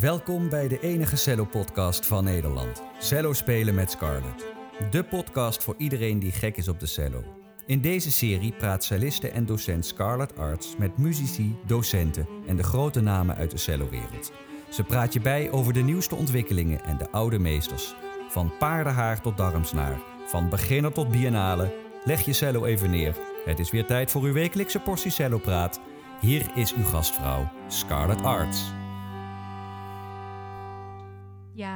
Welkom 0.00 0.48
bij 0.48 0.68
de 0.68 0.80
enige 0.80 1.16
cello-podcast 1.16 2.06
van 2.06 2.24
Nederland. 2.24 2.82
Cello 2.98 3.32
spelen 3.32 3.74
met 3.74 3.90
Scarlett. 3.90 4.46
De 4.90 5.04
podcast 5.04 5.62
voor 5.62 5.74
iedereen 5.78 6.18
die 6.18 6.32
gek 6.32 6.56
is 6.56 6.68
op 6.68 6.80
de 6.80 6.86
cello. 6.86 7.24
In 7.66 7.80
deze 7.80 8.12
serie 8.12 8.52
praat 8.52 8.84
celliste 8.84 9.28
en 9.28 9.46
docent 9.46 9.86
Scarlett 9.86 10.38
Arts 10.38 10.76
met 10.76 10.98
muzici, 10.98 11.56
docenten 11.66 12.28
en 12.46 12.56
de 12.56 12.62
grote 12.62 13.00
namen 13.00 13.36
uit 13.36 13.50
de 13.50 13.58
cellowereld. 13.58 14.32
Ze 14.68 14.82
praat 14.82 15.12
je 15.12 15.20
bij 15.20 15.50
over 15.50 15.72
de 15.72 15.82
nieuwste 15.82 16.14
ontwikkelingen 16.14 16.84
en 16.84 16.98
de 16.98 17.10
oude 17.10 17.38
meesters. 17.38 17.94
Van 18.28 18.52
paardenhaar 18.58 19.20
tot 19.20 19.36
darmsnaar, 19.36 20.00
van 20.26 20.48
beginner 20.48 20.92
tot 20.92 21.10
biennale. 21.10 21.74
Leg 22.04 22.24
je 22.24 22.32
cello 22.32 22.64
even 22.64 22.90
neer. 22.90 23.16
Het 23.44 23.58
is 23.58 23.70
weer 23.70 23.86
tijd 23.86 24.10
voor 24.10 24.22
uw 24.22 24.32
wekelijkse 24.32 24.80
portie 24.80 25.10
cello-praat. 25.10 25.80
Hier 26.20 26.50
is 26.54 26.74
uw 26.74 26.84
gastvrouw, 26.84 27.50
Scarlett 27.68 28.22
Arts. 28.22 28.77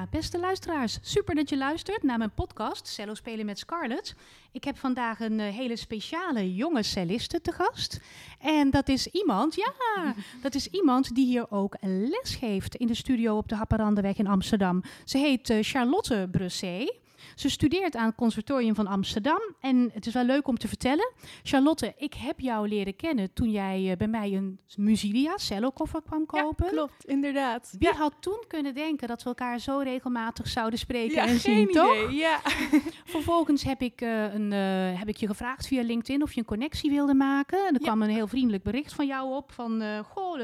Ja, 0.02 0.08
beste 0.10 0.38
luisteraars, 0.38 0.98
super 1.02 1.34
dat 1.34 1.48
je 1.48 1.56
luistert 1.56 2.02
naar 2.02 2.18
mijn 2.18 2.34
podcast 2.34 2.88
Cello 2.88 3.14
Spelen 3.14 3.46
met 3.46 3.58
Scarlett. 3.58 4.14
Ik 4.52 4.64
heb 4.64 4.78
vandaag 4.78 5.20
een 5.20 5.40
eh, 5.40 5.54
hele 5.54 5.76
speciale 5.76 6.54
jonge 6.54 6.82
celliste 6.82 7.40
te 7.40 7.52
gast. 7.52 8.00
En 8.40 8.70
dat 8.70 8.88
is 8.88 9.06
iemand, 9.06 9.54
ja, 9.54 9.72
dat 10.42 10.54
is 10.54 10.66
iemand 10.66 11.14
die 11.14 11.26
hier 11.26 11.50
ook 11.50 11.76
les 11.80 12.34
geeft 12.34 12.74
in 12.74 12.86
de 12.86 12.94
studio 12.94 13.36
op 13.36 13.48
de 13.48 13.56
Happerandeweg 13.56 14.16
in 14.16 14.26
Amsterdam. 14.26 14.82
Ze 15.04 15.18
heet 15.18 15.50
eh, 15.50 15.58
Charlotte 15.60 16.28
Brusset. 16.30 17.01
Ze 17.34 17.50
studeert 17.50 17.96
aan 17.96 18.06
het 18.06 18.14
Conservatorium 18.14 18.74
van 18.74 18.86
Amsterdam. 18.86 19.40
En 19.60 19.90
het 19.92 20.06
is 20.06 20.12
wel 20.12 20.24
leuk 20.24 20.48
om 20.48 20.58
te 20.58 20.68
vertellen. 20.68 21.12
Charlotte, 21.42 21.94
ik 21.96 22.14
heb 22.14 22.40
jou 22.40 22.68
leren 22.68 22.96
kennen 22.96 23.32
toen 23.32 23.50
jij 23.50 23.90
eh, 23.90 23.96
bij 23.96 24.08
mij 24.08 24.32
een 24.32 24.58
Musilia 24.76 25.38
cello-koffer 25.38 26.02
kwam 26.02 26.26
kopen. 26.26 26.64
Ja, 26.64 26.70
klopt, 26.70 27.04
inderdaad. 27.04 27.74
Wie 27.78 27.88
ja. 27.88 27.94
had 27.94 28.14
toen 28.20 28.44
kunnen 28.48 28.74
denken 28.74 29.08
dat 29.08 29.22
we 29.22 29.28
elkaar 29.28 29.58
zo 29.58 29.78
regelmatig 29.78 30.48
zouden 30.48 30.78
spreken 30.78 31.14
Ja, 31.14 31.26
en 31.26 31.40
zien, 31.40 31.68
toch? 31.68 32.10
Ja. 32.10 32.40
Vervolgens 33.04 33.62
heb 33.62 33.82
ik, 33.82 34.00
eh, 34.00 34.34
een, 34.34 34.52
eh, 34.52 34.98
heb 34.98 35.08
ik 35.08 35.16
je 35.16 35.26
gevraagd 35.26 35.66
via 35.66 35.82
LinkedIn 35.82 36.22
of 36.22 36.32
je 36.32 36.38
een 36.38 36.46
connectie 36.46 36.90
wilde 36.90 37.14
maken. 37.14 37.66
En 37.66 37.74
er 37.74 37.80
kwam 37.80 38.02
een 38.02 38.10
heel 38.10 38.26
vriendelijk 38.26 38.62
bericht 38.62 38.92
van 38.92 39.06
jou 39.06 39.34
op. 39.34 39.52
Van, 39.52 39.82
goh, 40.04 40.40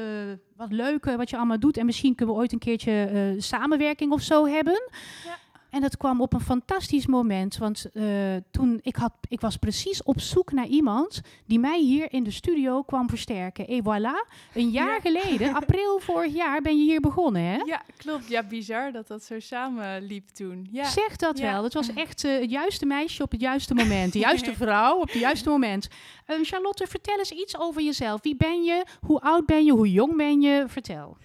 wat 0.55 0.71
leuk 0.71 1.05
wat 1.05 1.29
je 1.29 1.37
allemaal 1.37 1.59
doet. 1.59 1.77
En 1.77 1.85
misschien 1.85 2.15
kunnen 2.15 2.35
we 2.35 2.41
ooit 2.41 2.51
een 2.51 2.59
keertje 2.59 3.35
samenwerking 3.37 4.11
of 4.11 4.21
zo 4.21 4.45
hebben. 4.45 4.89
Ja. 5.25 5.37
En 5.69 5.81
dat 5.81 5.97
kwam 5.97 6.21
op 6.21 6.33
een 6.33 6.41
fantastisch 6.41 7.07
moment. 7.07 7.57
Want 7.57 7.85
eh, 7.93 8.03
toen 8.51 8.79
ik, 8.83 8.95
had, 8.95 9.13
ik 9.27 9.41
was 9.41 9.57
precies 9.57 10.03
op 10.03 10.19
zoek 10.19 10.51
naar 10.51 10.65
iemand 10.67 11.21
die 11.45 11.59
mij 11.59 11.79
hier 11.79 12.13
in 12.13 12.23
de 12.23 12.31
studio 12.31 12.81
kwam 12.81 13.09
versterken. 13.09 13.67
Et 13.67 13.81
voilà, 13.83 14.27
een 14.53 14.69
jaar 14.69 14.93
Ja. 14.93 14.99
geleden, 14.99 15.53
april 15.55 15.99
vorig 15.99 16.33
jaar, 16.33 16.61
ben 16.61 16.77
je 16.77 16.83
hier 16.83 17.01
begonnen, 17.01 17.41
hè? 17.41 17.55
ja, 17.57 17.81
klopt. 17.97 18.27
Ja, 18.27 18.43
bizar 18.43 18.91
dat 18.91 19.07
dat 19.07 19.23
zo 19.23 19.39
samen 19.39 20.01
liep 20.05 20.27
toen. 20.29 20.67
Ja. 20.71 20.83
Zeg 20.85 21.15
dat 21.15 21.37
Ja. 21.37 21.51
wel. 21.51 21.63
Het 21.63 21.73
was 21.73 21.93
echt 21.93 22.23
eh, 22.23 22.39
het 22.39 22.49
juiste 22.51 22.85
meisje 22.85 23.23
op 23.23 23.31
het 23.31 23.41
juiste 23.41 23.73
moment. 23.73 24.13
De 24.13 24.19
juiste 24.19 24.53
vrouw 24.63 24.95
op 24.99 25.07
het 25.11 25.19
juiste 25.19 25.49
moment. 25.49 25.87
Ehm, 26.25 26.43
Charlotte, 26.43 26.87
vertel 26.87 27.17
eens 27.17 27.31
iets 27.31 27.57
over 27.59 27.81
jezelf. 27.81 28.21
Wie 28.23 28.35
ben 28.35 28.63
je? 28.63 28.85
Hoe 29.01 29.21
oud 29.21 29.45
ben 29.45 29.65
je? 29.65 29.71
Hoe 29.71 29.91
jong 29.91 30.15
ben 30.17 30.41
je? 30.41 30.63
Vertel. 30.67 31.17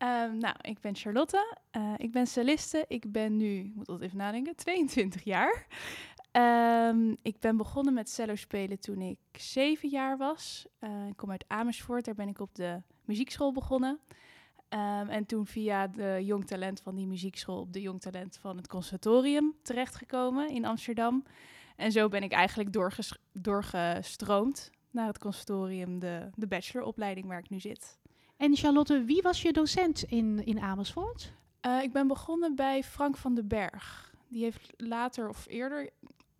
Ehm, 0.00 0.38
nou, 0.38 0.54
ik 0.60 0.80
ben 0.80 0.94
Charlotte. 0.94 1.56
Eh, 1.70 1.92
ik 1.96 2.10
ben 2.12 2.26
celliste. 2.26 2.84
Ik 2.88 3.12
ben 3.12 3.36
nu, 3.36 3.58
ik 3.58 3.74
moet 3.74 3.88
altijd 3.88 4.06
even 4.06 4.18
nadenken, 4.18 4.56
22 4.56 5.24
jaar. 5.24 5.66
Ehm, 6.30 7.14
ik 7.22 7.38
ben 7.40 7.56
begonnen 7.56 7.94
met 7.94 8.10
cello 8.10 8.34
spelen 8.34 8.80
toen 8.80 9.00
ik 9.00 9.18
zeven 9.32 9.88
jaar 9.88 10.16
was. 10.16 10.66
Eh, 10.78 11.06
ik 11.06 11.16
kom 11.16 11.30
uit 11.30 11.44
Amersfoort. 11.48 12.04
Daar 12.04 12.14
ben 12.14 12.28
ik 12.28 12.40
op 12.40 12.54
de 12.54 12.82
muziekschool 13.04 13.52
begonnen. 13.52 13.98
Ehm, 14.68 15.08
en 15.08 15.26
toen 15.26 15.46
via 15.46 15.86
de 15.86 16.20
jong 16.22 16.46
talent 16.46 16.80
van 16.80 16.94
die 16.94 17.06
muziekschool 17.06 17.60
op 17.60 17.72
de 17.72 17.80
jong 17.80 18.00
talent 18.00 18.38
van 18.40 18.56
het 18.56 18.68
conservatorium 18.68 19.54
terechtgekomen 19.62 20.50
in 20.50 20.64
Amsterdam. 20.64 21.24
En 21.76 21.92
zo 21.92 22.08
ben 22.08 22.22
ik 22.22 22.32
eigenlijk 22.32 22.72
doorges- 22.72 23.18
doorgestroomd 23.32 24.70
naar 24.90 25.06
het 25.06 25.18
conservatorium, 25.18 25.98
de, 25.98 26.30
de 26.34 26.46
bacheloropleiding 26.46 27.26
waar 27.26 27.38
ik 27.38 27.50
nu 27.50 27.60
zit. 27.60 27.99
En 28.40 28.56
Charlotte, 28.56 29.04
wie 29.04 29.22
was 29.22 29.42
je 29.42 29.52
docent 29.52 30.02
in, 30.02 30.44
in 30.44 30.60
Amersfoort? 30.60 31.32
Eh, 31.60 31.82
ik 31.82 31.92
ben 31.92 32.06
begonnen 32.06 32.54
bij 32.54 32.82
Frank 32.82 33.16
van 33.16 33.34
den 33.34 33.48
Berg. 33.48 34.14
Die 34.28 34.42
heeft 34.42 34.72
later 34.76 35.28
of 35.28 35.46
eerder 35.48 35.90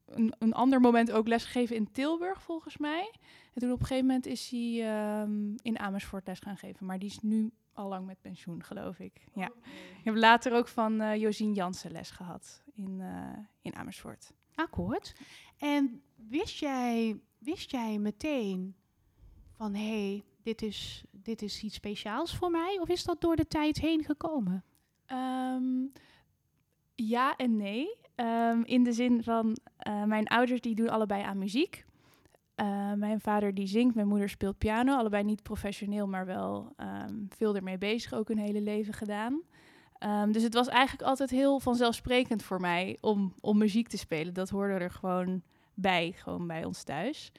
een, 0.07 0.35
een 0.39 0.53
ander 0.53 0.81
moment 0.81 1.11
ook 1.11 1.29
lesgegeven 1.29 1.77
in 1.77 1.93
Tilburg, 1.93 2.43
volgens 2.43 2.77
mij. 2.77 3.11
En 3.55 3.61
toen 3.61 3.73
op 3.73 3.81
een 3.81 3.87
gegeven 3.87 4.07
moment 4.07 4.27
is 4.27 4.51
hij 4.51 4.89
ehm, 4.89 5.55
in 5.63 5.79
Amersfoort 5.79 6.27
les 6.27 6.39
gaan 6.39 6.57
geven. 6.57 6.87
Maar 6.87 6.99
die 6.99 7.09
is 7.09 7.21
nu 7.21 7.51
al 7.73 7.89
lang 7.89 8.07
met 8.07 8.21
pensioen, 8.21 8.65
geloof 8.65 8.99
ik. 8.99 9.27
Ja. 9.35 9.51
Ik 9.99 10.05
heb 10.05 10.17
later 10.17 10.53
ook 10.53 10.69
van 10.69 11.01
eh 11.01 11.21
Josien 11.21 11.53
Jansen 11.53 11.91
les 11.91 12.11
gehad 12.11 12.63
in, 12.75 13.01
eh, 13.01 13.39
in 13.63 13.75
Amersfoort. 13.75 14.33
Akkoord. 14.55 15.15
En 15.59 16.03
wist 16.29 16.59
jij, 16.59 17.21
wist 17.39 17.71
jij 17.71 17.99
meteen 17.99 18.75
van 19.57 19.75
hé, 19.75 20.11
hey, 20.11 20.25
dit, 20.43 20.63
is, 20.63 21.05
dit 21.11 21.43
is 21.43 21.63
iets 21.63 21.75
speciaals 21.75 22.37
voor 22.37 22.51
mij? 22.51 22.79
Of 22.81 22.89
is 22.89 23.05
dat 23.05 23.21
door 23.21 23.37
de 23.37 23.47
tijd 23.47 23.81
heen 23.81 24.05
gekomen? 24.05 24.65
Ehm, 25.07 25.87
ja 26.95 27.37
en 27.37 27.57
nee. 27.57 27.97
Ehm, 28.15 28.63
in 28.63 28.83
de 28.83 28.93
zin 28.93 29.23
van, 29.23 29.57
eh, 29.77 30.05
mijn 30.05 30.27
ouders 30.27 30.61
die 30.61 30.75
doen 30.75 30.89
allebei 30.89 31.23
aan 31.23 31.39
muziek. 31.39 31.85
Eh, 32.55 32.93
mijn 32.93 33.21
vader 33.21 33.55
die 33.55 33.67
zingt, 33.67 33.95
mijn 33.95 34.09
moeder 34.09 34.29
speelt 34.29 34.59
piano. 34.59 34.97
Allebei 34.97 35.25
niet 35.25 35.43
professioneel, 35.43 36.07
maar 36.07 36.27
wel 36.27 36.73
ehm, 36.77 37.15
veel 37.29 37.57
ermee 37.57 37.79
bezig. 37.79 38.13
Ook 38.13 38.29
hun 38.29 38.39
hele 38.39 38.61
leven 38.61 38.95
gedaan. 38.95 39.43
Dus 40.31 40.43
het 40.43 40.55
was 40.55 40.69
eigenlijk 40.69 41.09
altijd 41.09 41.31
heel 41.31 41.61
vanzelfsprekend 41.61 42.43
voor 42.43 42.61
mij 42.61 42.99
om, 43.01 43.35
om 43.41 43.59
muziek 43.59 43.89
te 43.89 43.99
spelen. 43.99 44.35
Dat 44.35 44.49
hoorde 44.49 44.73
er 44.73 44.91
gewoon 44.91 45.43
bij, 45.75 46.13
gewoon 46.17 46.47
bij 46.47 46.65
ons 46.65 46.83
thuis. 46.83 47.33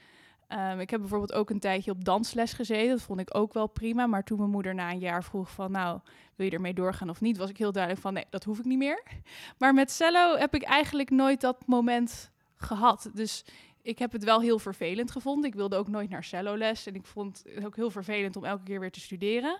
Ehm, 0.52 0.80
ik 0.80 0.90
heb 0.90 1.00
bijvoorbeeld 1.00 1.34
ook 1.34 1.50
een 1.50 1.60
tijdje 1.60 1.92
op 1.92 2.06
dansles 2.06 2.54
gezeten. 2.54 2.90
Dat 2.90 3.02
vond 3.02 3.20
ik 3.20 3.38
ook 3.38 3.54
wel 3.54 3.68
prima. 3.68 4.08
Maar 4.08 4.24
toen 4.24 4.38
mijn 4.38 4.50
moeder 4.50 4.76
na 4.76 4.92
een 4.92 5.00
jaar 5.00 5.24
vroeg 5.24 5.52
van... 5.52 5.72
nou, 5.72 6.00
wil 6.36 6.46
je 6.46 6.52
ermee 6.52 6.74
doorgaan 6.74 7.10
of 7.10 7.22
niet? 7.22 7.38
Was 7.38 7.50
ik 7.50 7.58
heel 7.58 7.72
duidelijk 7.72 8.04
van, 8.04 8.14
nee, 8.14 8.26
dat 8.30 8.44
hoef 8.44 8.60
ik 8.60 8.66
niet 8.66 8.78
meer. 8.78 9.04
Maar 9.60 9.74
met 9.74 9.92
cello 9.92 10.36
heb 10.36 10.56
ik 10.56 10.64
eigenlijk 10.64 11.10
nooit 11.10 11.42
dat 11.42 11.68
moment 11.68 12.32
gehad. 12.56 13.10
Dus 13.14 13.46
ik 13.82 14.00
heb 14.00 14.12
het 14.12 14.24
wel 14.24 14.42
heel 14.42 14.60
vervelend 14.60 15.12
gevonden. 15.12 15.50
Ik 15.50 15.56
wilde 15.56 15.76
ook 15.76 15.88
nooit 15.88 16.10
naar 16.10 16.24
celloles. 16.24 16.86
En 16.86 16.96
ik 16.96 17.06
vond 17.06 17.44
het 17.56 17.66
ook 17.66 17.76
heel 17.76 17.92
vervelend 17.92 18.36
om 18.36 18.46
elke 18.46 18.64
keer 18.64 18.80
weer 18.80 18.92
te 18.92 19.00
studeren. 19.00 19.60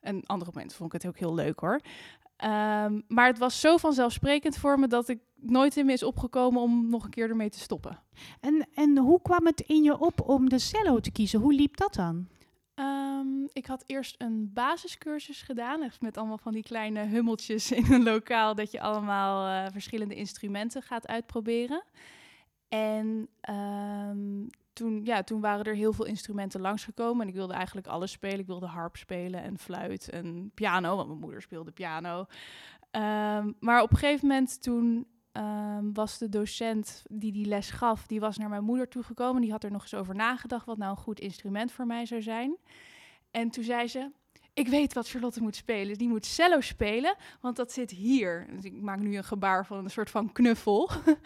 En 0.00 0.26
andere 0.26 0.50
momenten 0.54 0.76
vond 0.76 0.94
ik 0.94 1.02
het 1.02 1.10
ook 1.10 1.18
heel 1.18 1.34
leuk 1.34 1.60
hoor. 1.60 1.80
Ehm, 2.38 3.00
maar 3.08 3.26
het 3.26 3.38
was 3.38 3.60
zo 3.60 3.76
vanzelfsprekend 3.76 4.56
voor 4.56 4.78
me 4.78 4.86
dat 4.86 5.08
ik 5.08 5.18
nooit 5.34 5.76
in 5.76 5.86
me 5.86 5.92
is 5.92 6.02
opgekomen 6.02 6.62
om 6.62 6.90
nog 6.90 7.04
een 7.04 7.10
keer 7.10 7.28
ermee 7.28 7.50
te 7.50 7.58
stoppen. 7.58 7.98
En, 8.40 8.66
en 8.74 8.98
hoe 8.98 9.22
kwam 9.22 9.46
het 9.46 9.60
in 9.60 9.82
je 9.82 9.98
op 9.98 10.20
om 10.28 10.48
de 10.48 10.58
cello 10.58 11.00
te 11.00 11.10
kiezen? 11.10 11.40
Hoe 11.40 11.54
liep 11.54 11.76
dat 11.76 11.94
dan? 11.94 12.28
Ehm, 12.74 13.44
ik 13.52 13.66
had 13.66 13.84
eerst 13.86 14.14
een 14.18 14.50
basiscursus 14.52 15.42
gedaan, 15.42 15.82
echt 15.82 16.00
met 16.00 16.16
allemaal 16.16 16.38
van 16.38 16.52
die 16.52 16.62
kleine 16.62 17.04
hummeltjes 17.04 17.72
in 17.72 17.92
een 17.92 18.02
lokaal, 18.02 18.54
dat 18.54 18.70
je 18.70 18.80
allemaal 18.80 19.64
eh, 19.66 19.72
verschillende 19.72 20.14
instrumenten 20.14 20.82
gaat 20.82 21.06
uitproberen. 21.06 21.82
En 22.68 23.28
ehm, 23.40 24.46
toen, 24.78 25.04
ja, 25.04 25.22
toen 25.22 25.40
waren 25.40 25.64
er 25.64 25.74
heel 25.74 25.92
veel 25.92 26.04
instrumenten 26.04 26.60
langsgekomen 26.60 27.22
en 27.22 27.28
ik 27.28 27.34
wilde 27.34 27.52
eigenlijk 27.52 27.86
alles 27.86 28.10
spelen. 28.10 28.38
Ik 28.38 28.46
wilde 28.46 28.66
harp 28.66 28.96
spelen 28.96 29.42
en 29.42 29.58
fluit 29.58 30.08
en 30.10 30.50
piano, 30.54 30.96
want 30.96 31.08
mijn 31.08 31.20
moeder 31.20 31.42
speelde 31.42 31.70
piano. 31.70 32.26
Ehm, 32.90 33.52
maar 33.60 33.82
op 33.82 33.90
een 33.90 33.98
gegeven 33.98 34.28
moment 34.28 34.62
toen 34.62 35.06
ehm, 35.32 35.92
was 35.92 36.18
de 36.18 36.28
docent 36.28 37.02
die 37.10 37.32
die 37.32 37.46
les 37.46 37.70
gaf, 37.70 38.06
die 38.06 38.20
was 38.20 38.38
naar 38.38 38.48
mijn 38.48 38.64
moeder 38.64 38.88
toegekomen. 38.88 39.40
Die 39.42 39.50
had 39.50 39.64
er 39.64 39.70
nog 39.70 39.82
eens 39.82 39.94
over 39.94 40.14
nagedacht 40.14 40.66
wat 40.66 40.78
nou 40.78 40.90
een 40.90 40.96
goed 40.96 41.20
instrument 41.20 41.72
voor 41.72 41.86
mij 41.86 42.06
zou 42.06 42.22
zijn. 42.22 42.56
En 43.30 43.50
toen 43.50 43.64
zei 43.64 43.88
ze, 43.88 44.10
ik 44.58 44.68
weet 44.68 44.92
wat 44.92 45.08
Charlotte 45.08 45.42
moet 45.42 45.56
spelen. 45.56 45.98
Die 45.98 46.08
moet 46.08 46.26
cello 46.26 46.60
spelen, 46.60 47.16
want 47.40 47.56
dat 47.56 47.72
zit 47.72 47.90
hier. 47.90 48.46
Dus 48.50 48.64
ik 48.64 48.80
maak 48.80 48.98
nu 48.98 49.16
een 49.16 49.24
gebaar 49.24 49.66
van 49.66 49.84
een 49.84 49.90
soort 49.90 50.10
van 50.10 50.32
knuffel. 50.32 50.90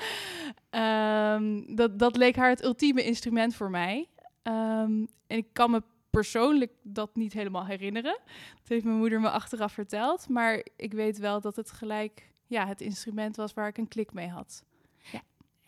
Ehm, 0.71 1.75
dat, 1.75 1.99
dat 1.99 2.17
leek 2.17 2.37
haar 2.37 2.49
het 2.49 2.65
ultieme 2.65 3.05
instrument 3.05 3.55
voor 3.55 3.71
mij. 3.71 4.09
Ehm, 4.43 5.07
en 5.27 5.37
ik 5.37 5.47
kan 5.53 5.71
me 5.71 5.83
persoonlijk 6.11 6.73
dat 6.83 7.17
niet 7.17 7.33
helemaal 7.33 7.67
herinneren. 7.67 8.19
Dat 8.59 8.69
heeft 8.69 8.85
mijn 8.85 8.97
moeder 8.97 9.21
me 9.21 9.31
achteraf 9.31 9.73
verteld. 9.73 10.29
Maar 10.29 10.67
ik 10.77 10.93
weet 10.93 11.19
wel 11.19 11.41
dat 11.41 11.57
het 11.57 11.71
gelijk 11.71 12.33
ja, 12.47 12.67
het 12.67 12.81
instrument 12.81 13.37
was 13.37 13.55
waar 13.55 13.69
ik 13.69 13.79
een 13.79 13.89
klik 13.89 14.13
mee 14.13 14.29
had. 14.29 14.65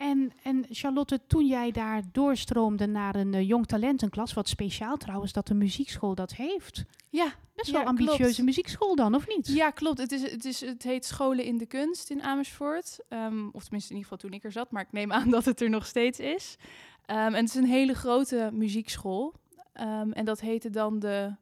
En, 0.04 0.32
en 0.42 0.64
Charlotte, 0.70 1.20
toen 1.26 1.46
jij 1.46 1.70
daar 1.70 2.02
doorstroomde 2.12 2.86
naar 2.86 3.14
een 3.14 3.34
eh, 3.34 3.48
jong 3.48 3.66
talentenklas, 3.66 4.32
wat 4.32 4.48
speciaal 4.48 4.96
trouwens 4.96 5.32
dat 5.32 5.46
de 5.46 5.54
muziekschool 5.54 6.14
dat 6.14 6.34
heeft. 6.34 6.84
Ja, 7.10 7.34
Best 7.54 7.70
Ja, 7.70 7.78
wel 7.78 7.86
ambitieuze 7.86 8.22
klopt. 8.22 8.42
muziekschool 8.42 8.96
dan, 8.96 9.14
of 9.14 9.28
niet? 9.28 9.46
Ja, 9.46 9.70
klopt. 9.70 9.98
Het, 9.98 10.12
is, 10.12 10.30
het, 10.30 10.44
is, 10.44 10.60
het 10.60 10.82
heet 10.82 11.04
Scholen 11.04 11.44
in 11.44 11.58
de 11.58 11.66
Kunst 11.66 12.10
in 12.10 12.22
Amersfoort. 12.22 12.98
Ehm, 13.08 13.48
of 13.52 13.62
tenminste 13.62 13.90
in 13.92 13.96
ieder 13.96 14.02
geval 14.12 14.16
toen 14.18 14.32
ik 14.32 14.44
er 14.44 14.52
zat, 14.52 14.70
maar 14.70 14.82
ik 14.82 14.92
neem 14.92 15.12
aan 15.12 15.30
dat 15.36 15.44
het 15.44 15.60
er 15.60 15.70
nog 15.70 15.86
steeds 15.86 16.18
is. 16.18 16.56
Ehm, 17.06 17.18
en 17.18 17.34
het 17.34 17.48
is 17.48 17.54
een 17.54 17.64
hele 17.64 17.94
grote 17.94 18.50
muziekschool. 18.52 19.34
Ehm, 19.72 20.10
en 20.10 20.24
dat 20.24 20.40
heette 20.40 20.70
dan 20.70 20.98
de 20.98 21.34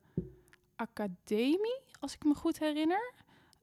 Academie, 0.76 1.80
als 2.00 2.14
ik 2.14 2.24
me 2.24 2.34
goed 2.34 2.58
herinner. 2.58 3.12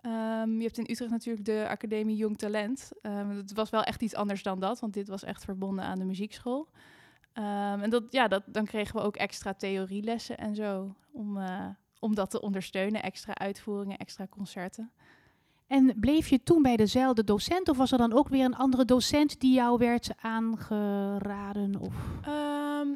Ehm, 0.01 0.57
je 0.57 0.63
hebt 0.63 0.77
in 0.77 0.87
Utrecht 0.89 1.11
natuurlijk 1.11 1.45
de 1.45 1.65
Academie 1.69 2.15
Jong 2.15 2.37
Talent. 2.37 2.91
Um, 3.01 3.29
het 3.29 3.53
was 3.53 3.69
wel 3.69 3.83
echt 3.83 4.01
iets 4.01 4.15
anders 4.15 4.43
dan 4.43 4.59
dat, 4.59 4.79
want 4.79 4.93
dit 4.93 5.07
was 5.07 5.23
echt 5.23 5.43
verbonden 5.43 5.85
aan 5.85 5.99
de 5.99 6.05
muziekschool. 6.05 6.67
Ehm, 7.33 7.81
en 7.81 7.89
dat, 7.89 8.03
ja, 8.09 8.27
dat, 8.27 8.43
dan 8.45 8.65
kregen 8.65 8.95
we 8.95 9.01
ook 9.01 9.15
extra 9.15 9.53
theorielessen 9.53 10.37
en 10.37 10.55
zo, 10.55 10.95
om, 11.11 11.37
uh, 11.37 11.65
om 11.99 12.15
dat 12.15 12.29
te 12.29 12.41
ondersteunen. 12.41 13.03
Extra 13.03 13.35
uitvoeringen, 13.35 13.97
extra 13.97 14.27
concerten. 14.29 14.91
En 15.67 15.99
bleef 15.99 16.27
je 16.27 16.43
toen 16.43 16.61
bij 16.61 16.75
dezelfde 16.75 17.23
docent 17.23 17.69
of 17.69 17.77
was 17.77 17.91
er 17.91 17.97
dan 17.97 18.13
ook 18.13 18.27
weer 18.27 18.45
een 18.45 18.55
andere 18.55 18.85
docent 18.85 19.39
die 19.39 19.53
jou 19.53 19.77
werd 19.77 20.09
aangeraden? 20.21 21.79
Of? 21.79 21.93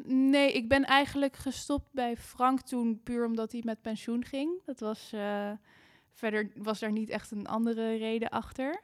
nee, 0.06 0.52
ik 0.52 0.68
ben 0.68 0.84
eigenlijk 0.84 1.36
gestopt 1.36 1.92
bij 1.92 2.16
Frank 2.16 2.60
toen 2.60 3.00
puur 3.02 3.26
omdat 3.26 3.52
hij 3.52 3.60
met 3.64 3.82
pensioen 3.82 4.24
ging. 4.24 4.62
Dat 4.64 4.80
was... 4.80 5.10
Uh, 5.14 5.50
Verder 6.14 6.50
was 6.56 6.78
daar 6.78 6.92
niet 6.92 7.10
echt 7.10 7.30
een 7.30 7.46
andere 7.46 7.96
reden 7.96 8.28
achter. 8.28 8.80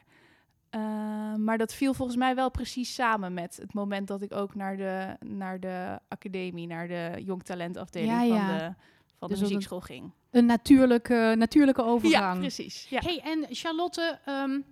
Uh, 0.74 1.34
maar 1.34 1.58
dat 1.58 1.74
viel 1.74 1.94
volgens 1.94 2.16
mij 2.16 2.34
wel 2.34 2.50
precies 2.50 2.94
samen 2.94 3.34
met 3.34 3.56
het 3.56 3.74
moment 3.74 4.08
dat 4.08 4.22
ik 4.22 4.32
ook 4.32 4.54
naar 4.54 4.76
de, 4.76 5.16
naar 5.26 5.60
de 5.60 5.98
academie, 6.08 6.66
naar 6.66 6.88
de 6.88 7.22
jongtalentafdeling 7.24 8.12
ja, 8.12 8.22
ja. 8.22 8.46
van 8.46 8.58
de, 8.58 8.74
van 9.18 9.28
dus 9.28 9.38
de 9.38 9.44
muziekschool 9.44 9.80
ging. 9.80 10.10
Een 10.30 10.46
natuurlijke, 10.46 11.34
natuurlijke 11.38 11.82
overgang. 11.82 12.34
Ja, 12.34 12.38
precies. 12.38 12.86
Ja. 12.88 13.00
Hey, 13.00 13.20
en 13.24 13.46
Charlotte, 13.50 14.18
um, 14.28 14.64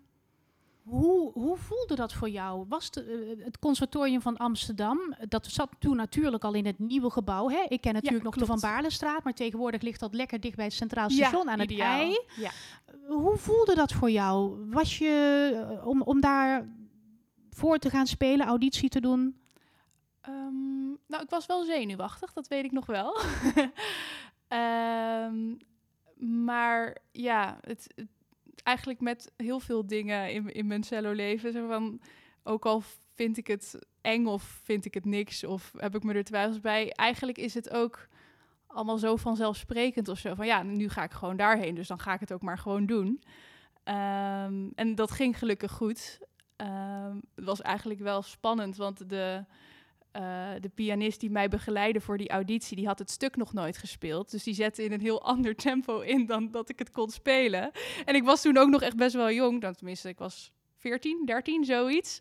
hoe, 0.88 1.32
hoe 1.32 1.56
voelde 1.56 1.94
dat 1.94 2.12
voor 2.12 2.28
jou? 2.28 2.64
Was 2.68 2.90
de, 2.90 3.34
uh, 3.36 3.44
het 3.44 3.58
conservatorium 3.58 4.20
van 4.20 4.36
Amsterdam, 4.36 5.14
dat 5.28 5.46
zat 5.46 5.70
toen 5.78 5.96
natuurlijk 5.96 6.44
al 6.44 6.54
in 6.54 6.66
het 6.66 6.78
nieuwe 6.78 7.10
gebouw. 7.10 7.48
Hè? 7.48 7.64
Ik 7.68 7.80
ken 7.80 7.94
natuurlijk 7.94 8.24
nog 8.24 8.36
de 8.36 8.46
Van 8.46 8.60
Baarlenstraat, 8.60 9.24
maar 9.24 9.34
tegenwoordig 9.34 9.82
ligt 9.82 10.00
dat 10.00 10.14
lekker 10.14 10.40
dicht 10.40 10.56
bij 10.56 10.64
het 10.64 10.74
Centraal 10.74 11.10
Station 11.10 11.44
ja, 11.44 11.52
aan 11.52 11.60
het 11.60 11.78
ei. 11.78 12.20
Ja. 12.36 12.50
Hoe 13.06 13.36
voelde 13.36 13.74
dat 13.74 13.92
voor 13.92 14.10
jou? 14.10 14.66
Was 14.70 14.98
je 14.98 15.80
om, 15.84 16.02
om 16.02 16.20
daar 16.20 16.68
voor 17.50 17.78
te 17.78 17.90
gaan 17.90 18.06
spelen, 18.06 18.46
auditie 18.46 18.88
te 18.88 19.00
doen? 19.00 19.36
Um, 20.28 20.98
nou, 21.06 21.22
ik 21.22 21.30
was 21.30 21.46
wel 21.46 21.64
zenuwachtig, 21.64 22.32
dat 22.32 22.48
weet 22.48 22.64
ik 22.64 22.72
nog 22.72 22.86
wel. 22.86 23.20
um, 24.48 25.58
maar 26.46 26.96
ja, 27.12 27.58
het, 27.60 27.92
het 27.94 28.08
eigenlijk 28.62 29.00
met 29.00 29.32
heel 29.36 29.60
veel 29.60 29.86
dingen 29.86 30.32
in, 30.32 30.52
in 30.52 30.66
mijn 30.66 30.82
cello-leven. 30.82 31.52
Zo 31.52 31.66
van, 31.66 32.00
ook 32.42 32.66
al 32.66 32.82
vind 33.14 33.36
ik 33.36 33.46
het 33.46 33.86
eng 34.00 34.26
of 34.26 34.42
vind 34.42 34.84
ik 34.84 34.94
het 34.94 35.04
niks 35.04 35.44
of 35.44 35.72
heb 35.76 35.94
ik 35.94 36.02
me 36.02 36.14
er 36.14 36.24
twijfels 36.24 36.60
bij. 36.60 36.92
Eigenlijk 36.92 37.38
is 37.38 37.54
het 37.54 37.70
ook 37.70 38.08
allemaal 38.66 38.98
zo 38.98 39.16
vanzelfsprekend 39.16 40.08
of 40.08 40.18
zo. 40.18 40.34
Van 40.34 40.46
ja, 40.46 40.62
nu 40.62 40.88
ga 40.88 41.02
ik 41.02 41.12
gewoon 41.12 41.36
daarheen, 41.36 41.74
dus 41.74 41.88
dan 41.88 42.00
ga 42.00 42.14
ik 42.14 42.20
het 42.20 42.32
ook 42.32 42.42
maar 42.42 42.58
gewoon 42.58 42.86
doen. 42.86 43.22
Um, 43.84 44.72
en 44.74 44.94
dat 44.94 45.10
ging 45.10 45.38
gelukkig 45.38 45.72
goed. 45.72 46.20
Um, 46.56 47.22
het 47.34 47.44
was 47.44 47.60
eigenlijk 47.60 48.00
wel 48.00 48.22
spannend, 48.22 48.76
want 48.76 49.08
de 49.08 49.44
uh, 50.18 50.48
de 50.60 50.68
pianist 50.68 51.20
die 51.20 51.30
mij 51.30 51.48
begeleidde 51.48 52.00
voor 52.00 52.18
die 52.18 52.28
auditie, 52.28 52.76
die 52.76 52.86
had 52.86 52.98
het 52.98 53.10
stuk 53.10 53.36
nog 53.36 53.52
nooit 53.52 53.78
gespeeld. 53.78 54.30
Dus 54.30 54.42
die 54.42 54.54
zette 54.54 54.84
in 54.84 54.92
een 54.92 55.00
heel 55.00 55.22
ander 55.32 55.54
tempo 55.54 56.00
in 56.00 56.26
dan 56.26 56.50
dat 56.50 56.68
ik 56.68 56.78
het 56.78 56.90
kon 56.90 57.10
spelen. 57.10 57.70
En 58.04 58.14
ik 58.14 58.24
was 58.24 58.42
toen 58.42 58.56
ook 58.56 58.68
nog 58.68 58.82
echt 58.82 58.96
best 58.96 59.14
wel 59.14 59.30
jong. 59.30 59.60
Dan 59.60 59.74
tenminste, 59.74 60.08
ik 60.08 60.18
was 60.18 60.52
14, 60.76 61.22
13, 61.24 61.64
zoiets. 61.64 62.20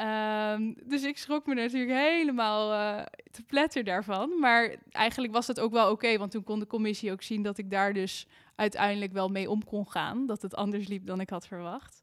Um, 0.00 0.74
dus 0.86 1.02
ik 1.02 1.18
schrok 1.18 1.46
me 1.46 1.54
natuurlijk 1.54 1.92
helemaal 1.92 2.72
uh, 2.72 3.04
te 3.30 3.42
pletter 3.42 3.84
daarvan. 3.84 4.38
Maar 4.38 4.76
eigenlijk 4.90 5.32
was 5.32 5.46
het 5.46 5.60
ook 5.60 5.72
wel 5.72 5.90
oké, 5.90 6.18
want 6.18 6.30
toen 6.30 6.44
kon 6.44 6.58
de 6.58 6.66
commissie 6.66 7.12
ook 7.12 7.22
zien 7.22 7.42
dat 7.42 7.58
ik 7.58 7.70
daar 7.70 7.92
dus 7.92 8.26
uiteindelijk 8.54 9.12
wel 9.12 9.28
mee 9.28 9.50
om 9.50 9.64
kon 9.64 9.90
gaan. 9.90 10.26
Dat 10.26 10.42
het 10.42 10.54
anders 10.54 10.88
liep 10.88 11.06
dan 11.06 11.20
ik 11.20 11.30
had 11.30 11.46
verwacht. 11.46 12.02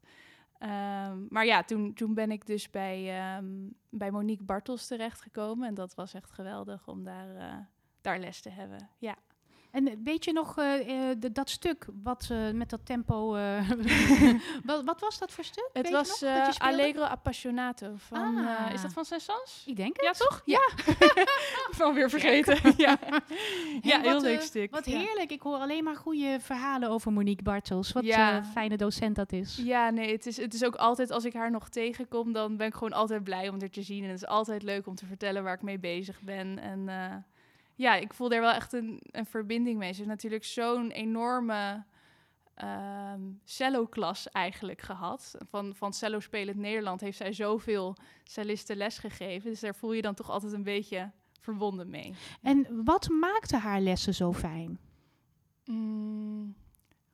Um, 0.62 1.26
maar 1.28 1.46
ja, 1.46 1.62
toen, 1.62 1.94
toen 1.94 2.14
ben 2.14 2.30
ik 2.30 2.46
dus 2.46 2.70
bij, 2.70 3.36
um, 3.36 3.74
bij 3.88 4.10
Monique 4.10 4.44
Bartels 4.44 4.86
terechtgekomen. 4.86 5.68
En 5.68 5.74
dat 5.74 5.94
was 5.94 6.14
echt 6.14 6.30
geweldig 6.32 6.88
om 6.88 7.04
daar, 7.04 7.34
uh, 7.36 7.56
daar 8.00 8.18
les 8.18 8.40
te 8.40 8.50
hebben. 8.50 8.88
Ja. 8.98 9.16
En 9.72 10.02
weet 10.04 10.24
je 10.24 10.32
nog 10.32 10.58
uh, 10.58 10.64
de, 11.18 11.32
dat 11.32 11.50
stuk 11.50 11.86
wat 12.02 12.30
met 12.52 12.70
dat 12.70 12.80
tempo. 12.86 13.30
wat, 14.64 14.84
wat, 14.84 15.00
was 15.00 15.18
dat 15.18 15.32
voor 15.32 15.44
stuk? 15.44 15.70
Het 15.72 15.82
weet 15.82 15.92
was 15.92 16.20
nog, 16.20 16.58
Allegro 16.58 17.02
Appassionato. 17.02 17.94
Van, 17.96 18.46
ah. 18.46 18.72
is 18.72 18.82
dat 18.82 18.92
van 18.92 19.04
Saint-Saëns? 19.04 19.62
Ik 19.66 19.76
denk 19.76 19.96
het. 19.96 20.04
Ja, 20.04 20.26
toch? 20.26 20.42
Ja. 20.44 20.68
van 21.80 21.94
weer 21.94 22.10
vergeten. 22.10 22.74
ja, 22.76 22.98
ja 23.82 24.00
heel 24.10 24.20
leuk 24.20 24.40
stuk. 24.40 24.70
Wat 24.70 24.84
heerlijk. 24.84 25.30
Ik 25.30 25.42
hoor 25.42 25.56
alleen 25.56 25.84
maar 25.84 25.96
goede 25.96 26.38
verhalen 26.40 26.88
over 26.88 27.12
Monique 27.12 27.42
Bartels. 27.42 27.92
Wat 27.92 28.04
een 28.04 28.44
fijne 28.44 28.76
docent 28.76 29.16
dat 29.16 29.32
is. 29.32 29.56
Ja, 29.56 29.90
nee, 29.90 30.12
het 30.12 30.26
is, 30.26 30.36
het 30.36 30.54
is 30.54 30.64
ook 30.64 30.76
altijd 30.76 31.10
als 31.10 31.24
ik 31.24 31.32
haar 31.32 31.50
nog 31.50 31.68
tegenkom, 31.68 32.32
dan 32.32 32.56
ben 32.56 32.66
ik 32.66 32.74
gewoon 32.74 32.92
altijd 32.92 33.24
blij 33.24 33.48
om 33.48 33.60
er 33.60 33.70
te 33.70 33.82
zien. 33.82 34.02
En 34.02 34.10
het 34.10 34.22
is 34.22 34.26
altijd 34.26 34.62
leuk 34.62 34.86
om 34.86 34.94
te 34.94 35.06
vertellen 35.06 35.42
waar 35.42 35.54
ik 35.54 35.62
mee 35.62 35.78
bezig 35.78 36.20
ben. 36.20 36.58
En 36.58 36.88
ja, 37.74 37.94
ik 37.94 38.14
voel 38.14 38.28
daar 38.28 38.40
wel 38.40 38.52
echt 38.52 38.72
een, 38.72 39.00
een 39.02 39.26
verbinding 39.26 39.78
mee. 39.78 39.90
Ze 39.90 39.96
heeft 39.96 40.08
natuurlijk 40.08 40.44
zo'n 40.44 40.90
enorme 40.90 41.84
um, 42.64 43.40
cello-klas 43.44 44.28
eigenlijk 44.28 44.80
gehad. 44.80 45.34
Van, 45.48 45.74
van 45.74 45.92
cello 45.92 46.20
spelend 46.20 46.56
Nederland 46.56 47.00
heeft 47.00 47.16
zij 47.16 47.32
zoveel 47.32 47.96
cellisten 48.24 48.76
lesgegeven. 48.76 49.50
Dus 49.50 49.60
daar 49.60 49.74
voel 49.74 49.92
je 49.92 50.02
dan 50.02 50.14
toch 50.14 50.30
altijd 50.30 50.52
een 50.52 50.62
beetje 50.62 51.10
verbonden 51.40 51.90
mee. 51.90 52.14
En 52.42 52.84
wat 52.84 53.08
maakte 53.08 53.56
haar 53.56 53.80
lessen 53.80 54.14
zo 54.14 54.32
fijn? 54.32 54.78
Mm, 55.64 56.54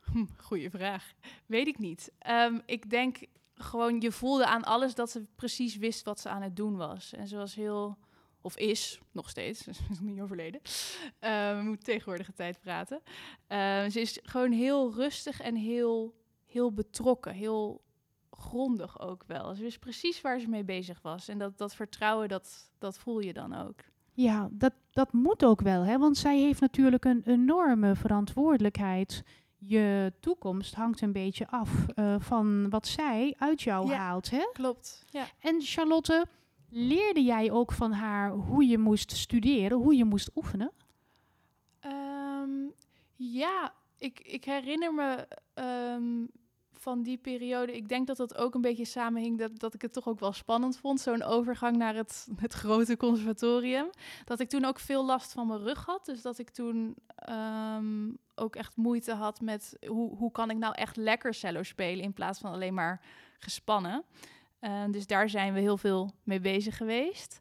hm, 0.01 0.25
goeie 0.37 0.71
vraag. 0.71 1.13
Weet 1.47 1.67
ik 1.67 1.79
niet. 1.79 2.13
Um, 2.29 2.63
ik 2.67 2.91
denk 2.91 3.19
gewoon, 3.55 4.01
je 4.01 4.13
voelde 4.13 4.47
aan 4.47 4.65
alles 4.65 4.95
dat 4.95 5.11
ze 5.11 5.27
precies 5.37 5.77
wist 5.77 6.05
wat 6.05 6.21
ze 6.21 6.29
aan 6.29 6.43
het 6.43 6.57
doen 6.57 6.77
was. 6.77 7.13
En 7.13 7.29
ze 7.29 7.37
was 7.37 7.55
heel 7.55 7.99
of 8.49 8.57
is, 8.57 9.01
nog 9.13 9.31
steeds, 9.31 9.67
is 9.69 9.81
nog 9.89 10.01
niet 10.01 10.21
overleden. 10.21 10.61
Uh, 10.65 11.57
we 11.57 11.63
moeten 11.63 11.85
tegenwoordige 11.85 12.33
tijd 12.33 12.61
praten. 12.61 13.01
Uh, 13.49 13.85
ze 13.85 14.01
is 14.01 14.19
gewoon 14.23 14.53
heel 14.53 14.93
rustig 14.95 15.41
en 15.41 15.55
heel, 15.55 16.15
heel 16.47 16.73
betrokken, 16.73 17.33
heel 17.33 17.83
grondig 18.31 19.01
ook 19.01 19.25
wel. 19.27 19.55
Ze 19.55 19.63
wist 19.63 19.79
precies 19.79 20.21
waar 20.21 20.41
ze 20.41 20.49
mee 20.49 20.65
bezig 20.65 21.03
was. 21.03 21.29
En 21.29 21.39
dat, 21.39 21.59
dat 21.59 21.75
vertrouwen, 21.75 22.29
dat, 22.29 22.71
dat 22.79 22.99
voel 22.99 23.21
je 23.21 23.33
dan 23.33 23.55
ook. 23.55 23.81
Ja, 24.13 24.49
dat, 24.53 24.73
dat 24.91 25.13
moet 25.13 25.45
ook 25.45 25.61
wel, 25.61 25.83
hè? 25.83 25.99
want 25.99 26.17
zij 26.17 26.39
heeft 26.39 26.61
natuurlijk 26.61 27.05
een 27.05 27.23
enorme 27.25 27.95
verantwoordelijkheid. 27.95 29.23
Je 29.57 30.13
toekomst 30.21 30.75
hangt 30.75 31.01
een 31.01 31.13
beetje 31.13 31.49
af 31.49 31.87
uh, 31.95 32.15
van 32.19 32.71
wat 32.71 32.87
zij 32.87 33.35
uit 33.39 33.63
jou 33.63 33.89
ja, 33.89 33.97
haalt. 33.97 34.31
Hè? 34.31 34.49
Klopt. 34.53 35.05
Ja. 35.11 35.27
En 35.41 35.61
Charlotte, 35.61 36.27
Leerde 36.71 37.23
jij 37.23 37.51
ook 37.51 37.73
van 37.73 37.93
haar 37.93 38.31
hoe 38.31 38.67
je 38.67 38.79
moest 38.79 39.13
studeren, 39.13 39.79
hoe 39.79 39.97
je 39.97 40.05
moest 40.05 40.31
oefenen? 40.35 40.73
Um, 41.87 42.73
ja, 43.17 43.75
ik, 43.99 44.21
ik 44.21 44.45
herinner 44.45 44.95
me 44.95 45.29
um, 45.95 46.31
van 46.73 47.03
die 47.03 47.17
periode. 47.17 47.77
Ik 47.77 47.89
denk 47.89 48.07
dat 48.07 48.17
dat 48.17 48.37
ook 48.37 48.55
een 48.55 48.61
beetje 48.61 48.85
samenhing 48.85 49.39
dat, 49.39 49.59
dat 49.59 49.75
ik 49.75 49.83
het 49.83 49.93
toch 49.93 50.09
ook 50.09 50.21
wel 50.21 50.33
spannend 50.33 50.79
vond. 50.79 51.01
Zo'n 51.01 51.23
overgang 51.23 51.77
naar 51.77 51.95
het, 51.95 52.29
het 52.37 52.53
grote 52.53 52.97
conservatorium. 52.97 53.91
Dat 54.25 54.41
ik 54.41 54.49
toen 54.49 54.65
ook 54.65 54.79
veel 54.79 55.05
last 55.05 55.33
van 55.33 55.47
mijn 55.47 55.63
rug 55.63 55.85
had. 55.85 56.05
Dus 56.05 56.23
dat 56.23 56.39
ik 56.39 56.51
toen 56.51 56.97
um, 57.29 58.19
ook 58.35 58.57
echt 58.57 58.77
moeite 58.77 59.13
had 59.13 59.41
met 59.41 59.77
hoe, 59.87 60.17
hoe 60.17 60.31
kan 60.31 60.51
ik 60.51 60.57
nou 60.57 60.75
echt 60.75 60.97
lekker 60.97 61.35
cello 61.35 61.63
spelen 61.63 62.05
in 62.05 62.13
plaats 62.13 62.39
van 62.39 62.53
alleen 62.53 62.75
maar 62.75 63.01
gespannen. 63.39 64.05
Uh, 64.61 64.85
dus 64.91 65.07
daar 65.07 65.29
zijn 65.29 65.53
we 65.53 65.61
heel 65.61 65.77
veel 65.77 66.15
mee 66.23 66.41
bezig 66.41 66.77
geweest. 66.77 67.41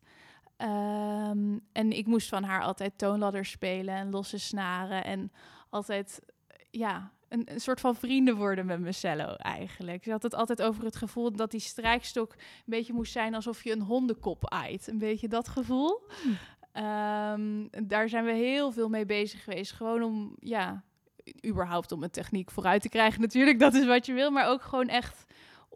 Um, 0.58 1.62
en 1.72 1.92
ik 1.92 2.06
moest 2.06 2.30
van 2.30 2.44
haar 2.44 2.62
altijd 2.62 2.98
toonladders 2.98 3.50
spelen 3.50 3.96
en 3.96 4.10
losse 4.10 4.38
snaren. 4.38 5.04
En 5.04 5.32
altijd, 5.70 6.20
ja, 6.72 7.12
een, 7.30 7.42
een, 7.52 7.62
soort 7.62 7.80
van 7.80 7.96
vrienden 7.96 8.36
worden 8.36 8.66
met 8.66 8.80
mijn 8.80 8.94
cello 8.94 9.34
eigenlijk. 9.36 10.04
Ze 10.04 10.12
had 10.12 10.24
het 10.24 10.34
altijd 10.34 10.62
over 10.62 10.84
het 10.84 10.96
gevoel 10.96 11.32
dat 11.32 11.52
die 11.52 11.60
strijkstok 11.60 12.32
een 12.34 12.64
beetje 12.66 12.94
moest 12.94 13.12
zijn 13.12 13.36
alsof 13.36 13.64
je 13.64 13.72
een 13.72 13.82
hondenkop 13.82 14.50
aait. 14.50 14.88
Een 14.88 14.98
beetje 14.98 15.28
dat 15.28 15.48
gevoel. 15.48 16.02
Hmm. 16.22 16.38
Um, 16.84 17.70
daar 17.88 18.10
zijn 18.10 18.26
we 18.26 18.32
heel 18.32 18.72
veel 18.72 18.90
mee 18.90 19.06
bezig 19.06 19.44
geweest. 19.44 19.72
Gewoon 19.72 20.04
om, 20.04 20.36
ja, 20.40 20.84
überhaupt 21.46 21.92
om 21.92 22.04
een 22.04 22.12
techniek 22.12 22.52
vooruit 22.52 22.82
te 22.82 22.90
krijgen 22.90 23.22
natuurlijk. 23.22 23.60
Dat 23.68 23.74
is 23.74 23.86
wat 23.86 24.06
je 24.06 24.14
wil. 24.14 24.32
Maar 24.32 24.50
ook 24.50 24.62
gewoon 24.62 24.88
echt 24.88 25.26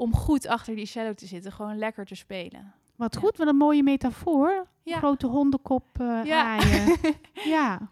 om 0.02 0.16
goed 0.16 0.48
achter 0.48 0.76
die 0.76 0.86
cello 0.86 1.14
te 1.14 1.26
zitten. 1.26 1.52
Gewoon 1.52 1.78
lekker 1.78 2.06
te 2.06 2.16
spelen. 2.16 2.74
Wat 2.96 3.18
goed, 3.18 3.38
wat 3.38 3.48
een 3.48 3.56
mooie 3.56 3.84
metafoor. 3.84 4.68
Ja. 4.84 4.98
Grote 4.98 5.28
hondenkop 5.28 5.86
uh, 6.02 6.26
ja. 6.26 6.60
ja. 7.56 7.90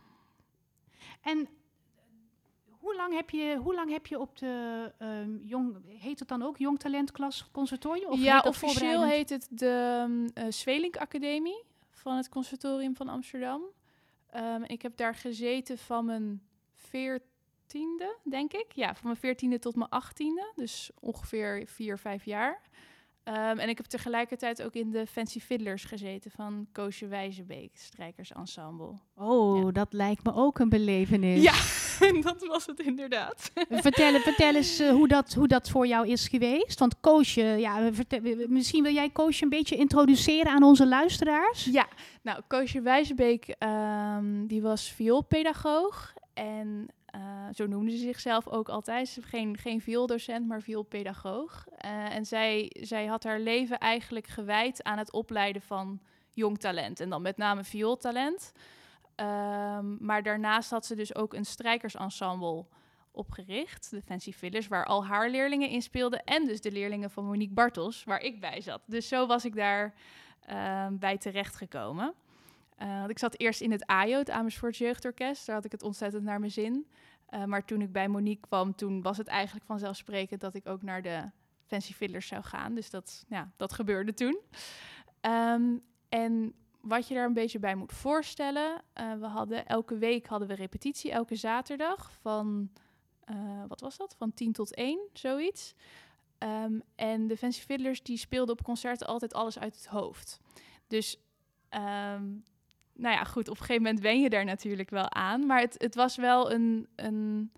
En 1.21 1.47
hoe 2.69 2.95
lang 2.95 3.13
heb 3.13 3.29
je, 3.29 3.57
hoe 3.63 3.73
lang 3.73 3.91
heb 3.91 4.07
je 4.07 4.19
op 4.19 4.37
de 4.37 4.91
um, 4.99 5.39
jong, 5.43 5.75
heet 5.99 6.19
het 6.19 6.27
dan 6.27 6.43
ook 6.43 6.57
jong 6.57 6.79
talentklas 6.79 7.47
conservatorium? 7.51 8.09
Of 8.09 8.19
ja, 8.19 8.43
officieel 8.47 9.03
heet 9.03 9.29
het 9.29 9.47
de 9.49 10.03
um, 10.07 10.21
uh, 10.21 10.51
Zwelink 10.51 10.97
Academie 10.97 11.63
van 11.89 12.15
het 12.15 12.29
conservatorium 12.29 12.95
van 12.95 13.09
Amsterdam. 13.09 13.61
Um, 14.35 14.63
ik 14.63 14.81
heb 14.81 14.97
daar 14.97 15.15
gezeten 15.15 15.77
van 15.77 16.05
mijn 16.05 16.41
14 16.73 17.28
veertiende, 17.73 18.15
denk 18.23 18.53
ik. 18.53 18.65
Ja, 18.73 18.87
van 18.93 19.01
mijn 19.03 19.15
veertiende 19.17 19.59
tot 19.59 19.75
mijn 19.75 19.89
achttiende. 19.89 20.51
Dus 20.55 20.91
ongeveer 20.99 21.63
vier, 21.65 21.97
vijf 21.97 22.25
jaar. 22.25 22.61
Ehm, 23.23 23.57
en 23.57 23.69
ik 23.69 23.77
heb 23.77 23.85
tegelijkertijd 23.85 24.61
ook 24.63 24.73
in 24.73 24.91
de 24.91 25.05
Fancy 25.07 25.39
Fiddlers 25.39 25.83
gezeten 25.83 26.31
van 26.31 26.67
Koosje 26.71 27.07
Wijzebeek, 27.07 27.69
strijkersensemble. 27.77 28.93
Oh, 29.15 29.63
Ja. 29.63 29.71
dat 29.71 29.93
lijkt 29.93 30.23
me 30.23 30.33
ook 30.33 30.59
een 30.59 30.69
belevenis. 30.69 31.41
Ja, 31.43 31.53
dat 32.31 32.47
was 32.47 32.65
het 32.65 32.79
inderdaad. 32.79 33.51
Vertel, 33.69 34.19
vertel 34.19 34.55
eens 34.55 34.79
eh, 34.79 34.89
hoe, 34.89 35.07
dat, 35.07 35.33
hoe 35.33 35.47
dat 35.47 35.69
voor 35.69 35.87
jou 35.87 36.07
is 36.07 36.27
geweest. 36.27 36.79
Want 36.79 36.99
Koosje, 36.99 37.41
ja, 37.43 37.93
vertel- 37.93 38.45
misschien 38.47 38.83
wil 38.83 38.93
jij 38.93 39.09
Koosje 39.09 39.43
een 39.43 39.49
beetje 39.49 39.75
introduceren 39.75 40.51
aan 40.51 40.63
onze 40.63 40.87
luisteraars? 40.87 41.65
Ja, 41.65 41.87
nou, 42.21 42.41
Koosje 42.47 42.81
Wijzebeek, 42.81 43.47
ehm, 43.47 44.45
die 44.45 44.61
was 44.61 44.91
vioolpedagoog. 44.91 46.13
En 46.33 46.87
eh, 47.11 47.47
zo 47.53 47.67
noemde 47.67 47.91
ze 47.91 47.97
zichzelf 47.97 48.47
ook 48.47 48.69
altijd. 48.69 49.07
Ze 49.07 49.21
geen, 49.21 49.57
geen 49.57 49.81
violdocent, 49.81 50.47
maar 50.47 50.61
vioolpedagoog. 50.61 51.67
Eh, 51.77 52.15
en 52.15 52.25
zij, 52.25 52.71
zij 52.79 53.05
had 53.05 53.23
haar 53.23 53.39
leven 53.39 53.77
eigenlijk 53.77 54.27
gewijd 54.27 54.83
aan 54.83 54.97
het 54.97 55.11
opleiden 55.11 55.61
van 55.61 55.99
jong 56.33 56.57
talent. 56.57 56.99
En 56.99 57.09
dan 57.09 57.21
met 57.21 57.37
name 57.37 57.63
viooltalent. 57.63 58.51
Ehm, 59.15 60.05
maar 60.05 60.23
daarnaast 60.23 60.69
had 60.69 60.85
ze 60.85 60.95
dus 60.95 61.15
ook 61.15 61.33
een 61.33 61.45
strijkersensemble 61.45 62.65
opgericht, 63.11 63.89
de 63.89 64.01
Fancy 64.01 64.31
Fiddlers, 64.31 64.67
waar 64.67 64.85
al 64.85 65.05
haar 65.05 65.29
leerlingen 65.29 65.69
in 65.69 65.81
speelden. 65.81 66.23
En 66.23 66.45
dus 66.45 66.61
de 66.61 66.71
leerlingen 66.71 67.11
van 67.11 67.25
Monique 67.25 67.53
Bartels, 67.53 68.03
waar 68.03 68.21
ik 68.21 68.39
bij 68.39 68.61
zat. 68.61 68.81
Dus 68.85 69.07
zo 69.07 69.27
was 69.27 69.45
ik 69.45 69.55
daar 69.55 69.93
ehm, 70.45 70.97
bij 70.97 71.17
terechtgekomen. 71.17 72.13
Eh, 72.79 73.03
ik 73.07 73.19
zat 73.19 73.39
eerst 73.39 73.61
in 73.61 73.71
het 73.71 73.85
AJO, 73.85 74.17
het 74.17 74.29
Amersfoort 74.29 74.77
Jeugdorkest. 74.77 75.45
Daar 75.45 75.55
had 75.55 75.65
ik 75.65 75.71
het 75.71 75.83
ontzettend 75.83 76.23
naar 76.23 76.39
mijn 76.39 76.51
zin. 76.51 76.87
Eh, 77.25 77.43
maar 77.43 77.65
toen 77.65 77.81
ik 77.81 77.91
bij 77.91 78.07
Monique 78.07 78.47
kwam, 78.47 78.75
toen 78.75 79.01
was 79.01 79.17
het 79.17 79.27
eigenlijk 79.27 79.65
vanzelfsprekend 79.65 80.41
dat 80.41 80.53
ik 80.53 80.67
ook 80.67 80.81
naar 80.81 81.01
de 81.01 81.31
Fancy 81.65 81.93
Fiddlers 81.93 82.27
zou 82.27 82.43
gaan. 82.43 82.75
Dus 82.75 82.89
dat, 82.89 83.25
ja, 83.27 83.51
dat 83.57 83.73
gebeurde 83.73 84.13
toen. 84.13 84.39
Ehm, 85.21 85.77
en 86.09 86.53
wat 86.81 87.07
je 87.07 87.13
daar 87.13 87.25
een 87.25 87.33
beetje 87.33 87.59
bij 87.59 87.75
moet 87.75 87.93
voorstellen, 87.93 88.81
eh, 88.93 89.13
we 89.13 89.25
hadden 89.25 89.65
elke 89.65 89.97
week 89.97 90.27
hadden 90.27 90.47
we 90.47 90.53
repetitie, 90.53 91.11
elke 91.11 91.35
zaterdag 91.35 92.11
van, 92.21 92.71
wat 93.67 93.81
was 93.81 93.97
dat? 93.97 94.15
Van 94.17 94.33
10 94.33 94.51
tot 94.51 94.75
1, 94.75 94.99
zoiets. 95.13 95.75
Ehm, 96.37 96.79
en 96.95 97.27
de 97.27 97.37
Fancy 97.37 97.61
Fiddlers 97.61 98.03
die 98.03 98.17
speelden 98.17 98.55
op 98.55 98.63
concerten 98.63 99.07
altijd 99.07 99.33
alles 99.33 99.59
uit 99.59 99.75
het 99.75 99.85
hoofd. 99.85 100.39
Dus 100.87 101.17
ehm, 101.69 102.25
nou 102.99 103.15
ja, 103.15 103.23
goed, 103.23 103.49
op 103.49 103.59
een 103.59 103.65
gegeven 103.65 103.83
moment 103.83 104.01
wen 104.01 104.21
je 104.21 104.29
daar 104.29 104.45
natuurlijk 104.45 104.89
wel 104.89 105.11
aan. 105.11 105.45
Maar 105.45 105.59
het, 105.59 105.75
het 105.77 105.95
was 105.95 106.15
wel 106.15 106.51
een, 106.51 106.87
een, 106.95 107.51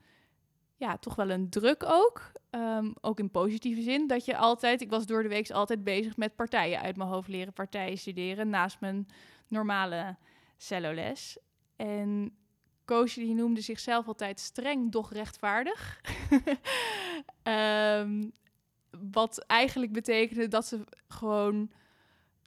ja, 0.76 0.98
toch 0.98 1.16
wel 1.16 1.30
een 1.30 1.50
druk 1.50 1.84
ook. 1.86 2.32
Ehm, 2.50 2.92
ook 3.02 3.20
in 3.20 3.32
positieve 3.32 3.82
zin. 3.82 4.08
Dat 4.08 4.26
je 4.26 4.38
altijd, 4.38 4.82
ik 4.82 4.90
was 4.90 5.06
door 5.06 5.24
de 5.24 5.30
week 5.30 5.50
altijd 5.50 5.84
bezig 5.84 6.18
met 6.18 6.36
partijen 6.36 6.82
uit 6.82 6.98
mijn 6.98 7.10
hoofd 7.10 7.28
leren, 7.28 7.54
partijen 7.54 7.98
studeren. 7.98 8.50
Naast 8.50 8.80
mijn 8.80 9.08
normale 9.48 10.18
celloles. 10.58 11.38
En 11.76 12.36
Koosje 12.86 13.20
die 13.20 13.36
noemde 13.36 13.62
zichzelf 13.62 14.08
altijd 14.08 14.40
streng, 14.40 14.92
doch 14.92 15.12
rechtvaardig. 15.12 16.02
Ehm, 17.44 18.30
wat 19.12 19.40
eigenlijk 19.40 19.92
betekende 19.92 20.48
dat 20.48 20.66
ze 20.66 20.84
gewoon 21.08 21.72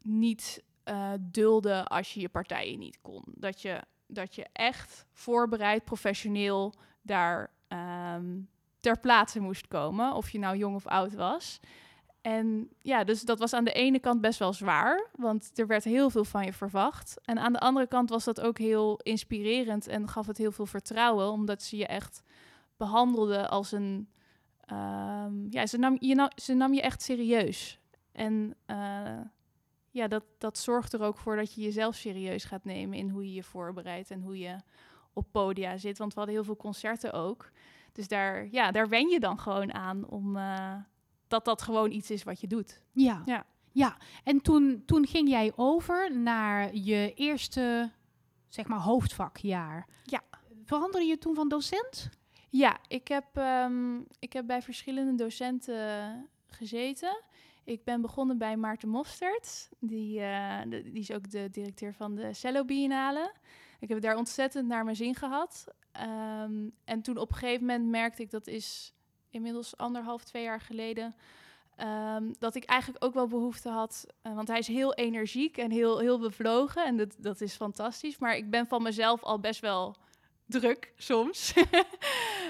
niet 0.02 0.62
eh 0.84 1.12
dulden 1.20 1.86
als 1.86 2.14
je 2.14 2.20
je 2.20 2.28
partijen 2.28 2.78
niet 2.78 2.98
kon. 3.02 3.24
Dat 3.26 3.62
je, 3.62 3.80
dat 4.06 4.34
je 4.34 4.46
echt 4.52 5.06
voorbereid, 5.12 5.84
professioneel 5.84 6.74
daar 7.02 7.50
ehm, 7.68 8.40
ter 8.80 9.00
plaatse 9.00 9.40
moest 9.40 9.68
komen. 9.68 10.14
Of 10.14 10.30
je 10.30 10.38
nou 10.38 10.56
jong 10.56 10.74
of 10.74 10.86
oud 10.86 11.14
was. 11.14 11.60
En 12.20 12.68
ja, 12.78 13.04
dus 13.04 13.22
dat 13.22 13.38
was 13.38 13.52
aan 13.52 13.64
de 13.64 13.72
ene 13.72 13.98
kant 13.98 14.20
best 14.20 14.38
wel 14.38 14.52
zwaar, 14.52 15.08
want 15.16 15.58
er 15.58 15.66
werd 15.66 15.84
heel 15.84 16.10
veel 16.10 16.24
van 16.24 16.44
je 16.44 16.52
verwacht. 16.52 17.16
En 17.24 17.38
aan 17.38 17.52
de 17.52 17.58
andere 17.58 17.86
kant 17.86 18.10
was 18.10 18.24
dat 18.24 18.40
ook 18.40 18.58
heel 18.58 18.98
inspirerend 19.02 19.86
en 19.86 20.08
gaf 20.08 20.26
het 20.26 20.38
heel 20.38 20.52
veel 20.52 20.66
vertrouwen, 20.66 21.30
omdat 21.30 21.62
ze 21.62 21.76
je 21.76 21.86
echt 21.86 22.22
behandelde 22.76 23.48
als 23.48 23.72
een. 23.72 24.08
ehm, 24.60 25.32
ja, 25.50 25.66
ze 25.66 25.78
nam, 25.78 25.96
je 26.00 26.30
ze 26.34 26.54
nam 26.54 26.74
je 26.74 26.80
echt 26.80 27.02
serieus. 27.02 27.78
En 28.12 28.54
eh, 28.66 29.20
ja, 29.94 30.08
dat, 30.08 30.24
dat 30.38 30.58
zorgt 30.58 30.92
er 30.92 31.02
ook 31.02 31.18
voor 31.18 31.36
dat 31.36 31.54
je 31.54 31.62
jezelf 31.62 31.94
serieus 31.94 32.44
gaat 32.44 32.64
nemen 32.64 32.98
in 32.98 33.08
hoe 33.08 33.24
je 33.24 33.34
je 33.34 33.42
voorbereidt 33.42 34.10
en 34.10 34.20
hoe 34.20 34.38
je 34.38 34.56
op 35.12 35.26
podia 35.30 35.76
zit. 35.76 35.98
Want 35.98 36.12
we 36.12 36.18
hadden 36.18 36.34
heel 36.34 36.44
veel 36.44 36.56
concerten 36.56 37.12
ook. 37.12 37.50
Dus 37.92 38.08
daar, 38.08 38.48
ja, 38.50 38.70
daar 38.70 38.88
wen 38.88 39.08
je 39.08 39.20
dan 39.20 39.38
gewoon 39.38 39.74
aan 39.74 40.08
om 40.08 40.36
eh, 40.36 40.74
dat 41.28 41.44
dat 41.44 41.62
gewoon 41.62 41.90
iets 41.90 42.10
is 42.10 42.22
wat 42.22 42.40
je 42.40 42.46
doet. 42.46 42.80
Ja. 42.92 43.22
Ja. 43.24 43.46
ja. 43.72 43.96
En 44.24 44.40
toen, 44.40 44.82
toen 44.86 45.06
ging 45.06 45.28
jij 45.28 45.52
over 45.56 46.16
naar 46.16 46.74
je 46.74 47.12
eerste, 47.14 47.90
zeg 48.48 48.66
maar, 48.66 48.80
hoofdvakjaar. 48.80 49.88
Ja. 50.04 50.22
Veranderde 50.64 51.06
je 51.06 51.18
toen 51.18 51.34
van 51.34 51.48
docent? 51.48 52.10
Ja, 52.48 52.78
ik 52.88 53.08
heb, 53.08 53.36
ehm, 53.36 53.98
ik 54.18 54.32
heb 54.32 54.46
bij 54.46 54.62
verschillende 54.62 55.14
docenten 55.14 56.28
gezeten. 56.46 57.22
Ik 57.64 57.84
ben 57.84 58.00
begonnen 58.00 58.38
bij 58.38 58.56
Maarten 58.56 58.88
Mostert. 58.88 59.68
Die, 59.80 60.20
eh, 60.20 60.60
die 60.70 60.98
is 60.98 61.12
ook 61.12 61.30
de 61.30 61.50
directeur 61.50 61.94
van 61.94 62.14
de 62.14 62.32
Cello 62.32 62.64
Biennale. 62.64 63.32
Ik 63.80 63.88
heb 63.88 64.00
daar 64.00 64.16
ontzettend 64.16 64.68
naar 64.68 64.84
mijn 64.84 64.96
zin 64.96 65.14
gehad. 65.14 65.66
Ehm, 65.92 66.68
en 66.84 67.02
toen 67.02 67.16
op 67.16 67.30
een 67.30 67.36
gegeven 67.36 67.66
moment 67.66 67.88
merkte 67.88 68.22
ik, 68.22 68.30
dat 68.30 68.46
is 68.46 68.94
inmiddels 69.30 69.76
anderhalf, 69.76 70.24
twee 70.24 70.42
jaar 70.42 70.60
geleden... 70.60 71.14
ehm, 71.76 72.32
dat 72.38 72.54
ik 72.54 72.64
eigenlijk 72.64 73.04
ook 73.04 73.14
wel 73.14 73.26
behoefte 73.26 73.68
had... 73.68 74.06
eh, 74.22 74.34
want 74.34 74.48
hij 74.48 74.58
is 74.58 74.66
heel 74.66 74.94
energiek 74.94 75.56
en 75.56 75.70
heel, 75.70 75.98
heel 75.98 76.18
bevlogen. 76.18 76.84
En 76.84 76.96
dat, 76.96 77.16
dat 77.18 77.40
is 77.40 77.54
fantastisch. 77.54 78.18
Maar 78.18 78.36
ik 78.36 78.50
ben 78.50 78.66
van 78.66 78.82
mezelf 78.82 79.22
al 79.22 79.40
best 79.40 79.60
wel 79.60 79.96
druk 80.60 80.92
soms. 80.96 81.52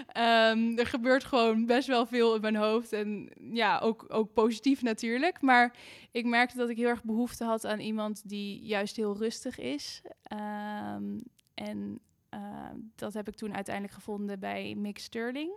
Ehm, 0.06 0.78
er 0.78 0.86
gebeurt 0.86 1.24
gewoon 1.24 1.66
best 1.66 1.88
wel 1.88 2.06
veel 2.06 2.34
in 2.34 2.40
mijn 2.40 2.56
hoofd. 2.56 2.92
En 2.92 3.28
ja, 3.52 3.78
ook, 3.78 4.04
ook 4.08 4.32
positief 4.32 4.82
natuurlijk. 4.82 5.40
Maar 5.40 5.76
ik 6.10 6.24
merkte 6.24 6.56
dat 6.56 6.68
ik 6.68 6.76
heel 6.76 6.88
erg 6.88 7.04
behoefte 7.04 7.44
had 7.44 7.64
aan 7.64 7.80
iemand 7.80 8.28
die 8.28 8.64
juist 8.64 8.96
heel 8.96 9.16
rustig 9.16 9.58
is. 9.58 10.02
Ehm, 10.22 11.20
en 11.54 12.00
ehm, 12.28 12.76
dat 12.94 13.14
heb 13.14 13.28
ik 13.28 13.34
toen 13.34 13.54
uiteindelijk 13.54 13.94
gevonden 13.94 14.40
bij 14.40 14.74
Mick 14.74 14.98
Sterling. 14.98 15.52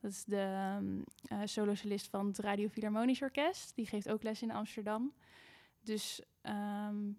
Dat 0.00 0.10
is 0.10 0.24
de 0.24 0.74
um, 0.78 1.04
solosolist 1.44 2.08
van 2.08 2.26
het 2.26 2.38
Radio 2.38 2.68
Philharmonisch 2.68 3.22
Orkest. 3.22 3.72
Die 3.74 3.86
geeft 3.86 4.10
ook 4.10 4.22
les 4.22 4.42
in 4.42 4.50
Amsterdam. 4.50 5.12
Dus 5.80 6.22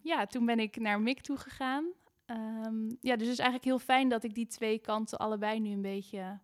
ja, 0.01 0.25
toen 0.25 0.45
ben 0.45 0.59
ik 0.59 0.79
naar 0.79 1.01
Mick 1.01 1.21
toe 1.21 1.37
gegaan. 1.37 1.85
Ehm, 2.31 2.89
ja, 3.01 3.15
dus 3.15 3.27
het 3.27 3.38
is 3.38 3.39
eigenlijk 3.39 3.63
heel 3.63 3.79
fijn 3.79 4.09
dat 4.09 4.23
ik 4.23 4.33
die 4.33 4.47
twee 4.47 4.79
kanten 4.79 5.17
allebei 5.17 5.59
nu 5.59 5.71
een 5.71 5.81
beetje 5.81 6.39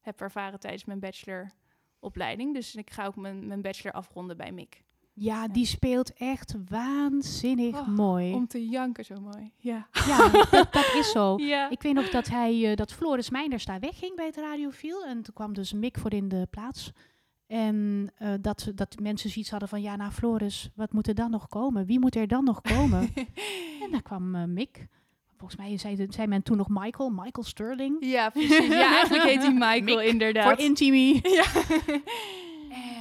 heb 0.00 0.20
ervaren 0.20 0.60
tijdens 0.60 0.84
mijn 0.84 1.00
bacheloropleiding. 1.00 2.54
Dus 2.54 2.74
ik 2.74 2.90
ga 2.90 3.06
ook 3.06 3.16
mijn, 3.16 3.46
mijn 3.46 3.62
bachelor 3.62 3.92
afronden 3.92 4.36
bij 4.36 4.52
Mick. 4.52 4.84
Ja, 5.14 5.48
die 5.48 5.66
speelt 5.66 6.12
echt 6.12 6.54
waanzinnig 6.68 7.78
Oh, 7.78 7.88
mooi. 7.88 8.32
Om 8.32 8.46
te 8.46 8.68
janken 8.68 9.04
zo 9.04 9.14
mooi. 9.20 9.52
Ja. 9.56 9.88
Ja, 10.06 10.28
dat, 10.28 10.50
dat 10.50 10.94
is 10.94 11.10
zo. 11.10 11.36
ja. 11.54 11.70
Ik 11.70 11.82
weet 11.82 11.94
nog 11.94 12.08
dat 12.08 12.28
hij, 12.28 12.70
eh, 12.70 12.76
dat 12.76 12.92
Floris 12.92 13.30
Meinders 13.30 13.64
daar 13.64 13.80
wegging 13.80 14.16
bij 14.16 14.26
het 14.26 14.36
radiofiel. 14.36 15.04
En 15.04 15.22
toen 15.22 15.34
kwam 15.34 15.52
dus 15.52 15.72
Mick 15.72 15.98
voor 15.98 16.12
in 16.12 16.28
de 16.28 16.46
plaats. 16.50 16.92
En 17.46 18.10
eh, 18.14 18.32
dat, 18.40 18.72
dat 18.74 19.00
mensen 19.00 19.30
zoiets 19.30 19.50
hadden 19.50 19.68
van, 19.68 19.82
ja, 19.82 19.96
nou 19.96 20.12
Floris, 20.12 20.70
wat 20.74 20.92
moet 20.92 21.08
er 21.08 21.14
dan 21.14 21.30
nog 21.30 21.48
komen? 21.48 21.86
Wie 21.86 22.00
moet 22.00 22.16
er 22.16 22.28
dan 22.28 22.44
nog 22.44 22.60
komen? 22.60 23.00
en 23.84 23.90
daar 23.90 24.02
kwam 24.02 24.34
eh, 24.34 24.44
Mick. 24.44 24.88
Volgens 25.42 25.60
mij 25.60 25.78
zei, 25.78 26.06
zei 26.10 26.26
men 26.26 26.42
toen 26.42 26.56
nog 26.56 26.68
Michael, 26.70 27.10
Michael 27.10 27.46
Sterling. 27.46 27.96
ja, 28.00 28.30
precies. 28.30 28.66
Ja, 28.66 28.92
eigenlijk 28.98 29.24
heet 29.24 29.42
hij 29.42 29.52
Michael 29.52 29.98
Mick 29.98 30.08
inderdaad. 30.08 30.44
Voor 30.48 30.58
Intimi. 30.58 31.20
ja. 31.22 31.44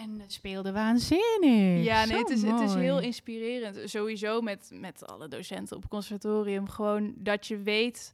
En 0.04 0.20
het 0.20 0.34
speelde 0.34 0.72
waanzinnig. 0.72 1.84
Ja, 1.84 2.06
nee, 2.06 2.18
het 2.18 2.30
is, 2.30 2.42
het 2.42 2.60
is 2.60 2.74
heel 2.74 3.00
inspirerend. 3.00 3.90
Sowieso 3.90 4.42
met, 4.42 4.72
met 4.74 5.08
alle 5.08 5.28
docenten 5.28 5.76
op 5.76 5.82
het 5.82 5.92
conservatorium. 5.92 6.68
Gewoon 6.68 7.14
dat 7.18 7.48
je 7.48 7.58
weet 7.58 8.14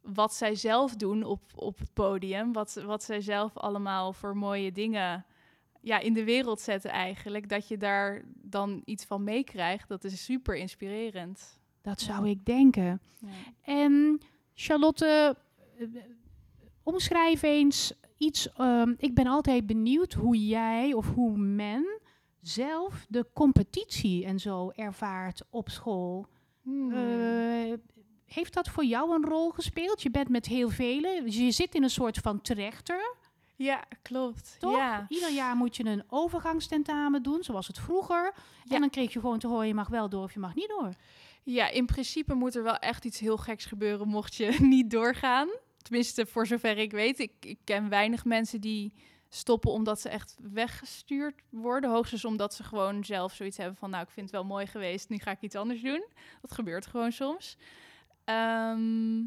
wat 0.00 0.34
zij 0.34 0.54
zelf 0.54 0.94
doen 0.94 1.22
op, 1.22 1.42
op 1.54 1.78
het 1.78 1.92
podium. 1.92 2.52
Wat, 2.52 2.82
wat 2.86 3.02
zij 3.02 3.20
zelf 3.20 3.56
allemaal 3.56 4.12
voor 4.12 4.36
mooie 4.36 4.72
dingen 4.72 5.24
ja, 5.80 5.98
in 5.98 6.12
de 6.12 6.24
wereld 6.24 6.60
zetten 6.60 6.90
eigenlijk. 6.90 7.48
Dat 7.48 7.68
je 7.68 7.76
daar 7.76 8.22
dan 8.26 8.82
iets 8.84 9.04
van 9.04 9.24
meekrijgt. 9.24 9.88
Dat 9.88 10.04
is 10.04 10.24
super 10.24 10.56
inspirerend. 10.56 11.58
Dat 11.86 12.00
zou 12.00 12.28
ik 12.28 12.44
denken. 12.44 13.00
En 13.62 14.20
Charlotte, 14.54 15.36
omschrijf 16.82 17.42
eens 17.42 17.92
iets. 18.16 18.52
ehm, 18.52 18.94
ik 18.98 19.14
ben 19.14 19.26
altijd 19.26 19.66
benieuwd 19.66 20.12
hoe 20.12 20.46
jij 20.46 20.92
of 20.92 21.14
hoe 21.14 21.36
men 21.36 22.00
zelf 22.40 23.06
de 23.08 23.26
competitie 23.34 24.24
en 24.24 24.38
zo 24.38 24.70
ervaart 24.70 25.42
op 25.50 25.68
school. 25.68 26.26
Hmm. 26.62 26.92
Eh, 26.92 27.72
heeft 28.24 28.54
dat 28.54 28.68
voor 28.68 28.84
jou 28.84 29.14
een 29.14 29.24
rol 29.24 29.50
gespeeld? 29.50 30.02
Je 30.02 30.10
bent 30.10 30.28
met 30.28 30.46
heel 30.46 30.68
velen, 30.68 31.30
je 31.30 31.50
zit 31.50 31.74
in 31.74 31.82
een 31.82 31.90
soort 31.90 32.18
van 32.18 32.40
trechter. 32.40 33.14
Ja, 33.56 33.84
klopt. 34.02 34.56
Toch? 34.58 34.76
Ja. 34.76 35.06
Ieder 35.08 35.32
jaar 35.32 35.56
moet 35.56 35.76
je 35.76 35.84
een 35.84 36.04
overgangstentamen 36.08 37.22
doen, 37.22 37.42
zoals 37.42 37.66
het 37.66 37.78
vroeger. 37.78 38.32
Ja. 38.64 38.74
En 38.74 38.80
dan 38.80 38.90
kreeg 38.90 39.12
je 39.12 39.20
gewoon 39.20 39.38
te 39.38 39.46
horen, 39.46 39.66
je 39.66 39.74
mag 39.74 39.88
wel 39.88 40.08
door 40.08 40.22
of 40.22 40.32
je 40.32 40.40
mag 40.40 40.54
niet 40.54 40.68
door. 40.68 40.94
Ja, 41.46 41.68
in 41.68 41.86
principe 41.86 42.34
moet 42.34 42.54
er 42.54 42.62
wel 42.62 42.76
echt 42.76 43.04
iets 43.04 43.18
heel 43.18 43.36
geks 43.36 43.64
gebeuren 43.64 44.08
mocht 44.08 44.34
je 44.34 44.56
niet 44.74 44.90
doorgaan. 44.90 45.48
Tenminste, 45.82 46.26
voor 46.26 46.46
zover 46.46 46.78
ik 46.78 46.90
weet. 46.90 47.18
Ik, 47.18 47.32
ik 47.40 47.58
ken 47.64 47.88
weinig 47.88 48.24
mensen 48.24 48.60
die 48.60 48.92
stoppen 49.28 49.70
omdat 49.70 50.00
ze 50.00 50.08
echt 50.08 50.36
weggestuurd 50.52 51.42
worden. 51.50 51.90
Hoogstens 51.90 52.24
omdat 52.24 52.54
ze 52.54 52.64
gewoon 52.64 53.04
zelf 53.04 53.32
zoiets 53.34 53.56
hebben 53.56 53.76
van... 53.76 53.90
nou, 53.90 54.02
ik 54.02 54.10
vind 54.10 54.26
het 54.26 54.34
wel 54.34 54.44
mooi 54.44 54.66
geweest, 54.66 55.08
nu 55.08 55.18
ga 55.18 55.30
ik 55.30 55.40
iets 55.40 55.54
anders 55.54 55.82
doen. 55.82 56.06
Dat 56.40 56.52
gebeurt 56.52 56.86
gewoon 56.86 57.12
soms. 57.12 57.56
Ehm, 58.24 59.18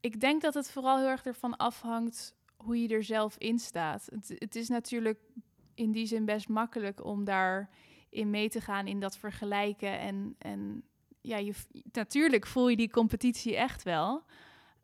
ik 0.00 0.20
denk 0.20 0.42
dat 0.42 0.54
het 0.54 0.70
vooral 0.70 0.98
heel 0.98 1.08
erg 1.08 1.24
ervan 1.24 1.56
afhangt 1.56 2.34
hoe 2.56 2.82
je 2.82 2.88
er 2.88 3.04
zelf 3.04 3.36
in 3.38 3.58
staat. 3.58 4.08
Het, 4.12 4.34
het 4.38 4.56
is 4.56 4.68
natuurlijk 4.68 5.20
in 5.74 5.92
die 5.92 6.06
zin 6.06 6.24
best 6.24 6.48
makkelijk 6.48 7.04
om 7.04 7.24
daar 7.24 7.70
in 8.08 8.30
mee 8.30 8.48
te 8.48 8.60
gaan 8.60 8.86
in 8.86 9.00
dat 9.00 9.16
vergelijken. 9.16 9.98
En, 9.98 10.34
en 10.38 10.84
ja, 11.20 11.36
je, 11.36 11.54
natuurlijk 11.92 12.46
voel 12.46 12.68
je 12.68 12.76
die 12.76 12.90
competitie 12.90 13.56
echt 13.56 13.82
wel. 13.82 14.22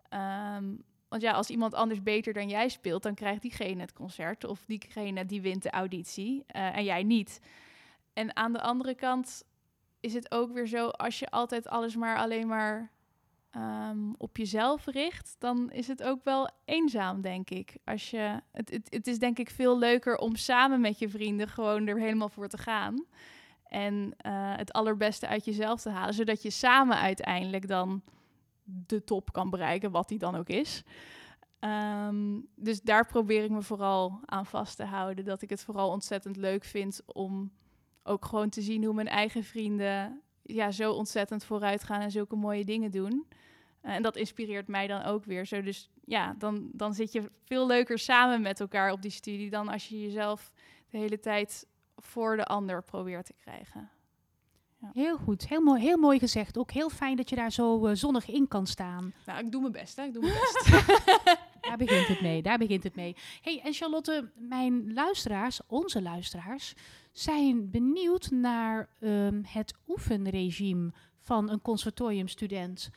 Ehm, 0.09 0.75
want 1.09 1.23
ja, 1.23 1.33
als 1.33 1.51
iemand 1.51 1.75
anders 1.75 2.03
beter 2.03 2.33
dan 2.33 2.49
jij 2.49 2.69
speelt, 2.69 3.03
dan 3.03 3.15
krijgt 3.15 3.43
diegene 3.43 3.81
het 3.81 3.93
concert. 3.93 4.45
Of 4.45 4.65
diegene 4.67 5.27
die 5.27 5.41
wint 5.41 5.63
de 5.63 5.71
auditie 5.71 6.45
eh, 6.47 6.77
en 6.77 6.85
jij 6.85 7.03
niet. 7.03 7.41
En 8.13 8.37
aan 8.37 8.53
de 8.53 8.61
andere 8.61 8.95
kant 8.95 9.45
is 10.01 10.15
het 10.15 10.31
ook 10.31 10.53
weer 10.53 10.67
zo, 10.67 10.89
als 10.89 11.19
je 11.19 11.31
altijd 11.31 11.69
alles 11.69 11.97
maar 11.97 12.17
alleen 12.17 12.47
maar 12.47 12.91
ehm, 13.51 14.13
op 14.17 14.37
jezelf 14.37 14.87
richt, 14.87 15.37
dan 15.39 15.71
is 15.71 15.89
het 15.89 16.03
ook 16.03 16.25
wel 16.25 16.51
eenzaam, 16.65 17.21
denk 17.21 17.51
ik. 17.51 17.77
Als 17.85 18.11
je, 18.11 18.41
het, 18.53 18.71
het, 18.71 18.87
het 18.91 19.07
is 19.07 19.19
denk 19.19 19.39
ik 19.39 19.51
veel 19.51 19.79
leuker 19.79 20.17
om 20.17 20.37
samen 20.37 20.81
met 20.81 20.99
je 20.99 21.09
vrienden 21.09 21.49
gewoon 21.49 21.87
er 21.87 22.01
helemaal 22.01 22.29
voor 22.29 22.49
te 22.49 22.59
gaan. 22.59 23.05
En 23.69 24.15
eh, 24.17 24.33
het 24.57 24.73
allerbeste 24.73 25.27
uit 25.27 25.45
jezelf 25.45 25.81
te 25.81 25.91
halen, 25.91 26.15
zodat 26.15 26.43
je 26.43 26.51
samen 26.51 26.97
uiteindelijk 26.97 27.69
dan 27.69 28.03
de 28.65 29.05
top 29.05 29.33
kan 29.33 29.51
bereiken, 29.51 29.91
wat 29.91 30.09
die 30.09 30.19
dan 30.19 30.35
ook 30.35 30.49
is. 30.49 30.83
Ehm, 31.59 32.41
dus 32.55 32.81
daar 32.81 33.07
probeer 33.07 33.45
ik 33.45 33.51
me 33.51 33.63
vooral 33.63 34.21
aan 34.25 34.47
vast 34.47 34.77
te 34.77 34.85
houden. 34.85 35.25
Dat 35.25 35.43
ik 35.43 35.51
het 35.51 35.63
vooral 35.63 35.91
ontzettend 35.91 36.37
leuk 36.37 36.65
vind 36.65 37.01
om 37.07 37.53
ook 38.03 38.25
gewoon 38.25 38.49
te 38.49 38.63
zien 38.63 38.85
hoe 38.85 38.95
mijn 38.95 39.09
eigen 39.09 39.45
vrienden 39.45 40.23
ja, 40.43 40.71
zo 40.71 40.93
ontzettend 40.93 41.45
vooruit 41.45 41.85
gaan 41.85 42.01
en 42.01 42.11
zulke 42.11 42.37
mooie 42.37 42.65
dingen 42.65 42.91
doen. 42.91 43.27
Eh, 43.81 43.95
en 43.95 44.03
dat 44.03 44.17
inspireert 44.17 44.69
mij 44.69 44.87
dan 44.87 45.03
ook 45.03 45.25
weer 45.25 45.47
zo. 45.47 45.63
Dus 45.63 45.91
ja, 46.05 46.35
dan, 46.39 46.71
dan 46.73 46.95
zit 46.95 47.13
je 47.13 47.31
veel 47.45 47.67
leuker 47.67 47.99
samen 47.99 48.41
met 48.41 48.61
elkaar 48.61 48.93
op 48.93 49.03
die 49.03 49.11
studie 49.11 49.51
dan 49.51 49.69
als 49.69 49.89
je 49.89 50.01
jezelf 50.01 50.53
de 50.91 50.99
hele 50.99 51.21
tijd 51.21 51.67
voor 51.97 52.37
de 52.37 52.45
ander 52.45 52.83
probeert 52.83 53.27
te 53.27 53.33
krijgen. 53.33 53.91
Heel 54.93 55.17
goed, 55.17 55.49
heel 55.49 55.61
mooi, 55.61 55.81
heel 55.81 55.97
mooi 55.97 56.19
gezegd. 56.19 56.59
Ook 56.59 56.71
heel 56.71 56.91
fijn 56.91 57.17
dat 57.17 57.31
je 57.31 57.37
daar 57.37 57.53
zo 57.53 57.87
eh, 57.87 57.95
zonnig 57.95 58.29
in 58.29 58.49
kan 58.49 58.67
staan. 58.67 59.13
Nou, 59.27 59.45
ik 59.45 59.53
doe 59.53 59.61
mijn 59.61 59.73
best, 59.73 59.97
hè? 59.97 60.05
Ik 60.05 60.13
doe 60.13 60.23
mijn 60.23 60.35
best. 60.41 60.71
Daar 61.61 61.77
begint 61.77 62.07
het 62.07 62.21
mee, 62.21 62.43
daar 62.43 62.59
begint 62.59 62.83
het 62.83 62.97
mee. 62.97 63.17
hey, 63.41 63.61
en 63.65 63.73
Charlotte, 63.73 64.31
mijn 64.35 64.93
luisteraars, 64.93 65.61
onze 65.67 66.03
luisteraars, 66.03 66.75
zijn 67.13 67.71
benieuwd 67.71 68.31
naar 68.31 68.89
ehm, 69.01 69.43
het 69.47 69.75
oefenregime 69.89 70.93
van 71.21 71.51
een 71.51 71.63
conservatoriumstudent. 71.63 72.91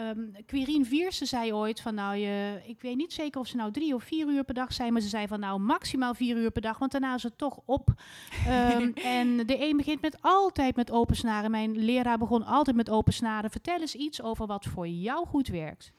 Ehm 0.00 0.44
Quirine 0.46 0.84
Vierse 0.84 1.26
zei 1.26 1.52
ooit 1.52 1.80
van 1.80 1.94
nou, 1.94 2.16
je, 2.16 2.60
ik 2.64 2.80
weet 2.80 2.96
niet 2.96 3.12
zeker 3.12 3.40
of 3.40 3.46
ze 3.46 3.56
nou 3.56 3.72
drie 3.72 3.94
of 3.94 4.02
vier 4.02 4.28
uur 4.28 4.44
per 4.44 4.54
dag 4.54 4.72
zijn, 4.72 4.92
maar 4.92 5.02
ze 5.02 5.08
zei 5.08 5.26
van 5.26 5.40
nou 5.40 5.60
maximaal 5.60 6.14
vier 6.14 6.36
uur 6.36 6.50
per 6.50 6.62
dag, 6.62 6.78
want 6.78 6.92
daarna 6.92 7.14
is 7.14 7.22
het 7.22 7.38
toch 7.38 7.60
op. 7.64 7.88
Ehm, 8.46 8.90
en 8.94 9.46
de 9.46 9.62
een 9.68 9.76
begint 9.76 10.00
met 10.00 10.16
altijd 10.20 10.76
met 10.76 10.90
open 10.90 11.16
snaren. 11.16 11.50
Mijn 11.50 11.78
leraar 11.78 12.18
begon 12.18 12.44
altijd 12.44 12.76
met 12.76 12.90
open 12.90 13.12
snaren. 13.12 13.50
Vertel 13.50 13.80
eens 13.80 13.94
iets 13.94 14.22
over 14.22 14.46
wat 14.46 14.64
voor 14.64 14.88
jou 14.88 15.26
goed 15.26 15.48
werkt. 15.48 15.92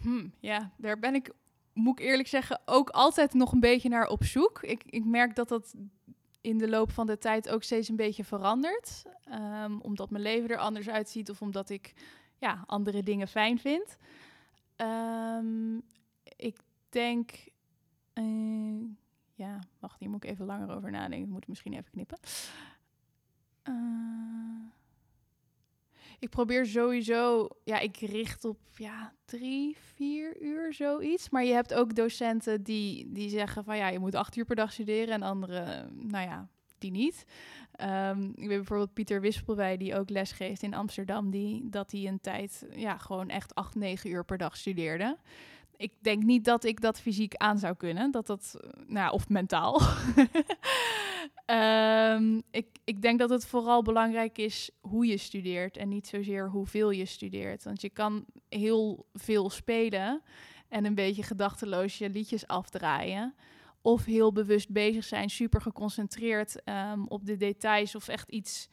Hm, 0.00 0.26
ja, 0.40 0.70
daar 0.76 0.98
ben 0.98 1.14
ik, 1.14 1.32
moet 1.72 1.98
ik 1.98 2.06
eerlijk 2.06 2.28
zeggen, 2.28 2.60
ook 2.64 2.90
altijd 2.90 3.34
nog 3.34 3.52
een 3.52 3.60
beetje 3.60 3.88
naar 3.88 4.08
op 4.08 4.24
zoek. 4.24 4.62
Ik, 4.62 4.82
ik 4.86 5.04
merk 5.04 5.36
dat 5.36 5.48
dat 5.48 5.74
in 6.40 6.58
de 6.58 6.68
loop 6.68 6.90
van 6.90 7.06
de 7.06 7.18
tijd 7.18 7.48
ook 7.48 7.62
steeds 7.62 7.88
een 7.88 7.96
beetje 7.96 8.24
verandert. 8.24 9.02
Ehm, 9.24 9.78
omdat 9.78 10.10
mijn 10.10 10.22
leven 10.22 10.50
er 10.50 10.58
anders 10.58 10.88
uitziet 10.88 11.30
of 11.30 11.42
omdat 11.42 11.70
ik 11.70 11.94
ja, 12.42 12.62
andere 12.66 13.02
dingen 13.02 13.28
fijn 13.28 13.58
vind. 13.58 13.96
Ehm, 14.76 15.76
ik 16.36 16.56
denk. 16.88 17.30
eh, 18.12 18.24
ja, 19.34 19.58
wacht, 19.78 19.98
hier 19.98 20.10
moet 20.10 20.24
ik 20.24 20.30
even 20.30 20.46
langer 20.46 20.76
over 20.76 20.90
nadenken. 20.90 21.26
Ik 21.26 21.32
moet 21.32 21.48
misschien 21.48 21.72
even 21.72 21.90
knippen. 21.90 22.18
Eh, 23.62 23.72
ik 26.18 26.28
probeer 26.28 26.66
sowieso, 26.66 27.48
ja, 27.64 27.78
ik 27.78 27.96
richt 27.96 28.44
op 28.44 28.58
ja, 28.76 29.12
drie, 29.24 29.76
vier 29.94 30.42
uur 30.42 30.72
zoiets. 30.74 31.30
Maar 31.30 31.44
je 31.44 31.52
hebt 31.52 31.74
ook 31.74 31.94
docenten 31.94 32.62
die, 32.62 33.12
die 33.12 33.28
zeggen 33.28 33.64
van 33.64 33.76
ja, 33.76 33.88
je 33.88 33.98
moet 33.98 34.14
acht 34.14 34.36
uur 34.36 34.44
per 34.44 34.56
dag 34.56 34.72
studeren 34.72 35.14
en 35.14 35.22
anderen, 35.22 35.90
nou 36.08 36.26
ja, 36.26 36.48
die 36.82 36.90
niet. 36.90 37.24
Ehm, 37.72 38.24
ik 38.24 38.48
weet 38.48 38.56
bijvoorbeeld 38.56 38.92
Pieter 38.92 39.20
Wispelwij, 39.20 39.76
die 39.76 39.96
ook 39.96 40.10
les 40.10 40.32
geeft 40.32 40.62
in 40.62 40.74
Amsterdam, 40.74 41.30
die, 41.30 41.68
dat 41.70 41.90
hij 41.90 42.06
een 42.06 42.20
tijd 42.20 42.66
ja, 42.74 42.98
gewoon 42.98 43.28
echt 43.28 43.54
acht, 43.54 43.74
negen 43.74 44.10
uur 44.10 44.24
per 44.24 44.38
dag 44.38 44.56
studeerde. 44.56 45.16
Ik 45.76 45.92
denk 46.00 46.22
niet 46.22 46.44
dat 46.44 46.64
ik 46.64 46.80
dat 46.80 47.00
fysiek 47.00 47.34
aan 47.36 47.58
zou 47.58 47.74
kunnen, 47.76 48.10
dat 48.10 48.26
dat, 48.26 48.56
eh, 48.60 48.70
nou, 48.86 49.12
of 49.12 49.28
mentaal. 49.28 49.80
Ehm, 51.46 52.40
ik, 52.50 52.66
ik 52.84 53.02
denk 53.02 53.18
dat 53.18 53.30
het 53.30 53.46
vooral 53.46 53.82
belangrijk 53.82 54.38
is 54.38 54.70
hoe 54.80 55.06
je 55.06 55.16
studeert 55.16 55.76
en 55.76 55.88
niet 55.88 56.06
zozeer 56.06 56.50
hoeveel 56.50 56.90
je 56.90 57.04
studeert. 57.04 57.64
Want 57.64 57.80
je 57.80 57.90
kan 57.90 58.24
heel 58.48 59.06
veel 59.12 59.50
spelen 59.50 60.22
en 60.68 60.84
een 60.84 60.94
beetje 60.94 61.22
gedachteloos 61.22 61.98
je 61.98 62.10
liedjes 62.10 62.46
afdraaien. 62.46 63.34
Of 63.82 64.04
heel 64.04 64.32
bewust 64.32 64.70
bezig 64.70 65.04
zijn, 65.04 65.30
super 65.30 65.60
geconcentreerd 65.60 66.62
ehm, 66.62 67.02
op 67.08 67.26
de 67.26 67.36
details 67.36 67.94
of 67.94 68.08
echt 68.08 68.28
iets 68.30 68.68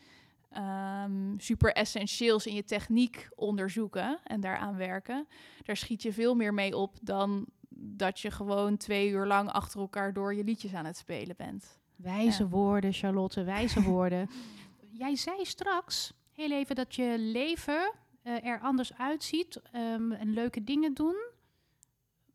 ehm, 0.49 1.37
super 1.37 1.73
essentieels 1.73 2.45
in 2.45 2.53
je 2.53 2.63
techniek 2.63 3.29
onderzoeken 3.35 4.19
en 4.23 4.39
daaraan 4.41 4.75
werken. 4.75 5.27
Daar 5.63 5.77
schiet 5.77 6.01
je 6.01 6.13
veel 6.13 6.35
meer 6.35 6.53
mee 6.53 6.77
op 6.77 6.95
dan 7.01 7.45
dat 7.81 8.19
je 8.19 8.31
gewoon 8.31 8.77
twee 8.77 9.09
uur 9.09 9.25
lang 9.25 9.49
achter 9.49 9.79
elkaar 9.79 10.13
door 10.13 10.35
je 10.35 10.43
liedjes 10.43 10.73
aan 10.73 10.85
het 10.85 10.97
spelen 10.97 11.35
bent. 11.37 11.79
Wijze 11.95 12.43
Ja. 12.43 12.49
woorden, 12.49 12.93
Charlotte, 12.93 13.43
wijze 13.43 13.81
woorden. 13.81 14.29
Jij 14.91 15.15
zei 15.15 15.45
straks 15.45 16.13
heel 16.31 16.51
even 16.51 16.75
dat 16.75 16.95
je 16.95 17.15
leven 17.17 17.91
eh, 18.21 18.45
er 18.45 18.59
anders 18.59 18.93
uitziet 18.97 19.61
ehm, 19.71 20.11
en 20.11 20.33
leuke 20.33 20.63
dingen 20.63 20.93
doen. 20.93 21.15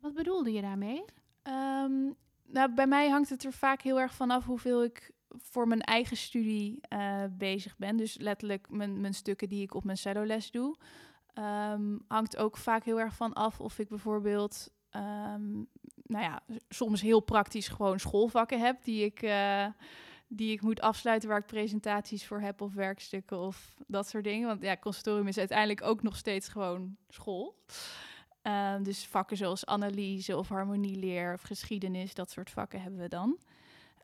Wat 0.01 0.15
bedoelde 0.15 0.53
je 0.53 0.61
daarmee? 0.61 1.05
Ehm, 1.43 2.11
nou, 2.55 2.75
bij 2.75 2.87
mij 2.87 3.09
hangt 3.09 3.29
het 3.29 3.45
er 3.45 3.53
vaak 3.53 3.83
heel 3.83 4.01
erg 4.01 4.15
vanaf 4.15 4.45
hoeveel 4.45 4.85
ik 4.85 5.11
voor 5.29 5.69
mijn 5.69 5.81
eigen 5.81 6.17
studie 6.17 6.79
eh, 6.81 7.23
bezig 7.31 7.77
ben. 7.77 7.97
Dus 7.97 8.17
letterlijk 8.19 8.71
mijn, 8.71 9.01
mijn 9.01 9.15
stukken 9.15 9.49
die 9.49 9.63
ik 9.63 9.75
op 9.75 9.85
mijn 9.85 9.97
celloles 9.97 10.51
doe. 10.51 10.77
Ehm, 11.33 11.99
hangt 12.09 12.37
ook 12.37 12.57
vaak 12.57 12.85
heel 12.85 13.01
erg 13.01 13.15
van 13.15 13.33
af 13.33 13.61
of 13.61 13.79
ik 13.79 13.89
bijvoorbeeld, 13.89 14.71
ehm, 14.91 15.53
nou 16.03 16.25
ja, 16.25 16.41
soms 16.69 17.01
heel 17.01 17.21
praktisch 17.21 17.69
gewoon 17.69 17.99
schoolvakken 17.99 18.61
heb 18.61 18.85
die 18.85 19.05
ik, 19.05 19.23
eh, 19.23 19.67
die 20.29 20.53
ik 20.53 20.63
moet 20.63 20.81
afsluiten 20.81 21.29
waar 21.29 21.39
ik 21.39 21.47
presentaties 21.47 22.27
voor 22.27 22.41
heb 22.41 22.61
of 22.61 22.75
werkstukken 22.75 23.39
of 23.39 23.75
dat 23.87 24.09
soort 24.09 24.25
dingen. 24.25 24.49
Want 24.49 24.63
ja, 24.63 24.77
conservatorium 24.77 25.29
is 25.29 25.39
uiteindelijk 25.39 25.83
ook 25.83 26.03
nog 26.03 26.17
steeds 26.17 26.49
gewoon 26.49 26.97
school. 27.09 27.57
Ehm, 28.45 28.83
dus 28.83 29.07
vakken 29.07 29.37
zoals 29.37 29.67
analyse 29.67 30.37
of 30.37 30.49
harmonieleer 30.49 31.33
of 31.33 31.43
geschiedenis, 31.43 32.15
dat 32.15 32.31
soort 32.31 32.51
vakken 32.51 32.83
hebben 32.83 33.01
we 33.01 33.09
dan. 33.09 33.39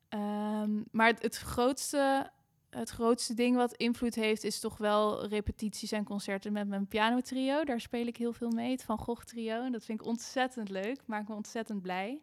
Ehm, 0.09 0.83
maar 0.91 1.15
het, 1.19 1.37
grootste, 1.37 2.31
het 2.71 2.91
grootste 2.91 3.35
ding 3.35 3.57
wat 3.57 3.73
invloed 3.73 4.15
heeft, 4.15 4.45
is 4.45 4.61
toch 4.61 4.77
wel 4.77 5.27
repetities 5.27 5.93
en 5.93 6.05
concerten 6.05 6.53
met 6.53 6.69
mijn 6.69 6.87
pianotrio. 6.87 7.65
Daar 7.65 7.81
speel 7.81 8.07
ik 8.07 8.17
heel 8.17 8.33
veel 8.33 8.51
mee, 8.51 8.71
het 8.71 8.83
Van 8.83 8.99
Gogh 8.99 9.25
trio. 9.25 9.63
En 9.63 9.73
dat 9.73 9.85
vind 9.85 10.01
ik 10.01 10.07
ontzettend 10.07 10.69
leuk, 10.69 11.01
maakt 11.07 11.29
me 11.29 11.35
ontzettend 11.35 11.83
blij. 11.83 12.23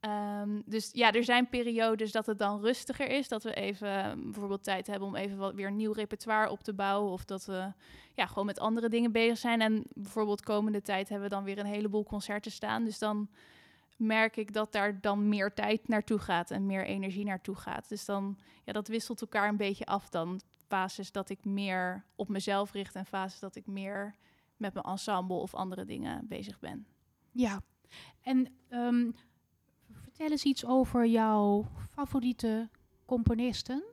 Ehm, 0.00 0.60
dus 0.64 0.90
ja, 0.92 1.12
er 1.12 1.24
zijn 1.24 1.48
periodes 1.48 2.12
dat 2.12 2.26
het 2.26 2.38
dan 2.38 2.60
rustiger 2.60 3.08
is. 3.08 3.28
Dat 3.28 3.42
we 3.42 3.54
even 3.54 4.10
um, 4.10 4.22
bijvoorbeeld 4.22 4.64
tijd 4.64 4.86
hebben 4.86 5.08
om 5.08 5.16
even 5.16 5.36
wat 5.36 5.54
weer 5.54 5.72
nieuw 5.72 5.92
repertoire 5.92 6.50
op 6.50 6.62
te 6.62 6.72
bouwen. 6.72 7.12
Of 7.12 7.24
dat 7.24 7.44
we 7.44 7.72
ja, 8.14 8.26
gewoon 8.26 8.46
met 8.46 8.58
andere 8.58 8.88
dingen 8.88 9.12
bezig 9.12 9.38
zijn. 9.38 9.60
En 9.60 9.84
bijvoorbeeld 9.94 10.42
komende 10.42 10.82
tijd 10.82 11.08
hebben 11.08 11.28
we 11.28 11.34
dan 11.34 11.44
weer 11.44 11.58
een 11.58 11.66
heleboel 11.66 12.04
concerten 12.04 12.50
staan. 12.50 12.84
Dus 12.84 12.98
dan 12.98 13.28
merk 13.96 14.36
ik 14.36 14.52
dat 14.52 14.72
daar 14.72 15.00
dan 15.00 15.28
meer 15.28 15.54
tijd 15.54 15.88
naartoe 15.88 16.18
gaat 16.18 16.50
en 16.50 16.66
meer 16.66 16.84
energie 16.84 17.24
naartoe 17.24 17.56
gaat. 17.56 17.88
Dus 17.88 18.04
dan, 18.04 18.38
ja, 18.64 18.72
dat 18.72 18.88
wisselt 18.88 19.20
elkaar 19.20 19.48
een 19.48 19.56
beetje 19.56 19.86
af 19.86 20.08
dan. 20.08 20.40
Fases 20.66 21.12
dat 21.12 21.28
ik 21.28 21.44
meer 21.44 22.04
op 22.14 22.28
mezelf 22.28 22.72
richt 22.72 22.94
en 22.94 23.06
fases 23.06 23.40
dat 23.40 23.56
ik 23.56 23.66
meer 23.66 24.14
met 24.56 24.74
mijn 24.74 24.86
ensemble 24.86 25.36
of 25.36 25.54
andere 25.54 25.84
dingen 25.84 26.26
bezig 26.28 26.58
ben. 26.58 26.86
Ja, 27.30 27.62
en 28.22 28.48
ehm, 28.68 29.10
vertel 30.16 30.32
eens 30.32 30.44
iets 30.44 30.66
over 30.66 31.06
jouw 31.06 31.66
favoriete 31.90 32.68
componisten 33.04 33.84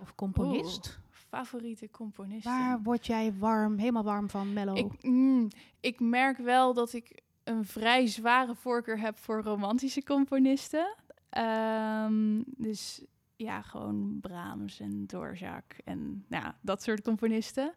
of 0.00 0.14
componist. 0.14 1.00
Favoriete 1.10 1.90
componisten? 1.90 2.52
Waar 2.52 2.82
word 2.82 3.06
jij 3.06 3.34
warm, 3.38 3.78
helemaal 3.78 4.02
warm 4.02 4.30
van, 4.30 4.52
Mello? 4.52 4.74
Ik, 4.74 5.02
mm, 5.02 5.48
ik 5.80 6.00
merk 6.00 6.38
wel 6.38 6.74
dat 6.74 6.92
ik 6.92 7.22
een 7.44 7.64
vrij 7.64 8.06
zware 8.06 8.54
voorkeur 8.54 9.00
heb 9.00 9.18
voor 9.18 9.42
romantische 9.42 10.02
componisten. 10.02 10.94
Ehm, 11.28 12.42
dus 12.46 13.04
ja, 13.36 13.62
gewoon 13.62 14.18
Brahms 14.20 14.80
en 14.80 15.06
Dvorak 15.06 15.76
en 15.84 16.24
nou 16.28 16.52
dat 16.60 16.82
soort 16.82 17.02
componisten. 17.02 17.74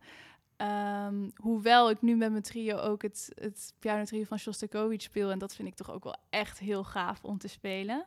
Ehm, 0.57 1.29
hoewel 1.35 1.89
ik 1.89 2.01
nu 2.01 2.15
met 2.15 2.31
mijn 2.31 2.43
trio 2.43 2.77
ook 2.77 3.01
het, 3.01 3.31
het 3.35 3.73
pianotrio 3.79 4.23
van 4.23 4.39
Shostakovich 4.39 5.01
speel. 5.01 5.31
En 5.31 5.39
dat 5.39 5.55
vind 5.55 5.67
ik 5.67 5.75
toch 5.75 5.91
ook 5.91 6.03
wel 6.03 6.15
echt 6.29 6.59
heel 6.59 6.83
gaaf 6.83 7.23
om 7.23 7.37
te 7.37 7.47
spelen. 7.47 8.05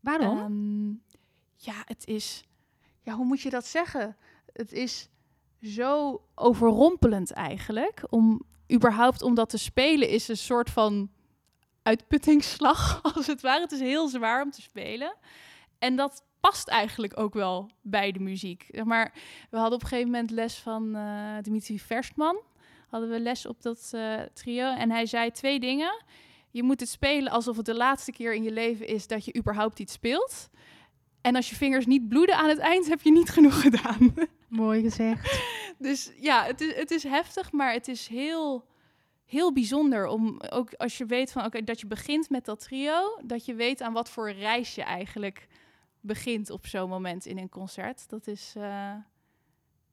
Waarom? 0.00 0.38
Ehm, 0.38 0.88
ja, 1.56 1.82
het 1.84 2.06
is... 2.06 2.44
Ja, 3.02 3.14
hoe 3.14 3.24
moet 3.24 3.40
je 3.40 3.50
dat 3.50 3.66
zeggen? 3.66 4.16
Het 4.52 4.72
is 4.72 5.08
zo 5.62 6.22
overrompelend 6.34 7.32
eigenlijk. 7.32 8.02
Om 8.08 8.42
überhaupt 8.72 9.22
om 9.22 9.34
dat 9.34 9.48
te 9.48 9.58
spelen 9.58 10.08
is 10.08 10.28
een 10.28 10.36
soort 10.36 10.70
van 10.70 11.10
uitputtingsslag, 11.82 13.00
als 13.14 13.26
het 13.26 13.40
ware. 13.40 13.60
Het 13.60 13.72
is 13.72 13.80
heel 13.80 14.08
zwaar 14.08 14.42
om 14.42 14.50
te 14.50 14.62
spelen. 14.62 15.16
En 15.78 15.96
dat 15.96 16.24
past 16.42 16.68
eigenlijk 16.68 17.18
ook 17.18 17.34
wel 17.34 17.70
bij 17.82 18.12
de 18.12 18.20
muziek. 18.20 18.66
Zeg 18.70 18.84
maar, 18.84 19.12
we 19.50 19.56
hadden 19.56 19.74
op 19.74 19.82
een 19.82 19.88
gegeven 19.88 20.10
moment 20.10 20.30
les 20.30 20.58
van 20.58 20.96
uh, 20.96 21.36
Dimitri 21.42 21.78
Verstman. 21.78 22.40
Hadden 22.88 23.10
we 23.10 23.20
les 23.20 23.46
op 23.46 23.62
dat 23.62 23.90
uh, 23.94 24.20
trio. 24.32 24.74
En 24.74 24.90
hij 24.90 25.06
zei 25.06 25.30
twee 25.30 25.60
dingen. 25.60 26.02
Je 26.50 26.62
moet 26.62 26.80
het 26.80 26.88
spelen 26.88 27.32
alsof 27.32 27.56
het 27.56 27.66
de 27.66 27.74
laatste 27.74 28.12
keer 28.12 28.34
in 28.34 28.42
je 28.42 28.50
leven 28.50 28.86
is 28.86 29.06
dat 29.06 29.24
je 29.24 29.36
überhaupt 29.36 29.78
iets 29.78 29.92
speelt. 29.92 30.50
En 31.20 31.36
als 31.36 31.50
je 31.50 31.56
vingers 31.56 31.86
niet 31.86 32.08
bloeden 32.08 32.36
aan 32.36 32.48
het 32.48 32.58
eind, 32.58 32.88
heb 32.88 33.00
je 33.00 33.12
niet 33.12 33.30
genoeg 33.30 33.60
gedaan. 33.66 34.14
Mooi 34.48 34.82
gezegd. 34.82 35.42
dus 35.78 36.12
ja, 36.20 36.44
het 36.44 36.60
is, 36.60 36.74
het 36.74 36.90
is 36.90 37.02
heftig, 37.02 37.52
maar 37.52 37.72
het 37.72 37.88
is 37.88 38.06
heel, 38.06 38.64
heel 39.24 39.52
bijzonder 39.52 40.06
om 40.06 40.40
ook 40.50 40.74
als 40.74 40.98
je 40.98 41.06
weet 41.06 41.32
van 41.32 41.44
oké, 41.44 41.62
dat 41.62 41.80
je 41.80 41.86
begint 41.86 42.30
met 42.30 42.44
dat 42.44 42.60
trio, 42.60 43.18
dat 43.24 43.44
je 43.44 43.54
weet 43.54 43.82
aan 43.82 43.92
wat 43.92 44.10
voor 44.10 44.30
reis 44.30 44.74
je 44.74 44.82
eigenlijk 44.82 45.48
begint 46.02 46.50
op 46.50 46.66
zo'n 46.66 46.88
moment 46.88 47.26
in 47.26 47.38
een 47.38 47.48
concert. 47.48 48.08
Dat 48.08 48.26
is, 48.26 48.54
uh, 48.56 48.62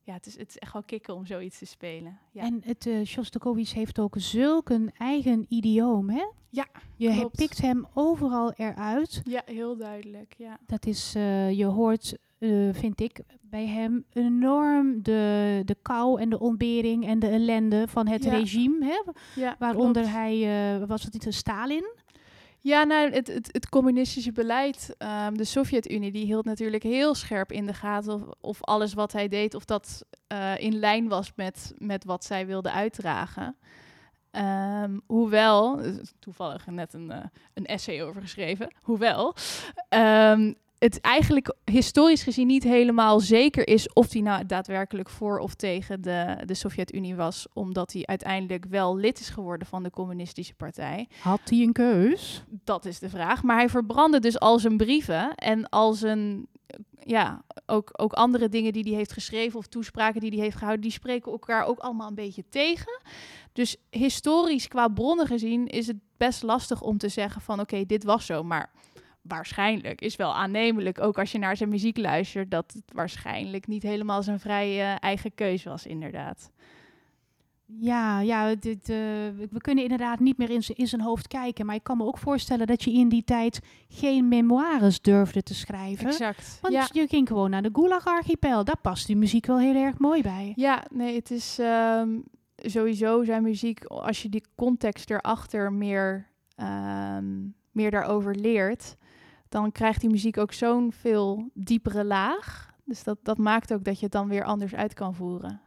ja, 0.03 0.13
het 0.13 0.25
is, 0.25 0.37
het 0.37 0.49
is 0.49 0.57
echt 0.57 0.73
wel 0.73 0.83
kicken 0.83 1.15
om 1.15 1.25
zoiets 1.25 1.57
te 1.57 1.65
spelen. 1.65 2.19
Ja. 2.31 2.43
En 2.43 2.61
het 2.65 2.85
uh, 2.85 3.05
Shostakovich 3.05 3.73
heeft 3.73 3.99
ook 3.99 4.15
zulk 4.17 4.69
een 4.69 4.91
eigen 4.97 5.45
idioom, 5.49 6.09
hè? 6.09 6.25
Ja, 6.49 6.67
Je 6.95 7.11
klopt. 7.13 7.35
pikt 7.35 7.61
hem 7.61 7.87
overal 7.93 8.51
eruit. 8.51 9.21
Ja, 9.23 9.41
heel 9.45 9.77
duidelijk, 9.77 10.33
ja. 10.37 10.57
Dat 10.65 10.85
is, 10.85 11.13
uh, 11.15 11.51
je 11.57 11.65
hoort, 11.65 12.17
vind 12.71 13.01
ik, 13.01 13.21
bij 13.41 13.67
hem 13.67 14.05
enorm 14.13 15.03
de, 15.03 15.61
de 15.65 15.75
kou 15.81 16.21
en 16.21 16.29
de 16.29 16.39
ontbering 16.39 17.05
en 17.07 17.19
de 17.19 17.27
ellende 17.27 17.87
van 17.87 18.07
het 18.07 18.23
Ja. 18.23 18.29
regime, 18.31 18.85
hè? 18.85 19.11
ja 19.41 19.55
Waaronder 19.59 20.01
klopt. 20.01 20.17
hij, 20.17 20.85
was 20.87 21.03
het 21.03 21.13
niet 21.13 21.25
een 21.25 21.33
Stalin? 21.33 21.93
Ja, 22.61 22.83
nou, 22.83 23.11
het, 23.11 23.27
het, 23.27 23.49
het 23.51 23.69
communistische 23.69 24.31
beleid, 24.31 24.95
ehm, 24.97 25.33
de 25.33 25.43
Sovjet-Unie, 25.43 26.11
die 26.11 26.25
hield 26.25 26.45
natuurlijk 26.45 26.83
heel 26.83 27.15
scherp 27.15 27.51
in 27.51 27.65
de 27.65 27.73
gaten 27.73 28.35
of, 28.41 28.63
alles 28.63 28.93
wat 28.93 29.11
hij 29.11 29.27
deed, 29.27 29.55
of 29.55 29.65
dat 29.65 30.05
eh, 30.27 30.57
in 30.57 30.79
lijn 30.79 31.07
was 31.07 31.31
met, 31.35 31.73
met 31.77 32.03
wat 32.03 32.25
zij 32.25 32.45
wilde 32.45 32.71
uitdragen. 32.71 33.55
Ehm, 34.31 34.99
hoewel, 35.05 35.81
toevallig 36.19 36.65
net 36.65 36.93
een, 36.93 37.11
eh, 37.11 37.25
een 37.53 37.65
essay 37.65 38.03
over 38.03 38.21
geschreven, 38.21 38.73
hoewel 38.81 39.35
ehm, 39.89 40.53
het 40.79 41.01
eigenlijk 41.01 41.55
historisch 41.65 42.23
gezien 42.23 42.47
niet 42.47 42.63
helemaal 42.63 43.19
zeker 43.19 43.67
is 43.67 43.93
of 43.93 44.11
hij 44.11 44.21
nou 44.21 44.45
daadwerkelijk 44.45 45.09
voor 45.09 45.39
of 45.39 45.53
tegen 45.53 46.01
de, 46.01 46.37
de 46.45 46.53
Sovjet-Unie 46.53 47.15
was, 47.15 47.47
omdat 47.53 47.93
hij 47.93 48.05
uiteindelijk 48.05 48.65
wel 48.69 48.97
lid 48.97 49.19
is 49.19 49.29
geworden 49.29 49.67
van 49.67 49.83
de 49.83 49.89
communistische 49.89 50.53
partij. 50.53 51.07
Had 51.21 51.41
hij 51.43 51.59
een 51.59 51.73
keus? 51.73 52.43
Dat 52.63 52.85
is 52.85 52.99
de 52.99 53.09
vraag. 53.09 53.43
Maar 53.43 53.57
hij 53.57 53.69
verbrandde 53.69 54.19
dus 54.19 54.39
al 54.39 54.59
zijn 54.59 54.77
brieven 54.77 55.35
en 55.35 55.69
al 55.69 55.93
zijn, 55.93 56.47
ja, 57.03 57.43
ook, 57.65 57.89
ook 57.91 58.13
andere 58.13 58.49
dingen 58.49 58.73
die 58.73 58.83
hij 58.83 58.93
heeft 58.93 59.13
geschreven 59.13 59.59
of 59.59 59.67
toespraken 59.67 60.21
die 60.21 60.31
hij 60.31 60.39
heeft 60.39 60.57
gehouden, 60.57 60.81
die 60.81 60.91
spreken 60.91 61.31
elkaar 61.31 61.65
ook 61.65 61.79
allemaal 61.79 62.07
een 62.07 62.15
beetje 62.15 62.43
tegen. 62.49 63.01
Dus 63.53 63.77
historisch 63.89 64.67
qua 64.67 64.87
bronnen 64.87 65.27
gezien 65.27 65.67
is 65.67 65.87
het 65.87 65.97
best 66.17 66.43
lastig 66.43 66.81
om 66.81 66.97
te 66.97 67.09
zeggen 67.09 67.41
van 67.41 67.59
oké, 67.59 67.85
dit 67.85 68.03
was 68.03 68.25
zo, 68.25 68.43
maar 68.43 68.71
waarschijnlijk 69.21 70.01
is 70.01 70.15
wel 70.15 70.35
aannemelijk, 70.35 71.01
ook 71.01 71.19
als 71.19 71.31
je 71.31 71.39
naar 71.39 71.57
zijn 71.57 71.69
muziek 71.69 71.97
luistert, 71.97 72.51
dat 72.51 72.73
het 72.73 72.93
waarschijnlijk 72.93 73.67
niet 73.67 73.83
helemaal 73.83 74.23
zijn 74.23 74.39
vrije 74.39 74.83
eigen 74.83 75.35
keus 75.35 75.63
was, 75.63 75.85
inderdaad. 75.85 76.51
Ja, 77.77 78.19
ja 78.19 78.55
dit, 78.55 78.89
uh, 78.89 78.95
we 79.49 79.57
kunnen 79.57 79.83
inderdaad 79.83 80.19
niet 80.19 80.37
meer 80.37 80.49
in, 80.49 80.63
in 80.67 80.87
zijn 80.87 81.01
hoofd 81.01 81.27
kijken. 81.27 81.65
Maar 81.65 81.75
ik 81.75 81.83
kan 81.83 81.97
me 81.97 82.03
ook 82.03 82.17
voorstellen 82.17 82.67
dat 82.67 82.83
je 82.83 82.91
in 82.91 83.09
die 83.09 83.23
tijd 83.23 83.59
geen 83.89 84.27
memoires 84.27 85.01
durfde 85.01 85.43
te 85.43 85.55
schrijven. 85.55 86.07
Exact. 86.07 86.57
Want 86.61 86.73
ja. 86.73 86.87
je 86.91 87.07
ging 87.07 87.27
gewoon 87.27 87.49
naar 87.49 87.61
de 87.61 87.69
Gulag-archipel. 87.73 88.63
Daar 88.63 88.79
past 88.81 89.07
die 89.07 89.17
muziek 89.17 89.45
wel 89.45 89.59
heel 89.59 89.75
erg 89.75 89.97
mooi 89.97 90.21
bij. 90.21 90.53
Ja, 90.55 90.83
nee, 90.91 91.15
het 91.15 91.31
is 91.31 91.57
um, 91.59 92.23
sowieso 92.55 93.23
zijn 93.23 93.43
muziek, 93.43 93.85
als 93.85 94.21
je 94.21 94.29
die 94.29 94.43
context 94.55 95.09
erachter 95.09 95.73
meer, 95.73 96.27
um, 96.57 97.55
meer 97.71 97.91
daarover 97.91 98.35
leert, 98.35 98.95
dan 99.49 99.71
krijgt 99.71 100.01
die 100.01 100.09
muziek 100.09 100.37
ook 100.37 100.53
zo'n 100.53 100.91
veel 100.91 101.49
diepere 101.53 102.05
laag. 102.05 102.73
Dus 102.85 103.03
dat, 103.03 103.17
dat 103.23 103.37
maakt 103.37 103.73
ook 103.73 103.83
dat 103.83 103.97
je 103.97 104.03
het 104.03 104.11
dan 104.11 104.27
weer 104.27 104.43
anders 104.43 104.75
uit 104.75 104.93
kan 104.93 105.15
voeren. 105.15 105.61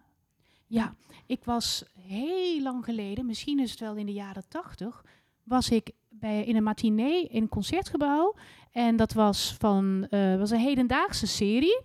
Ja, 0.66 0.94
ik 1.26 1.44
was 1.44 1.84
heel 1.98 2.62
lang 2.62 2.84
geleden, 2.84 3.26
misschien 3.26 3.58
is 3.58 3.70
het 3.70 3.80
wel 3.80 3.94
in 3.94 4.06
de 4.06 4.12
jaren 4.12 4.48
tachtig, 4.48 5.04
was 5.42 5.70
ik 5.70 5.90
bij, 6.08 6.44
in 6.44 6.56
een 6.56 6.62
matinee 6.62 7.26
in 7.26 7.42
een 7.42 7.48
concertgebouw. 7.48 8.34
En 8.70 8.96
dat 8.96 9.12
was 9.12 9.54
van 9.58 10.06
uh, 10.10 10.38
was 10.38 10.50
een 10.50 10.58
hedendaagse 10.58 11.26
serie. 11.26 11.80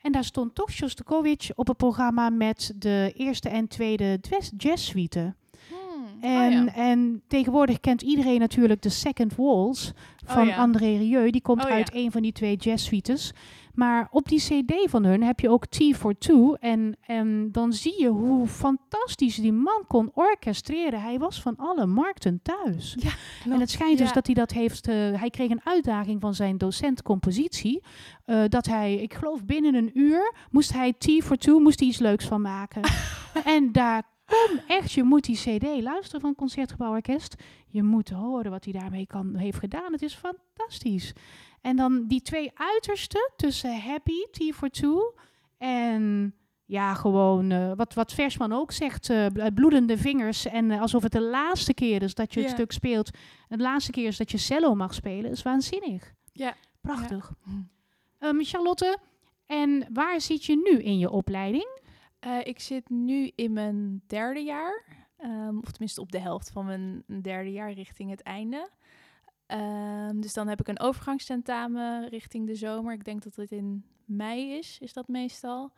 En 0.00 0.12
daar 0.12 0.24
stond 0.24 0.54
toch 0.54 0.70
Shostakovich 0.70 1.54
op 1.54 1.66
het 1.66 1.76
programma 1.76 2.30
met 2.30 2.72
de 2.76 3.12
eerste 3.16 3.48
en 3.48 3.68
tweede 3.68 4.20
jazzsuite. 4.56 5.34
Hmm. 6.20 6.30
En, 6.30 6.58
oh 6.58 6.64
ja. 6.66 6.74
en 6.74 7.22
tegenwoordig 7.26 7.80
kent 7.80 8.02
iedereen 8.02 8.38
natuurlijk 8.40 8.82
de 8.82 8.88
Second 8.88 9.36
Walls 9.36 9.92
van 10.24 10.42
Oh 10.42 10.48
ja. 10.48 10.56
André 10.56 10.96
Rieu. 10.96 11.30
Die 11.30 11.42
komt 11.42 11.64
Oh 11.64 11.70
uit 11.70 11.90
ja. 11.92 12.00
een 12.00 12.10
van 12.10 12.22
die 12.22 12.32
twee 12.32 12.56
jazzsuites. 12.56 13.32
Maar 13.74 14.08
op 14.10 14.28
die 14.28 14.38
cd 14.40 14.90
van 14.90 15.04
hun 15.04 15.22
heb 15.22 15.40
je 15.40 15.48
ook 15.48 15.66
T 15.66 15.84
for 15.94 16.18
Two. 16.18 16.54
En, 16.54 16.96
en 17.00 17.48
dan 17.52 17.72
zie 17.72 18.00
je 18.00 18.08
hoe 18.08 18.46
fantastisch 18.46 19.36
die 19.36 19.52
man 19.52 19.84
kon 19.86 20.10
orchestreren. 20.14 21.00
Hij 21.02 21.18
was 21.18 21.42
van 21.42 21.56
alle 21.56 21.86
markten 21.86 22.40
thuis. 22.42 22.96
Ja, 22.98 23.10
En 23.52 23.60
het 23.60 23.70
schijnt 23.70 23.98
dus 23.98 24.12
dat 24.12 24.26
hij 24.26 24.34
dat 24.34 24.50
heeft... 24.50 24.88
eh, 24.88 24.94
hij 24.94 25.30
kreeg 25.30 25.50
een 25.50 25.60
uitdaging 25.64 26.20
van 26.20 26.34
zijn 26.34 26.58
docent 26.58 27.02
compositie. 27.02 27.82
eh, 28.24 28.42
dat 28.48 28.66
hij, 28.66 28.94
ik 28.94 29.14
geloof 29.14 29.44
binnen 29.44 29.74
een 29.74 29.90
uur, 29.98 30.34
moest 30.50 30.72
hij 30.72 30.92
T 30.92 31.10
for 31.22 31.36
Two, 31.36 31.58
moest 31.58 31.78
hij 31.78 31.88
iets 31.88 31.98
leuks 31.98 32.24
van 32.26 32.40
maken. 32.40 32.82
en 33.44 33.72
daar 33.72 34.02
kom 34.28 34.60
echt, 34.66 34.92
je 34.92 35.02
moet 35.02 35.24
die 35.24 35.36
cd 35.36 35.82
luisteren 35.82 36.20
van 36.20 36.34
Concertgebouw 36.34 36.90
Orkest. 36.90 37.34
Je 37.66 37.82
moet 37.82 38.10
horen 38.10 38.50
wat 38.50 38.64
hij 38.64 38.72
daarmee 38.72 39.06
kan, 39.06 39.34
heeft 39.34 39.58
gedaan. 39.58 39.92
Het 39.92 40.02
is 40.02 40.14
fantastisch. 40.14 41.12
En 41.60 41.76
dan 41.76 42.06
die 42.06 42.22
twee 42.22 42.50
uitersten 42.54 43.30
tussen 43.36 43.80
Happy, 43.80 44.24
T 44.30 44.54
for 44.54 44.68
Two, 44.70 45.14
en 45.58 46.34
ja, 46.64 46.94
gewoon 46.94 47.50
eh, 47.50 47.72
wat, 47.76 47.94
wat 47.94 48.12
Versman 48.12 48.52
ook 48.52 48.72
zegt, 48.72 49.10
eh, 49.10 49.26
bl- 49.32 49.52
bloedende 49.54 49.98
vingers. 49.98 50.46
En 50.46 50.70
eh, 50.70 50.80
alsof 50.80 51.02
het 51.02 51.12
de 51.12 51.20
laatste 51.20 51.74
keer 51.74 52.02
is 52.02 52.14
dat 52.14 52.34
je 52.34 52.40
het 52.40 52.50
stuk 52.50 52.72
speelt. 52.72 53.10
De 53.48 53.56
laatste 53.58 53.90
keer 53.90 54.06
is 54.06 54.16
dat 54.16 54.30
je 54.30 54.38
cello 54.38 54.74
mag 54.74 54.94
spelen. 54.94 55.30
is 55.30 55.42
waanzinnig. 55.42 56.12
Ja. 56.32 56.54
Prachtig. 56.80 57.32
Charlotte, 58.20 58.98
en 59.46 59.86
waar 59.92 60.20
zit 60.20 60.44
je 60.44 60.56
nu 60.56 60.82
in 60.82 60.98
je 60.98 61.10
opleiding? 61.10 61.77
Eh, 62.18 62.38
ik 62.42 62.60
zit 62.60 62.88
nu 62.88 63.32
in 63.34 63.52
mijn 63.52 64.02
derde 64.06 64.40
jaar. 64.40 64.96
ehm, 65.16 65.58
of 65.58 65.70
tenminste 65.70 66.00
op 66.00 66.12
de 66.12 66.18
helft 66.18 66.50
van 66.50 66.66
mijn 66.66 67.04
derde 67.22 67.52
jaar 67.52 67.72
richting 67.72 68.10
het 68.10 68.22
einde. 68.22 68.68
Ehm, 69.46 70.20
dus 70.20 70.32
dan 70.32 70.48
heb 70.48 70.60
ik 70.60 70.68
een 70.68 70.80
overgangstentamen 70.80 72.08
richting 72.08 72.46
de 72.46 72.54
zomer. 72.54 72.92
Ik 72.92 73.04
denk 73.04 73.22
dat 73.22 73.36
het 73.36 73.52
in 73.52 73.84
mei 74.04 74.52
is, 74.52 74.78
is 74.80 74.92
dat 74.92 75.08
meestal. 75.08 75.72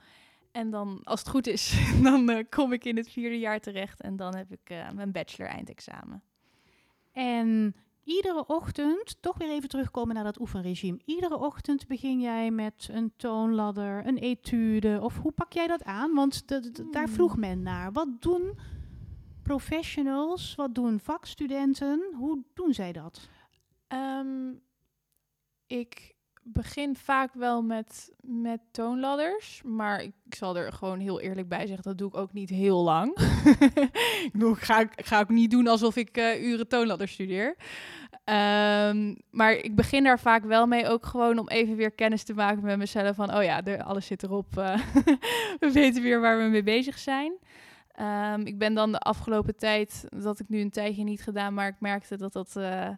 En 0.53 0.70
dan, 0.70 1.00
als 1.05 1.20
het 1.20 1.29
goed 1.29 1.46
is, 1.46 1.79
dan 2.03 2.31
eh, 2.31 2.44
kom 2.48 2.72
ik 2.72 2.85
in 2.85 2.96
het 2.96 3.11
vierde 3.11 3.38
jaar 3.38 3.61
terecht. 3.61 4.00
En 4.00 4.16
dan 4.16 4.37
heb 4.37 4.53
ik 4.53 4.70
eh, 4.70 4.90
mijn 4.90 5.12
bachelor 5.12 5.50
eindexamen. 5.50 6.22
En 7.12 7.74
iedere 8.05 8.47
ochtend, 8.47 9.17
toch 9.23 9.39
weer 9.39 9.51
even 9.51 9.69
terugkomen 9.69 10.15
naar 10.15 10.25
dat 10.25 10.41
oefenregime. 10.41 11.01
Iedere 11.05 11.39
ochtend 11.39 11.87
begin 11.87 12.21
jij 12.21 12.51
met 12.51 12.89
een 12.93 13.13
toonladder, 13.17 14.07
een 14.07 14.19
etude. 14.19 14.99
Of 15.03 15.19
hoe 15.19 15.33
pak 15.33 15.53
jij 15.53 15.67
dat 15.67 15.85
aan? 15.85 16.15
Want 16.15 16.49
daar 16.93 17.05
Hmm. 17.05 17.15
vroeg 17.15 17.37
men 17.37 17.63
naar. 17.63 17.93
Wat 17.93 18.09
doen 18.23 18.59
professionals? 19.43 20.55
Wat 20.55 20.75
doen 20.75 21.01
vakstudenten? 21.01 22.15
Hoe 22.17 22.43
doen 22.55 22.75
zij 22.75 22.93
dat? 22.93 23.29
Ehm, 23.87 24.53
ik 25.67 26.15
begin 26.42 26.96
vaak 26.96 27.35
wel 27.35 27.62
met, 27.62 28.12
met 28.20 28.61
toonladders, 28.70 29.62
maar 29.64 30.03
ik, 30.03 30.12
zal 30.31 30.57
er 30.57 30.72
gewoon 30.72 30.98
heel 30.98 31.20
eerlijk 31.20 31.48
bij 31.48 31.66
zeggen, 31.66 31.83
dat 31.83 31.98
doe 31.98 32.09
ik 32.09 32.16
ook 32.16 32.33
niet 32.33 32.50
heel 32.50 32.83
lang. 32.83 33.18
ik, 34.24 34.31
bedoel, 34.33 34.55
ga, 34.55 34.81
ik 34.81 35.07
ga 35.07 35.20
ook 35.20 35.29
niet 35.29 35.50
doen 35.50 35.66
alsof 35.66 35.96
ik 35.96 36.16
eh, 36.16 36.42
uren 36.44 36.68
toonladders 36.68 37.12
studeer. 37.12 37.57
Ehm, 38.24 39.14
maar 39.31 39.53
ik 39.53 39.74
begin 39.74 40.05
daar 40.05 40.20
vaak 40.20 40.44
wel 40.44 40.66
mee, 40.66 40.88
ook 40.88 41.07
gewoon 41.07 41.38
om 41.38 41.48
even 41.48 41.76
weer 41.76 41.90
kennis 41.90 42.22
te 42.22 42.35
maken 42.35 42.62
met 42.62 42.79
mezelf. 42.79 43.16
Van, 43.16 43.35
oh 43.35 43.42
ja, 43.42 43.62
de, 43.62 43.83
alles 43.83 44.07
zit 44.07 44.22
erop. 44.22 44.59
eh, 44.59 44.81
we 45.61 45.70
weten 45.72 46.03
weer 46.03 46.20
waar 46.20 46.38
we 46.38 46.44
mee 46.44 46.62
bezig 46.62 46.98
zijn. 46.98 47.33
Ehm, 47.92 48.40
ik 48.40 48.59
ben 48.59 48.74
dan 48.74 48.92
de 48.92 48.98
afgelopen 48.98 49.57
tijd, 49.57 50.07
dat 50.09 50.40
ik 50.40 50.48
nu 50.48 50.61
een 50.61 50.70
tijdje 50.70 51.05
niet 51.05 51.22
gedaan, 51.22 51.55
maar 51.55 51.68
ik 51.68 51.81
merkte 51.81 52.16
dat 52.16 52.33
dat 52.33 52.57
eh, 52.57 52.88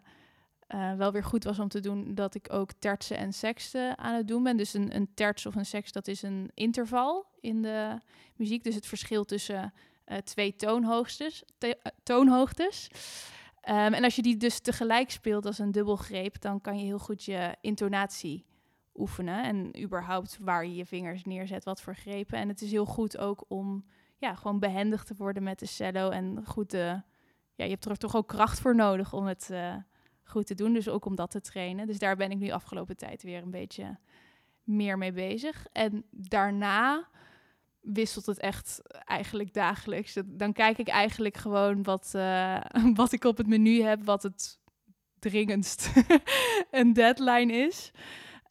eh, 0.67 0.93
wel 0.93 1.11
weer 1.11 1.23
goed 1.23 1.43
was 1.43 1.59
om 1.59 1.67
te 1.67 1.79
doen, 1.79 2.15
dat 2.15 2.35
ik 2.35 2.53
ook 2.53 2.71
tertsen 2.79 3.17
en 3.17 3.33
sexten 3.33 3.97
aan 3.97 4.15
het 4.15 4.27
doen 4.27 4.43
ben. 4.43 4.57
Dus 4.57 4.73
een, 4.73 4.95
een 4.95 5.13
terts 5.13 5.45
of 5.45 5.55
een 5.55 5.65
sext, 5.65 5.93
dat 5.93 6.07
is 6.07 6.21
een 6.21 6.51
interval 6.53 7.25
in 7.39 7.61
de 7.61 7.99
muziek. 8.35 8.63
Dus 8.63 8.75
het 8.75 8.85
verschil 8.85 9.25
tussen 9.25 9.73
eh, 10.05 10.17
twee 10.17 10.55
toonhoogtes. 10.55 11.43
te- 11.57 11.77
eh, 11.81 11.91
toonhoogtes. 12.03 12.89
Ehm, 13.61 13.93
en 13.93 14.03
als 14.03 14.15
je 14.15 14.21
die 14.21 14.37
dus 14.37 14.59
tegelijk 14.59 15.11
speelt 15.11 15.45
als 15.45 15.59
een 15.59 15.71
dubbelgreep, 15.71 16.41
dan 16.41 16.61
kan 16.61 16.77
je 16.77 16.85
heel 16.85 16.99
goed 16.99 17.23
je 17.23 17.55
intonatie 17.61 18.45
oefenen. 18.95 19.43
En 19.43 19.81
überhaupt 19.83 20.37
waar 20.41 20.65
je 20.65 20.75
je 20.75 20.85
vingers 20.85 21.23
neerzet, 21.23 21.63
wat 21.63 21.81
voor 21.81 21.95
grepen. 21.95 22.37
En 22.37 22.47
het 22.47 22.61
is 22.61 22.71
heel 22.71 22.85
goed 22.85 23.17
ook 23.17 23.45
om 23.47 23.85
ja, 24.17 24.35
gewoon 24.35 24.59
behendig 24.59 25.03
te 25.03 25.13
worden 25.17 25.43
met 25.43 25.59
de 25.59 25.65
cello. 25.65 26.09
En 26.09 26.41
goed 26.45 26.71
ja, 27.55 27.65
je 27.65 27.69
hebt 27.69 27.85
er 27.85 27.97
toch 27.97 28.15
ook 28.15 28.27
kracht 28.27 28.59
voor 28.59 28.75
nodig 28.75 29.13
om 29.13 29.25
het 29.25 29.49
goed 30.23 30.45
te 30.45 30.55
doen. 30.55 30.73
Dus 30.73 30.89
ook 30.89 31.05
om 31.05 31.15
dat 31.15 31.31
te 31.31 31.41
trainen. 31.41 31.87
Dus 31.87 31.99
daar 31.99 32.15
ben 32.15 32.31
ik 32.31 32.37
nu 32.37 32.49
afgelopen 32.49 32.97
tijd 32.97 33.23
weer 33.23 33.41
een 33.41 33.51
beetje 33.51 33.97
meer 34.63 34.97
mee 34.97 35.11
bezig. 35.11 35.67
En 35.71 36.05
daarna 36.09 37.07
wisselt 37.79 38.25
het 38.25 38.39
echt 38.39 38.81
eigenlijk 39.05 39.53
dagelijks. 39.53 40.17
Dan 40.25 40.53
kijk 40.53 40.77
ik 40.77 40.87
eigenlijk 40.87 41.37
gewoon 41.37 41.83
wat, 41.83 42.11
eh, 42.15 42.61
wat 42.93 43.11
ik 43.11 43.23
op 43.23 43.37
het 43.37 43.47
menu 43.47 43.81
heb, 43.81 44.03
wat 44.03 44.23
het 44.23 44.59
dringendst 45.19 45.91
een 46.71 46.93
deadline 46.93 47.53
is. 47.53 47.91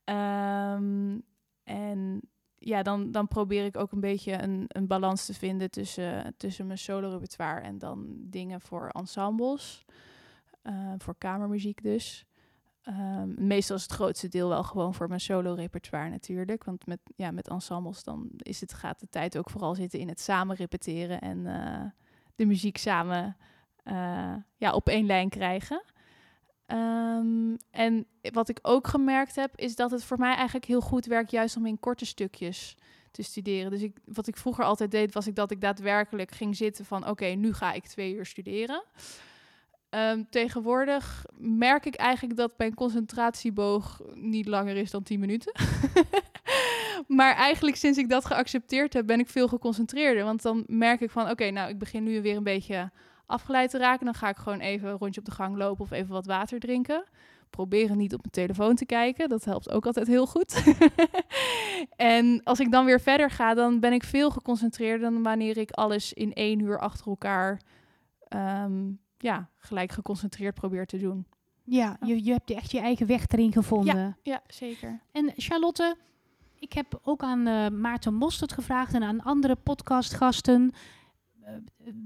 Ehm, 0.04 1.18
en 1.64 2.20
ja, 2.58 2.82
dan, 2.82 3.10
dan 3.10 3.28
probeer 3.28 3.64
ik 3.64 3.76
ook 3.76 3.92
een 3.92 4.00
beetje 4.00 4.42
een, 4.42 4.64
een 4.68 4.86
balans 4.86 5.26
te 5.26 5.34
vinden 5.34 5.70
tussen, 5.70 6.34
tussen 6.36 6.66
mijn 6.66 6.78
solo 6.78 7.10
repertoire 7.10 7.60
en 7.60 7.78
dan 7.78 8.06
dingen 8.18 8.60
voor 8.60 8.88
ensembles. 8.88 9.84
Eh, 10.62 10.92
voor 10.98 11.14
kamermuziek 11.18 11.82
dus. 11.82 12.26
Ehm, 12.82 13.46
meestal 13.46 13.76
is 13.76 13.82
het 13.82 13.92
grootste 13.92 14.28
deel 14.28 14.48
wel 14.48 14.62
gewoon 14.62 14.94
voor 14.94 15.08
mijn 15.08 15.20
solo 15.20 15.54
repertoire 15.54 16.10
natuurlijk. 16.10 16.64
Want 16.64 16.86
met, 16.86 16.98
ja, 17.16 17.30
met 17.30 17.48
ensembles 17.48 18.04
dan 18.04 18.30
is 18.36 18.60
het, 18.60 18.74
gaat 18.74 19.00
de 19.00 19.08
tijd 19.08 19.38
ook 19.38 19.50
vooral 19.50 19.74
zitten 19.74 19.98
in 19.98 20.08
het 20.08 20.20
samen 20.20 20.56
repeteren 20.56 21.20
en 21.20 21.46
eh, 21.46 21.84
de 22.34 22.46
muziek 22.46 22.76
samen 22.76 23.36
eh, 23.82 24.34
ja, 24.56 24.72
op 24.72 24.88
één 24.88 25.06
lijn 25.06 25.28
krijgen. 25.28 25.82
Ehm, 26.66 27.56
en 27.70 28.06
wat 28.20 28.48
ik 28.48 28.58
ook 28.62 28.86
gemerkt 28.86 29.34
heb, 29.34 29.56
is 29.56 29.76
dat 29.76 29.90
het 29.90 30.04
voor 30.04 30.18
mij 30.18 30.34
eigenlijk 30.34 30.64
heel 30.64 30.80
goed 30.80 31.06
werkt, 31.06 31.30
juist 31.30 31.56
om 31.56 31.66
in 31.66 31.80
korte 31.80 32.06
stukjes 32.06 32.76
te 33.10 33.22
studeren. 33.22 33.70
Dus 33.70 33.82
ik, 33.82 33.98
wat 34.04 34.26
ik 34.26 34.36
vroeger 34.36 34.64
altijd 34.64 34.90
deed, 34.90 35.14
was 35.14 35.26
ik 35.26 35.34
dat 35.34 35.50
ik 35.50 35.60
daadwerkelijk 35.60 36.30
ging 36.30 36.56
zitten 36.56 36.84
van, 36.84 37.08
oké, 37.08 37.26
nu 37.26 37.52
ga 37.52 37.72
ik 37.72 37.86
twee 37.86 38.14
uur 38.14 38.26
studeren. 38.26 38.84
Ehm, 39.92 40.22
tegenwoordig 40.30 41.24
merk 41.38 41.86
ik 41.86 41.94
eigenlijk 41.94 42.36
dat 42.36 42.52
mijn 42.56 42.74
concentratieboog 42.74 44.00
niet 44.14 44.46
langer 44.46 44.76
is 44.76 44.90
dan 44.90 45.02
10 45.02 45.20
minuten. 45.20 45.52
maar 47.18 47.34
eigenlijk 47.34 47.76
sinds 47.76 47.98
ik 47.98 48.08
dat 48.08 48.24
geaccepteerd 48.24 48.92
heb, 48.92 49.06
ben 49.06 49.20
ik 49.20 49.28
veel 49.28 49.48
geconcentreerder. 49.48 50.24
Want 50.24 50.42
dan 50.42 50.64
merk 50.66 51.00
ik 51.00 51.10
van, 51.10 51.30
oké, 51.30 51.50
nou, 51.50 51.68
ik 51.68 51.78
begin 51.78 52.02
nu 52.02 52.22
weer 52.22 52.36
een 52.36 52.42
beetje 52.42 52.90
afgeleid 53.26 53.70
te 53.70 53.78
raken. 53.78 54.04
Dan 54.04 54.14
ga 54.14 54.28
ik 54.28 54.36
gewoon 54.36 54.60
even 54.60 54.88
een 54.88 54.98
rondje 54.98 55.20
op 55.20 55.26
de 55.26 55.32
gang 55.32 55.56
lopen 55.56 55.84
of 55.84 55.90
even 55.90 56.12
wat 56.12 56.26
water 56.26 56.60
drinken. 56.60 57.04
Proberen 57.50 57.96
niet 57.96 58.14
op 58.14 58.20
mijn 58.20 58.46
telefoon 58.46 58.74
te 58.74 58.86
kijken. 58.86 59.28
Dat 59.28 59.44
helpt 59.44 59.70
ook 59.70 59.86
altijd 59.86 60.06
heel 60.06 60.26
goed. 60.26 60.62
en 61.96 62.40
als 62.44 62.60
ik 62.60 62.70
dan 62.70 62.84
weer 62.84 63.00
verder 63.00 63.30
ga, 63.30 63.54
dan 63.54 63.80
ben 63.80 63.92
ik 63.92 64.04
veel 64.04 64.30
geconcentreerder 64.30 65.10
dan 65.10 65.22
wanneer 65.22 65.56
ik 65.56 65.70
alles 65.70 66.12
in 66.12 66.32
één 66.32 66.60
uur 66.60 66.78
achter 66.78 67.06
elkaar 67.06 67.60
ehm, 68.28 68.90
ja, 69.22 69.48
gelijk 69.58 69.92
geconcentreerd 69.92 70.54
probeer 70.54 70.86
te 70.86 70.98
doen. 70.98 71.26
Ja, 71.64 71.96
je, 72.06 72.24
je 72.24 72.32
hebt 72.32 72.50
echt 72.50 72.70
je 72.70 72.80
eigen 72.80 73.06
weg 73.06 73.26
erin 73.26 73.52
gevonden. 73.52 74.16
Ja, 74.22 74.42
zeker. 74.46 75.00
En 75.12 75.32
Charlotte, 75.36 75.96
ik 76.58 76.72
heb 76.72 77.00
ook 77.02 77.22
aan 77.22 77.46
eh, 77.46 77.68
Maarten 77.68 78.14
Mostert 78.14 78.52
gevraagd 78.52 78.94
en 78.94 79.02
aan 79.02 79.20
andere 79.22 79.56
podcastgasten. 79.56 80.72
eh, 81.40 81.52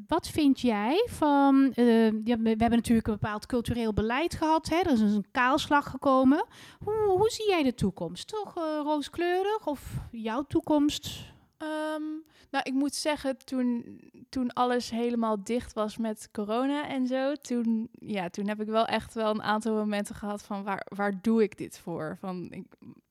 wat 0.07 0.29
vind 0.29 0.61
jij 0.61 1.09
van. 1.11 1.73
eh, 1.75 2.05
ja, 2.25 2.39
we, 2.39 2.49
hebben 2.49 2.71
natuurlijk 2.71 3.07
een 3.07 3.19
bepaald 3.21 3.47
cultureel 3.47 3.93
beleid 3.93 4.35
gehad. 4.35 4.69
Hè? 4.69 4.77
Er 4.77 4.93
is 4.93 5.01
een 5.01 5.27
kaalslag 5.31 5.91
gekomen. 5.91 6.47
Hoe, 6.85 6.95
hoe 7.09 7.31
zie 7.31 7.49
jij 7.49 7.63
de 7.63 7.75
toekomst? 7.75 8.29
Toch 8.29 8.55
rooskleurig 8.83 9.67
of 9.67 9.95
jouw 10.11 10.43
toekomst? 10.43 11.35
Ehm, 11.59 12.03
nou, 12.51 12.65
ik 12.65 12.73
moet 12.73 12.95
zeggen, 12.95 13.37
toen, 13.45 14.01
toen 14.29 14.53
alles 14.53 14.91
helemaal 14.91 15.45
dicht 15.45 15.73
was 15.73 15.97
met 15.97 16.29
corona 16.33 16.89
en 16.89 17.07
zo, 17.07 17.35
toen, 17.35 17.89
ja, 17.93 18.29
toen 18.29 18.49
heb 18.49 18.61
ik 18.61 18.67
wel 18.67 18.87
echt 18.87 19.15
wel 19.15 19.31
een 19.31 19.43
aantal 19.43 19.75
momenten 19.75 20.15
gehad 20.15 20.43
van 20.43 20.63
waar, 20.65 20.87
waar 20.95 21.23
doe 21.23 21.43
ik 21.43 21.59
dit 21.59 21.79
voor? 21.79 22.17
Van, 22.21 22.49
ik, 22.51 22.67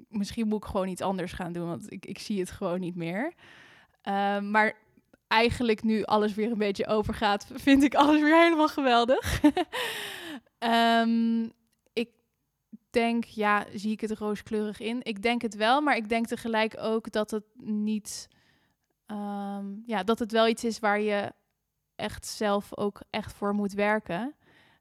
misschien 0.09 0.47
moet 0.47 0.63
ik 0.63 0.69
gewoon 0.69 0.87
iets 0.87 1.01
anders 1.01 1.31
gaan 1.33 1.53
doen, 1.53 1.67
want 1.67 1.91
ik, 1.91 2.05
ik 2.05 2.19
zie 2.19 2.39
het 2.39 2.51
gewoon 2.51 2.79
niet 2.79 2.95
meer. 2.95 3.33
Ehm, 4.01 4.51
maar 4.51 4.73
eigenlijk 5.27 5.83
nu 5.83 6.03
alles 6.03 6.33
weer 6.33 6.51
een 6.51 6.57
beetje 6.57 6.87
overgaat, 6.87 7.47
vind 7.53 7.83
ik 7.83 7.95
alles 7.95 8.21
weer 8.21 8.41
helemaal 8.41 8.67
geweldig. 8.67 9.43
Ik 9.43 9.65
denk, 12.95 13.23
ja, 13.23 13.65
zie 13.73 13.91
ik 13.91 14.01
het 14.01 14.11
rooskleurig 14.11 14.79
in? 14.79 14.99
Ik 15.03 15.21
denk 15.21 15.41
het 15.41 15.55
wel, 15.55 15.81
maar 15.81 15.95
ik 15.95 16.09
denk 16.09 16.27
tegelijk 16.27 16.75
ook 16.79 17.11
dat 17.11 17.31
het 17.31 17.43
niet, 17.63 18.27
ehm, 19.05 19.65
ja, 19.85 20.03
dat 20.03 20.19
het 20.19 20.31
wel 20.31 20.47
iets 20.47 20.63
is 20.63 20.79
waar 20.79 21.01
je 21.01 21.33
echt 21.95 22.25
zelf 22.25 22.77
ook 22.77 23.01
echt 23.09 23.33
voor 23.33 23.53
moet 23.53 23.73
werken. 23.73 24.35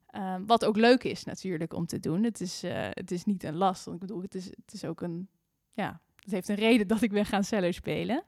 Ehm, 0.07 0.45
wat 0.47 0.65
ook 0.65 0.77
leuk 0.77 1.05
is 1.05 1.25
natuurlijk 1.25 1.73
om 1.73 1.87
te 1.87 2.01
doen. 2.01 2.23
Het 2.23 2.41
is, 2.41 2.63
eh, 2.63 2.89
het 2.91 3.11
is 3.11 3.25
niet 3.25 3.45
een 3.45 3.57
last. 3.57 3.85
Want 3.85 4.03
ik 4.03 4.07
bedoel, 4.07 4.23
het 4.23 4.35
is, 4.35 4.45
het 4.45 4.73
is 4.73 4.85
ook 4.85 5.01
een, 5.01 5.29
ja, 5.73 6.01
het 6.17 6.33
heeft 6.33 6.49
een 6.49 6.55
reden 6.55 6.89
dat 6.95 7.03
ik 7.03 7.13
ben 7.13 7.27
gaan 7.27 7.45
cello 7.45 7.71
spelen. 7.71 8.25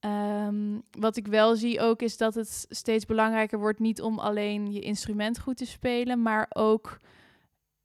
Ehm, 0.00 0.80
wat 0.90 1.16
ik 1.16 1.26
wel 1.26 1.56
zie 1.56 1.80
ook 1.80 2.02
is 2.02 2.16
dat 2.16 2.34
het 2.34 2.66
steeds 2.68 3.04
belangrijker 3.06 3.58
wordt 3.58 3.78
niet 3.78 4.02
om 4.02 4.18
alleen 4.18 4.72
je 4.72 4.80
instrument 4.80 5.38
goed 5.38 5.56
te 5.56 5.66
spelen, 5.66 6.22
maar 6.22 6.46
ook 6.48 6.98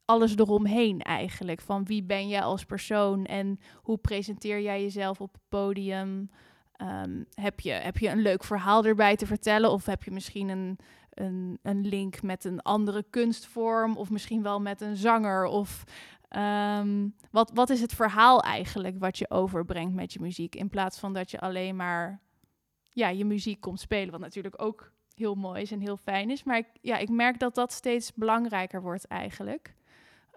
alles 0.10 0.38
eromheen 0.38 1.02
eigenlijk. 1.02 1.62
Van 1.62 1.86
wie 1.86 2.04
ben 2.04 2.28
jij 2.28 2.42
als 2.42 2.64
persoon 2.64 3.26
en 3.26 3.60
hoe 3.82 3.98
presenteer 3.98 4.62
jij 4.62 4.82
jezelf 4.82 5.22
op 5.22 5.34
het 5.34 5.42
podium? 5.50 6.30
Ehm, 6.72 7.24
heb, 7.34 7.60
je, 7.60 7.72
heb 7.72 7.98
je 7.98 8.10
een 8.10 8.22
leuk 8.22 8.44
verhaal 8.44 8.86
erbij 8.86 9.16
te 9.16 9.26
vertellen? 9.26 9.72
Of 9.72 9.86
heb 9.86 10.04
je 10.04 10.12
misschien 10.12 10.50
een, 10.50 10.80
een, 11.14 11.60
een 11.62 11.88
link 11.88 12.22
met 12.22 12.44
een 12.44 12.62
andere 12.62 13.06
kunstvorm? 13.10 13.98
Of 13.98 14.10
misschien 14.10 14.44
wel 14.44 14.62
met 14.62 14.82
een 14.82 14.96
zanger? 14.96 15.46
Of 15.46 15.84
ehm, 16.28 17.08
wat, 17.32 17.52
wat 17.54 17.70
is 17.70 17.82
het 17.82 17.94
verhaal 17.94 18.42
eigenlijk 18.42 19.00
wat 19.00 19.18
je 19.18 19.30
overbrengt 19.30 19.94
met 19.94 20.14
je 20.14 20.20
muziek? 20.20 20.56
In 20.56 20.70
plaats 20.70 21.00
van 21.00 21.14
dat 21.14 21.32
je 21.32 21.40
alleen 21.40 21.76
maar 21.76 22.22
ja, 22.90 23.10
je 23.10 23.26
muziek 23.26 23.62
komt 23.62 23.80
spelen. 23.80 24.12
Wat 24.12 24.20
natuurlijk 24.20 24.62
ook 24.62 24.92
heel 25.16 25.36
mooi 25.36 25.62
is 25.62 25.72
en 25.72 25.80
heel 25.80 25.98
fijn 25.98 26.30
is. 26.30 26.44
Maar 26.44 26.64
ja, 26.82 26.98
ik 26.98 27.10
merk 27.10 27.40
dat 27.40 27.56
dat 27.56 27.72
steeds 27.72 28.14
belangrijker 28.14 28.82
wordt 28.82 29.06
eigenlijk. 29.06 29.78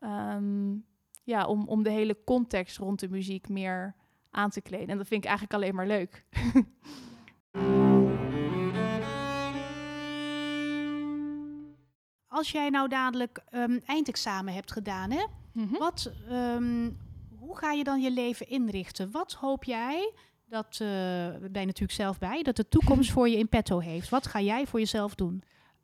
Ehm, 0.03 0.75
ja, 1.25 1.47
om, 1.47 1.69
om 1.69 1.83
de 1.83 1.91
hele 1.91 2.25
context 2.25 2.77
rond 2.77 3.01
de 3.01 3.09
muziek 3.09 3.49
meer 3.49 3.95
aan 4.31 4.51
te 4.51 4.61
kleden. 4.61 4.89
En 4.89 4.97
dat 4.97 5.07
vind 5.07 5.25
ik 5.25 5.31
eigenlijk 5.31 5.59
alleen 5.63 5.75
maar 5.75 5.87
leuk. 5.87 6.25
Als 12.27 12.51
jij 12.51 12.69
nou 12.71 12.89
dadelijk 12.89 13.43
ehm, 13.49 13.79
eindexamen 13.87 14.55
hebt 14.55 14.73
gedaan, 14.73 15.11
hè? 15.11 15.27
Mhm. 15.53 15.79
Wat, 15.79 16.13
ehm, 16.29 16.91
hoe 17.39 17.57
ga 17.57 17.73
je 17.73 17.85
dan 17.85 18.01
je 18.01 18.11
leven 18.11 18.49
inrichten? 18.49 19.11
Wat 19.11 19.33
hoop 19.33 19.65
jij 19.65 20.13
dat, 20.47 20.79
eh 20.81 20.89
ben 21.41 21.61
je 21.61 21.67
natuurlijk 21.67 21.93
zelf 21.93 22.19
bij, 22.19 22.43
dat 22.43 22.57
de 22.57 22.69
toekomst 22.69 23.13
voor 23.15 23.29
je 23.29 23.39
in 23.39 23.49
petto 23.49 23.79
heeft? 23.79 24.09
Wat 24.09 24.27
ga 24.27 24.41
jij 24.41 24.67
voor 24.67 24.79
jezelf 24.79 25.15
doen? 25.15 25.43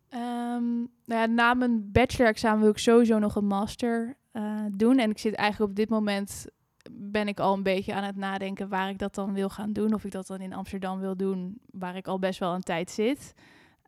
Ehm, 0.08 0.76
nou 1.04 1.20
ja, 1.20 1.26
na 1.26 1.54
mijn 1.54 1.92
bachelor-examen 1.92 2.60
wil 2.60 2.70
ik 2.70 2.78
sowieso 2.78 3.18
nog 3.18 3.34
een 3.34 3.46
master 3.46 4.16
eh, 4.32 4.64
doen. 4.72 4.98
En 4.98 5.10
ik 5.10 5.18
zit 5.18 5.34
eigenlijk 5.34 5.70
op 5.70 5.76
dit 5.76 5.88
moment, 5.88 6.46
ben 6.92 7.28
ik 7.28 7.40
al 7.40 7.54
een 7.54 7.62
beetje 7.62 7.94
aan 7.94 8.04
het 8.04 8.16
nadenken 8.16 8.68
waar 8.68 8.88
ik 8.88 8.98
dat 8.98 9.14
dan 9.14 9.32
wil 9.32 9.48
gaan 9.48 9.72
doen. 9.72 9.94
Of 9.94 10.04
ik 10.04 10.10
dat 10.10 10.26
dan 10.26 10.40
in 10.40 10.52
Amsterdam 10.52 11.00
wil 11.00 11.16
doen, 11.16 11.60
waar 11.70 11.96
ik 11.96 12.06
al 12.06 12.18
best 12.18 12.38
wel 12.38 12.54
een 12.54 12.62
tijd 12.62 12.90
zit. 12.90 13.34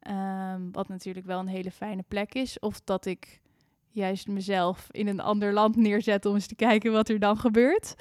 Ehm, 0.00 0.70
wat 0.72 0.88
natuurlijk 0.88 1.26
wel 1.26 1.38
een 1.38 1.46
hele 1.46 1.70
fijne 1.70 2.04
plek 2.08 2.34
is. 2.34 2.58
Of 2.58 2.80
dat 2.80 3.06
ik 3.06 3.40
juist 3.88 4.28
mezelf 4.28 4.86
in 4.90 5.06
een 5.06 5.20
ander 5.20 5.52
land 5.52 5.76
neerzet 5.76 6.26
om 6.26 6.34
eens 6.34 6.46
te 6.46 6.54
kijken 6.54 6.92
wat 6.92 7.08
er 7.08 7.18
dan 7.18 7.36
gebeurt. 7.36 7.94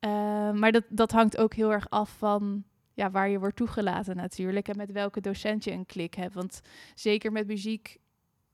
Ehm, 0.00 0.58
maar 0.58 0.72
dat, 0.72 0.84
dat 0.88 1.10
hangt 1.10 1.36
ook 1.36 1.54
heel 1.54 1.72
erg 1.72 1.90
af 1.90 2.16
van 2.18 2.64
ja, 3.00 3.10
waar 3.10 3.28
je 3.28 3.38
wordt 3.38 3.56
toegelaten 3.56 4.16
natuurlijk. 4.16 4.68
En 4.68 4.76
met 4.76 4.92
welke 4.92 5.20
docent 5.20 5.64
je 5.64 5.72
een 5.72 5.86
klik 5.86 6.14
hebt. 6.14 6.34
Want 6.34 6.60
zeker 6.94 7.32
met 7.32 7.46
muziek, 7.46 7.98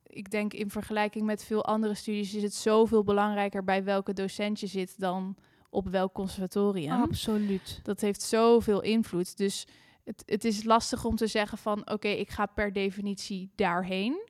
ik 0.02 0.30
denk 0.30 0.52
in 0.52 0.70
vergelijking 0.70 1.24
met 1.24 1.44
veel 1.44 1.64
andere 1.64 1.94
studies... 1.94 2.34
is 2.34 2.42
het 2.42 2.54
zoveel 2.54 3.04
belangrijker 3.04 3.64
bij 3.64 3.84
welke 3.84 4.12
docent 4.12 4.60
je 4.60 4.66
zit 4.66 5.00
dan 5.00 5.36
op 5.70 5.88
welk 5.88 6.12
conservatorium. 6.12 7.02
Absoluut. 7.02 7.80
Dat 7.82 8.00
heeft 8.00 8.22
zoveel 8.22 8.82
invloed. 8.82 9.36
Dus 9.36 9.66
het, 10.04 10.22
het 10.26 10.44
is 10.44 10.64
lastig 10.64 11.04
om 11.04 11.16
te 11.16 11.26
zeggen 11.26 11.58
van... 11.58 11.90
oké, 11.90 12.08
ik 12.08 12.30
ga 12.30 12.46
per 12.46 12.72
definitie 12.72 13.50
daarheen. 13.54 14.28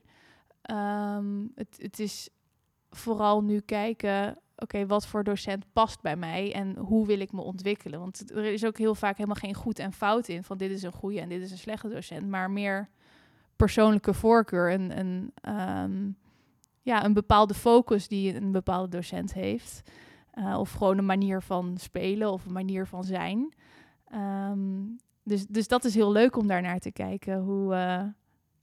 Ehm, 0.63 1.47
het, 1.55 1.77
het 1.79 1.99
is 1.99 2.29
vooral 2.91 3.43
nu 3.43 3.61
kijken 3.61 4.39
oké, 4.57 4.87
wat 4.87 5.07
voor 5.07 5.25
docent 5.25 5.65
past 5.73 6.01
bij 6.01 6.17
mij 6.17 6.55
en 6.55 6.77
hoe 6.77 7.07
wil 7.07 7.21
ik 7.21 7.33
me 7.33 7.41
ontwikkelen? 7.41 8.01
Want 8.01 8.31
er 8.31 8.45
is 8.45 8.65
ook 8.65 8.79
heel 8.79 8.95
vaak 8.95 9.17
helemaal 9.17 9.41
geen 9.41 9.55
goed 9.55 9.79
en 9.79 9.93
fout 9.93 10.29
in 10.29 10.45
van 10.45 10.57
dit 10.57 10.71
is 10.71 10.83
een 10.83 10.93
goede 10.93 11.21
en 11.21 11.29
dit 11.29 11.43
is 11.43 11.51
een 11.51 11.59
slechte 11.59 11.89
docent, 11.89 12.29
maar 12.29 12.51
meer 12.51 12.89
persoonlijke 13.57 14.15
voorkeur 14.15 14.71
en 14.71 14.99
een, 14.99 15.33
ehm, 15.35 16.11
ja, 16.83 17.05
een 17.05 17.13
bepaalde 17.13 17.55
focus 17.55 18.09
die 18.09 18.35
een 18.35 18.53
bepaalde 18.53 18.89
docent 18.89 19.35
heeft. 19.35 19.91
Uh, 20.35 20.59
of 20.59 20.73
gewoon 20.73 20.99
een 20.99 21.07
manier 21.07 21.43
van 21.43 21.77
spelen 21.77 22.33
of 22.33 22.47
een 22.47 22.53
manier 22.53 22.87
van 22.87 23.05
zijn. 23.05 23.55
Ehm, 24.09 24.85
dus, 25.23 25.47
dus 25.47 25.69
dat 25.69 25.85
is 25.85 25.95
heel 25.95 26.13
leuk 26.13 26.37
om 26.37 26.47
daar 26.47 26.63
naar 26.63 26.79
te 26.79 26.93
kijken. 26.93 27.39
Hoe, 27.39 27.75
uh, 27.75 28.03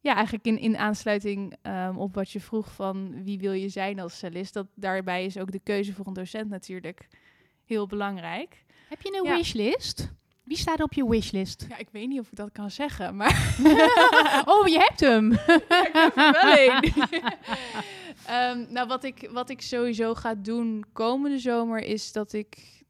ja, 0.03 0.15
eigenlijk 0.15 0.45
in, 0.45 0.59
in 0.59 0.77
aansluiting 0.77 1.55
um, 1.61 1.97
op 1.97 2.15
wat 2.15 2.31
je 2.31 2.39
vroeg 2.39 2.71
van 2.71 3.23
wie 3.23 3.39
wil 3.39 3.51
je 3.51 3.69
zijn 3.69 3.99
als 3.99 4.17
cellist, 4.17 4.53
dat 4.53 4.67
daarbij 4.75 5.25
is 5.25 5.37
ook 5.37 5.51
de 5.51 5.59
keuze 5.59 5.93
voor 5.93 6.07
een 6.07 6.13
docent 6.13 6.49
natuurlijk 6.49 7.07
heel 7.65 7.87
belangrijk. 7.87 8.63
Heb 8.89 9.01
je 9.01 9.21
een 9.23 9.35
wishlist? 9.37 10.11
Wie 10.43 10.57
staat 10.57 10.81
op 10.81 10.93
je 10.93 11.09
wishlist? 11.09 11.65
Ja, 11.69 11.77
ik 11.77 11.87
weet 11.91 12.07
niet 12.07 12.19
of 12.19 12.27
ik 12.31 12.35
dat 12.35 12.51
kan 12.51 12.71
zeggen, 12.71 13.15
maar... 13.15 13.55
oh, 14.53 14.67
je 14.67 14.77
hebt 14.77 14.99
hem! 14.99 15.31
ik 15.87 15.89
heb 15.93 16.17
er 16.17 16.31
wel 16.31 16.67
een. 16.67 16.83
um, 18.59 18.67
nou, 18.73 18.87
wat 18.87 19.03
ik, 19.03 19.29
wat 19.31 19.49
ik 19.49 19.61
sowieso 19.61 20.13
ga 20.13 20.35
doen 20.35 20.85
komende 20.93 21.39
zomer 21.39 21.83
is 21.83 22.11
dat 22.11 22.33
ik 22.33 22.82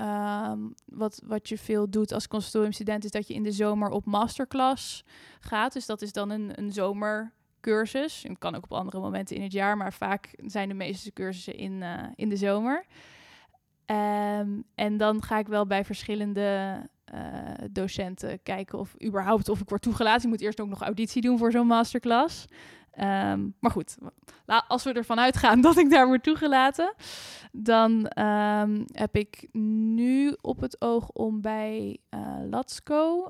Um, 0.00 0.74
wat, 0.84 1.22
wat 1.26 1.48
je 1.48 1.58
veel 1.58 1.90
doet 1.90 2.12
als 2.12 2.28
conservatoriumstudent 2.28 3.04
is 3.04 3.10
dat 3.10 3.28
je 3.28 3.34
in 3.34 3.42
de 3.42 3.52
zomer 3.52 3.90
op 3.90 4.04
masterclass 4.04 5.04
gaat. 5.40 5.72
Dus 5.72 5.86
dat 5.86 6.02
is 6.02 6.12
dan 6.12 6.30
een, 6.30 6.50
een 6.54 6.72
zomercursus. 6.72 8.22
Het 8.22 8.38
kan 8.38 8.54
ook 8.54 8.64
op 8.64 8.72
andere 8.72 9.00
momenten 9.00 9.36
in 9.36 9.42
het 9.42 9.52
jaar, 9.52 9.76
maar 9.76 9.92
vaak 9.92 10.34
zijn 10.46 10.68
de 10.68 10.74
meeste 10.74 11.12
cursussen 11.12 11.56
in, 11.56 11.72
uh, 11.72 12.02
in 12.14 12.28
de 12.28 12.36
zomer. 12.36 12.84
Um, 13.86 14.64
en 14.74 14.96
dan 14.96 15.22
ga 15.22 15.38
ik 15.38 15.46
wel 15.46 15.66
bij 15.66 15.84
verschillende 15.84 16.78
uh, 17.14 17.20
docenten 17.70 18.42
kijken 18.42 18.78
of 18.78 18.94
überhaupt 19.04 19.48
of 19.48 19.60
ik 19.60 19.68
word 19.68 19.82
toegelaten. 19.82 20.22
Ik 20.22 20.28
moet 20.28 20.40
eerst 20.40 20.60
ook 20.60 20.68
nog 20.68 20.82
auditie 20.82 21.22
doen 21.22 21.38
voor 21.38 21.50
zo'n 21.50 21.66
masterclass. 21.66 22.46
Um, 23.00 23.54
maar 23.60 23.70
goed, 23.70 23.96
als 24.68 24.84
we 24.84 24.92
ervan 24.92 25.18
uitgaan 25.18 25.60
dat 25.68 25.76
ik 25.76 25.90
daar 25.90 26.06
word 26.06 26.22
toegelaten, 26.22 26.94
dan 27.52 28.10
um, 28.24 28.84
heb 28.92 29.16
ik 29.16 29.48
nu 29.52 30.36
op 30.40 30.60
het 30.60 30.80
oog 30.80 31.08
om 31.08 31.40
bij 31.40 31.98
uh, 32.14 32.60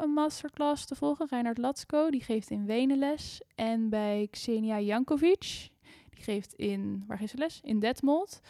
een 0.01 0.11
masterclass 0.15 0.87
te 0.87 0.95
volgen. 0.95 1.27
Reinhard 1.31 1.59
Latsko, 1.59 2.11
die 2.11 2.23
geeft 2.23 2.51
in 2.51 2.67
Wenen 2.67 2.99
les. 2.99 3.41
En 3.55 3.89
bij 3.89 4.29
Xenia 4.31 4.81
Jankovic, 4.81 5.69
die 6.11 6.23
geeft 6.23 6.53
in, 6.53 7.05
waar 7.07 7.19
geeft 7.19 7.31
ze 7.31 7.39
les? 7.39 7.61
In 7.63 7.79
Detmold. 7.79 8.41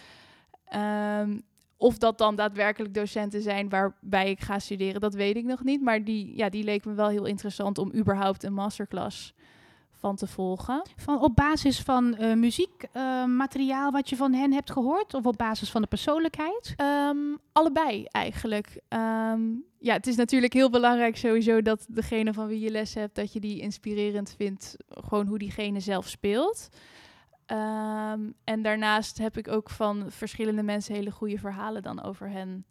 Um, 0.74 1.42
of 1.76 1.98
dat 1.98 2.18
dan 2.18 2.36
daadwerkelijk 2.36 2.94
docenten 2.94 3.42
zijn 3.42 3.68
waarbij 3.68 4.30
ik 4.30 4.40
ga 4.40 4.58
studeren, 4.58 5.00
dat 5.00 5.14
weet 5.14 5.36
ik 5.36 5.44
nog 5.44 5.62
niet. 5.62 5.82
Maar 5.82 6.04
die, 6.04 6.36
ja, 6.36 6.48
die 6.48 6.64
leek 6.64 6.84
me 6.84 6.92
wel 6.92 7.08
heel 7.08 7.24
interessant 7.26 7.78
om 7.78 7.92
überhaupt 7.94 8.42
een 8.42 8.54
masterclass 8.54 9.34
van 9.98 10.16
te 10.16 10.26
volgen. 10.26 10.82
Van, 10.96 11.20
op 11.20 11.36
basis 11.36 11.80
van 11.80 12.16
uh, 12.20 12.34
muziekmateriaal 12.34 13.86
uh, 13.86 13.92
wat 13.92 14.08
je 14.08 14.16
van 14.16 14.32
hen 14.32 14.52
hebt 14.52 14.70
gehoord? 14.70 15.14
Of 15.14 15.26
op 15.26 15.36
basis 15.36 15.70
van 15.70 15.82
de 15.82 15.88
persoonlijkheid? 15.88 16.74
Um, 16.80 17.38
allebei 17.52 18.04
eigenlijk. 18.04 18.80
Um, 18.88 19.64
ja, 19.78 19.92
het 19.92 20.06
is 20.06 20.16
natuurlijk 20.16 20.52
heel 20.52 20.70
belangrijk 20.70 21.16
sowieso 21.16 21.62
dat 21.62 21.86
degene 21.88 22.32
van 22.32 22.46
wie 22.46 22.60
je 22.60 22.70
les 22.70 22.94
hebt, 22.94 23.14
dat 23.14 23.32
je 23.32 23.40
die 23.40 23.60
inspirerend 23.60 24.34
vindt. 24.36 24.76
Gewoon 24.88 25.26
hoe 25.26 25.38
diegene 25.38 25.80
zelf 25.80 26.08
speelt. 26.08 26.68
Um, 27.46 28.34
en 28.44 28.62
daarnaast 28.62 29.18
heb 29.18 29.36
ik 29.36 29.48
ook 29.48 29.70
van 29.70 30.04
verschillende 30.08 30.62
mensen 30.62 30.94
hele 30.94 31.10
goede 31.10 31.38
verhalen 31.38 31.82
dan 31.82 32.02
over 32.02 32.30
hen 32.30 32.64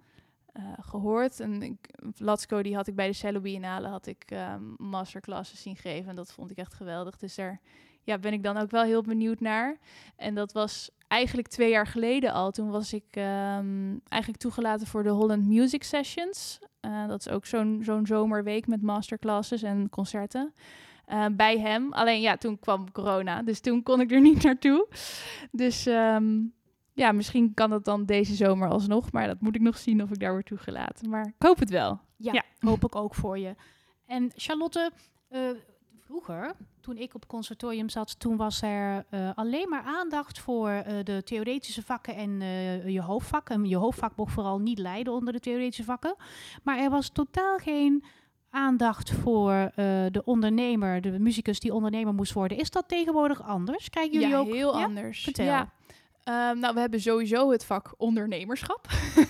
gehoord. 0.80 1.40
En 1.40 1.62
ik, 1.62 1.90
Latsko, 2.18 2.62
die 2.62 2.76
had 2.76 2.88
ik 2.88 2.96
bij 2.96 3.08
de 3.08 3.14
Cello 3.14 3.40
Biennale, 3.40 3.88
had 3.88 4.06
ik 4.08 4.26
um, 4.32 4.76
masterclasses 4.78 5.62
zien 5.62 5.76
geven. 5.76 6.10
En 6.10 6.16
dat 6.16 6.32
vond 6.32 6.52
ik 6.52 6.58
echt 6.58 6.74
geweldig. 6.74 7.18
Dus 7.18 7.36
daar 7.36 7.62
ja, 8.08 8.18
ben 8.18 8.34
ik 8.34 8.44
dan 8.44 8.58
ook 8.58 8.72
wel 8.72 8.84
heel 8.84 9.02
benieuwd 9.02 9.40
naar. 9.40 9.78
En 10.16 10.36
dat 10.36 10.52
was 10.52 10.90
eigenlijk 11.08 11.48
twee 11.48 11.70
jaar 11.70 11.88
geleden 11.88 12.34
al. 12.34 12.52
Toen 12.52 12.70
was 12.70 12.94
ik 12.94 13.16
um, 13.16 14.02
eigenlijk 14.08 14.42
toegelaten 14.42 14.88
voor 14.88 15.04
de 15.04 15.10
Holland 15.10 15.48
Music 15.48 15.84
Sessions. 15.84 16.60
Uh, 16.82 17.08
dat 17.08 17.20
is 17.20 17.30
ook 17.30 17.46
zo'n 17.46 17.80
zo'n 17.84 18.06
zomerweek 18.06 18.68
met 18.68 18.82
masterclasses 18.82 19.64
en 19.64 19.90
concerten. 19.90 20.54
Uh, 21.08 21.26
bij 21.32 21.60
hem. 21.60 21.94
Alleen 21.94 22.22
ja, 22.22 22.38
toen 22.38 22.60
kwam 22.60 22.92
corona, 22.92 23.44
dus 23.44 23.60
toen 23.60 23.84
kon 23.84 24.02
ik 24.02 24.12
er 24.12 24.22
niet 24.22 24.44
naartoe. 24.44 24.88
Dus 25.52 25.86
um, 25.86 26.54
ja, 26.98 27.12
misschien 27.12 27.54
kan 27.54 27.70
dat 27.70 27.86
dan 27.86 28.06
deze 28.06 28.36
zomer 28.36 28.70
alsnog, 28.70 29.12
maar 29.12 29.28
dat 29.28 29.42
moet 29.42 29.56
ik 29.56 29.62
nog 29.62 29.78
zien 29.78 30.02
of 30.02 30.10
ik 30.10 30.20
daar 30.20 30.32
word 30.32 30.46
toegelaten. 30.46 31.10
Maar 31.10 31.26
ik 31.26 31.46
hoop 31.46 31.60
het 31.60 31.70
wel. 31.70 32.00
Ja, 32.16 32.34
ja. 32.34 32.44
hoop 32.60 32.84
ik 32.84 32.96
ook 32.96 33.16
voor 33.16 33.38
je. 33.38 33.56
En 34.06 34.32
Charlotte, 34.36 34.92
uh, 35.32 35.40
vroeger, 36.00 36.56
toen 36.82 36.98
ik 36.98 37.14
op 37.14 37.22
het 37.22 37.30
conservatorium 37.30 37.90
zat, 37.90 38.20
toen 38.20 38.38
was 38.38 38.62
er 38.62 39.06
uh, 39.12 39.30
alleen 39.36 39.70
maar 39.70 39.84
aandacht 39.84 40.40
voor 40.40 40.70
uh, 40.70 40.84
de 41.04 41.24
theoretische 41.24 41.84
vakken 41.84 42.16
en 42.16 42.40
je 42.92 43.02
hoofdvak. 43.02 43.50
En 43.50 43.66
je 43.66 43.78
hoofdvak 43.78 44.16
mocht 44.16 44.34
vooral 44.34 44.60
niet 44.60 44.80
leiden 44.80 45.14
onder 45.14 45.34
de 45.34 45.40
theoretische 45.40 45.84
vakken. 45.84 46.16
Maar 46.64 46.78
er 46.78 46.90
was 46.90 47.10
totaal 47.10 47.58
geen 47.58 48.04
aandacht 48.50 49.12
voor 49.12 49.54
uh, 49.54 49.70
de 50.12 50.22
ondernemer, 50.26 51.02
de 51.02 51.20
muzikus 51.20 51.60
die 51.60 51.74
ondernemer 51.74 52.14
moest 52.14 52.34
worden. 52.34 52.58
Is 52.58 52.72
dat 52.72 52.88
tegenwoordig 52.88 53.42
anders? 53.42 53.90
Krijgen 53.90 54.14
jullie 54.14 54.28
ja, 54.28 54.38
ook 54.38 54.54
heel 54.54 54.78
ja? 54.78 54.84
anders. 54.86 55.24
Vertel. 55.24 55.46
Ja. 55.46 55.76
Um, 56.30 56.60
nou, 56.60 56.74
we 56.74 56.80
hebben 56.80 57.02
sowieso 57.02 57.52
het 57.52 57.66
vak 57.66 57.94
ondernemerschap. 57.98 58.88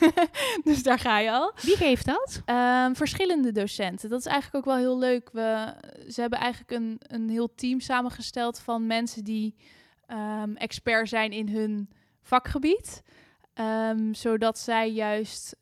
dus 0.63 0.83
daar 0.83 0.99
ga 0.99 1.19
je 1.19 1.31
al. 1.31 1.53
Wie 1.61 1.75
geeft 1.75 2.05
dat? 2.05 2.41
Um, 2.45 2.95
verschillende 2.95 3.51
docenten. 3.51 4.09
Dat 4.09 4.19
is 4.19 4.25
eigenlijk 4.25 4.55
ook 4.55 4.73
wel 4.73 4.83
heel 4.83 4.97
leuk. 4.97 5.29
We, 5.31 5.73
ze 6.07 6.21
hebben 6.21 6.39
eigenlijk 6.39 6.71
een, 6.71 6.99
een 7.01 7.29
heel 7.29 7.55
team 7.55 7.79
samengesteld 7.79 8.59
van 8.59 8.87
mensen 8.87 9.23
die 9.23 9.55
um, 10.07 10.55
expert 10.55 11.09
zijn 11.09 11.31
in 11.31 11.49
hun 11.49 11.89
vakgebied. 12.21 13.03
zodat 14.11 14.59
zij 14.59 14.91
juist 14.91 15.55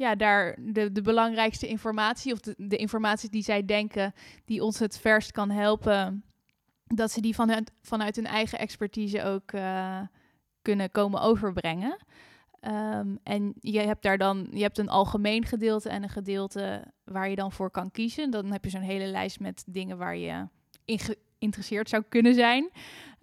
ja, 0.00 0.14
daar 0.14 0.56
de, 0.60 0.92
de 0.92 1.02
belangrijkste 1.02 1.68
informatie 1.68 2.32
of 2.32 2.40
de, 2.40 2.54
de 2.56 2.76
informatie 2.76 3.30
die 3.30 3.42
zij 3.42 3.64
denken 3.64 4.12
die 4.44 4.62
ons 4.62 4.78
het 4.78 4.98
verst 4.98 5.32
kan 5.32 5.50
helpen, 5.50 6.24
dat 6.94 7.10
ze 7.10 7.20
die 7.20 7.34
vanuit, 7.34 7.72
vanuit 7.82 8.16
hun 8.16 8.26
eigen 8.26 8.58
expertise 8.58 9.24
ook 9.24 9.52
uh, 9.52 10.00
kunnen 10.62 10.90
komen 10.90 11.20
overbrengen. 11.20 11.96
Um, 12.60 13.18
en 13.22 13.54
je 13.60 13.80
hebt 13.80 14.02
daar 14.02 14.18
dan, 14.18 14.48
je 14.50 14.62
hebt 14.62 14.78
een 14.78 14.88
algemeen 14.88 15.44
gedeelte 15.44 15.88
en 15.88 16.02
een 16.02 16.08
gedeelte 16.08 16.84
waar 17.04 17.28
je 17.28 17.36
dan 17.36 17.52
voor 17.52 17.70
kan 17.70 17.90
kiezen. 17.90 18.30
Dan 18.30 18.52
heb 18.52 18.64
je 18.64 18.70
zo'n 18.70 18.80
hele 18.80 19.06
lijst 19.06 19.40
met 19.40 19.64
dingen 19.66 19.98
waar 19.98 20.16
je 20.16 20.48
in 20.84 20.98
geïnteresseerd 20.98 21.88
zou 21.88 22.02
kunnen 22.08 22.34
zijn. 22.34 22.70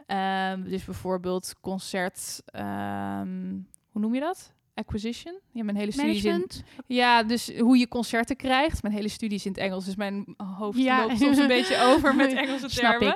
Um, 0.07 0.69
dus 0.69 0.85
bijvoorbeeld 0.85 1.55
concert, 1.61 2.41
um, 2.55 3.67
hoe 3.89 4.01
noem 4.01 4.13
je 4.13 4.19
dat? 4.19 4.53
Acquisition. 4.77 5.39
Ja, 5.51 5.63
mijn 5.63 5.77
hele 5.77 5.91
studie 5.91 6.27
in. 6.27 6.49
Ja, 6.87 7.23
dus 7.23 7.57
hoe 7.57 7.77
je 7.77 7.87
concerten 7.87 8.35
krijgt. 8.35 8.81
Mijn 8.81 8.93
hele 8.93 9.09
studie 9.09 9.37
is 9.37 9.45
in 9.45 9.51
het 9.51 9.61
Engels, 9.61 9.85
dus 9.85 9.95
mijn 9.95 10.35
hoofd 10.57 10.77
ja. 10.77 11.01
loopt 11.01 11.19
soms 11.19 11.37
een 11.37 11.47
beetje 11.47 11.81
over 11.81 12.15
met 12.15 12.33
Engelse 12.43 12.67
termen. 12.67 13.15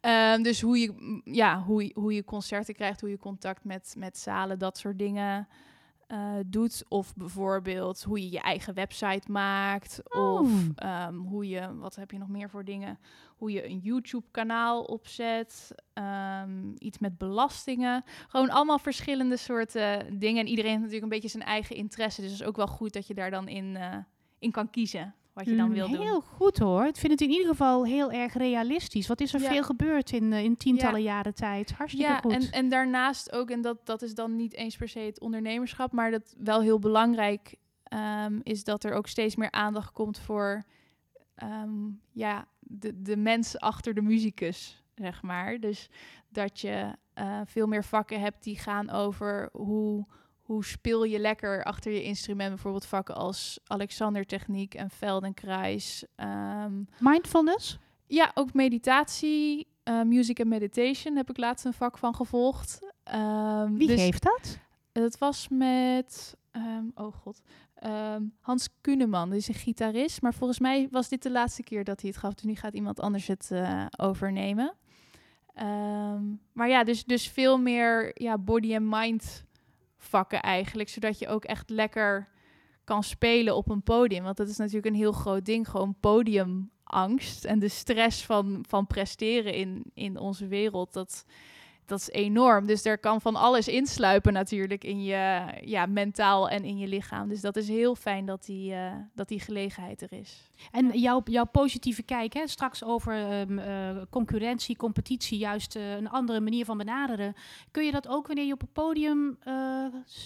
Um, 0.00 0.42
dus 0.42 0.60
hoe 0.60 0.78
je, 0.78 1.20
ja, 1.24 1.62
hoe, 1.62 1.90
hoe 1.94 2.14
je 2.14 2.24
concerten 2.24 2.74
krijgt, 2.74 3.00
hoe 3.00 3.10
je 3.10 3.18
contact 3.18 3.64
met, 3.64 3.94
met 3.98 4.18
zalen, 4.18 4.58
dat 4.58 4.78
soort 4.78 4.98
dingen 4.98 5.48
uh, 6.12 6.34
doet. 6.46 6.84
Of 6.88 7.14
bijvoorbeeld 7.14 8.02
hoe 8.02 8.20
je 8.20 8.30
je 8.30 8.40
eigen 8.40 8.74
website 8.74 9.30
maakt. 9.30 10.00
Oh. 10.04 10.40
Of 10.40 10.50
um, 11.08 11.16
hoe 11.26 11.48
je, 11.48 11.76
wat 11.78 11.96
heb 11.96 12.10
je 12.10 12.18
nog 12.18 12.28
meer 12.28 12.50
voor 12.50 12.64
dingen? 12.64 12.98
Hoe 13.36 13.52
je 13.52 13.68
een 13.68 13.78
YouTube-kanaal 13.78 14.82
opzet. 14.82 15.74
Um, 15.94 16.74
iets 16.78 16.98
met 16.98 17.18
belastingen. 17.18 18.04
Gewoon 18.28 18.50
allemaal 18.50 18.78
verschillende 18.78 19.36
soorten 19.36 20.18
dingen. 20.18 20.40
En 20.40 20.48
iedereen 20.48 20.70
heeft 20.70 20.82
natuurlijk 20.82 21.12
een 21.12 21.20
beetje 21.20 21.38
zijn 21.38 21.48
eigen 21.48 21.76
interesse. 21.76 22.20
Dus 22.20 22.30
het 22.30 22.40
is 22.40 22.46
ook 22.46 22.56
wel 22.56 22.66
goed 22.66 22.92
dat 22.92 23.06
je 23.06 23.14
daar 23.14 23.30
dan 23.30 23.48
in, 23.48 23.64
uh, 23.74 23.96
in 24.38 24.50
kan 24.50 24.70
kiezen. 24.70 25.14
Wat 25.32 25.44
je 25.44 25.56
dan 25.56 25.68
Mm, 25.68 25.74
wil 25.74 25.88
doen. 25.88 26.00
Heel 26.00 26.20
goed 26.20 26.58
hoor. 26.58 26.84
Ik 26.86 26.96
vind 26.96 27.12
het 27.12 27.20
in 27.20 27.30
ieder 27.30 27.46
geval 27.46 27.84
heel 27.86 28.10
erg 28.12 28.34
realistisch. 28.34 29.06
Wat 29.06 29.20
is 29.20 29.34
er 29.34 29.40
Ja. 29.40 29.48
veel 29.50 29.62
gebeurd 29.62 30.12
in, 30.12 30.32
eh, 30.32 30.44
in 30.44 30.56
tientallen 30.56 31.02
jaren 31.02 31.34
tijd? 31.34 31.72
Hartstikke 31.72 32.12
Ja, 32.12 32.18
goed. 32.20 32.32
en, 32.32 32.50
en 32.50 32.68
daarnaast 32.68 33.32
ook, 33.32 33.50
en 33.50 33.60
dat, 33.60 33.86
dat 33.86 34.02
is 34.02 34.14
dan 34.14 34.36
niet 34.36 34.54
eens 34.54 34.76
per 34.76 34.88
se 34.88 34.98
het 34.98 35.20
ondernemerschap, 35.20 35.92
maar 35.92 36.10
dat 36.10 36.34
wel 36.38 36.60
heel 36.60 36.78
belangrijk 36.78 37.54
ehm, 37.84 38.38
is 38.42 38.64
dat 38.64 38.84
er 38.84 38.92
ook 38.92 39.06
steeds 39.08 39.36
meer 39.36 39.50
aandacht 39.50 39.92
komt 39.92 40.18
voor 40.18 40.62
ehm, 41.34 41.88
ja, 42.12 42.46
de, 42.60 43.02
de 43.02 43.16
mens 43.16 43.58
achter 43.58 43.94
de 43.94 44.02
muzikus, 44.02 44.82
zeg 44.94 45.22
maar. 45.22 45.60
Dus 45.60 45.88
dat 46.28 46.60
je 46.60 46.92
eh, 47.14 47.40
veel 47.44 47.66
meer 47.66 47.84
vakken 47.84 48.20
hebt 48.20 48.42
die 48.44 48.58
gaan 48.58 48.90
over 48.90 49.48
hoe, 49.52 50.06
hoe 50.42 50.64
speel 50.64 51.04
je 51.04 51.18
lekker 51.18 51.64
achter 51.64 51.92
je 51.92 52.02
instrument. 52.02 52.48
Bijvoorbeeld 52.50 52.86
vakken 52.86 53.14
als 53.14 53.60
Alexander 53.66 54.26
Techniek 54.26 54.74
en 54.74 54.90
Feldenkrais. 54.90 56.04
ehm, 56.16 56.82
Mindfulness? 56.98 57.78
ja, 58.06 58.30
ook 58.34 58.52
meditatie, 58.52 59.66
eh, 59.82 60.02
music 60.02 60.38
en 60.38 60.48
meditation 60.48 61.16
heb 61.16 61.30
ik 61.30 61.36
laatst 61.36 61.64
een 61.64 61.72
vak 61.72 61.98
van 61.98 62.14
gevolgd. 62.14 62.92
Ehm, 63.02 63.74
Wie 63.74 63.86
dus 63.88 64.00
geeft 64.00 64.22
dat? 64.22 64.58
Het 64.92 65.18
was 65.18 65.48
met, 65.50 66.36
ehm, 66.50 66.84
oh 66.94 67.14
god, 67.14 67.42
Hans 68.40 68.68
Kuneman, 68.80 69.28
die 69.30 69.38
is 69.38 69.48
een 69.48 69.54
gitarist. 69.54 70.22
Maar 70.22 70.34
volgens 70.34 70.58
mij 70.58 70.88
was 70.90 71.08
dit 71.08 71.22
de 71.22 71.30
laatste 71.30 71.62
keer 71.62 71.84
dat 71.84 72.00
hij 72.00 72.10
het 72.10 72.18
gaf. 72.18 72.34
Dus 72.34 72.44
nu 72.44 72.54
gaat 72.54 72.74
iemand 72.74 73.00
anders 73.00 73.26
het 73.26 73.50
eh, 73.50 73.86
overnemen. 73.96 74.74
Maar 76.52 76.68
ja, 76.68 76.84
dus, 76.84 77.04
dus 77.04 77.28
veel 77.28 77.58
meer 77.58 78.22
ja, 78.22 78.38
body 78.38 78.74
en 78.74 78.88
mind 78.88 79.44
vakken 80.04 80.42
eigenlijk. 80.42 80.88
Zodat 80.88 81.18
je 81.18 81.28
ook 81.28 81.44
echt 81.44 81.70
lekker 81.70 82.28
kan 82.84 83.02
spelen 83.02 83.56
op 83.56 83.70
een 83.70 83.82
podium. 83.82 84.24
Want 84.24 84.36
dat 84.36 84.48
is 84.48 84.56
natuurlijk 84.56 84.86
een 84.86 84.94
heel 84.94 85.12
groot 85.12 85.44
ding. 85.44 85.68
Gewoon 85.68 85.94
podiumangst 86.00 87.44
en 87.44 87.58
de 87.58 87.68
stress 87.68 88.24
van, 88.24 88.64
van 88.68 88.86
presteren 88.86 89.54
in, 89.54 89.84
in 89.94 90.18
onze 90.18 90.46
wereld. 90.46 90.92
Dat, 90.92 91.24
dat 91.92 92.00
is 92.00 92.10
enorm. 92.10 92.66
Dus 92.66 92.84
er 92.84 92.98
kan 92.98 93.20
van 93.20 93.36
alles 93.36 93.68
insluipen 93.68 94.32
natuurlijk 94.32 94.84
in 94.84 95.04
je 95.04 95.44
ja, 95.64 95.86
mentaal 95.86 96.48
en 96.48 96.64
in 96.64 96.78
je 96.78 96.86
lichaam. 96.86 97.28
Dus 97.28 97.40
dat 97.40 97.56
is 97.56 97.68
heel 97.68 97.94
fijn 97.94 98.26
dat 98.26 98.44
die, 98.44 98.74
eh, 98.74 98.92
dat 99.14 99.28
die 99.28 99.40
gelegenheid 99.40 100.02
er 100.02 100.12
is. 100.12 100.50
En 100.70 100.98
jouw, 100.98 101.20
jouw 101.24 101.44
positieve 101.44 102.02
kijk, 102.02 102.32
hè, 102.32 102.46
straks 102.46 102.84
over 102.84 103.14
ehm, 103.14 103.58
eh, 103.58 104.02
concurrentie, 104.10 104.76
competitie, 104.76 105.38
juist 105.38 105.76
eh, 105.76 105.94
een 105.96 106.10
andere 106.10 106.40
manier 106.40 106.64
van 106.64 106.78
benaderen. 106.78 107.34
Kun 107.70 107.84
je 107.84 107.92
dat 107.92 108.08
ook 108.08 108.26
wanneer 108.26 108.46
je 108.46 108.52
op 108.52 108.62
een 108.62 108.72
podium 108.72 109.38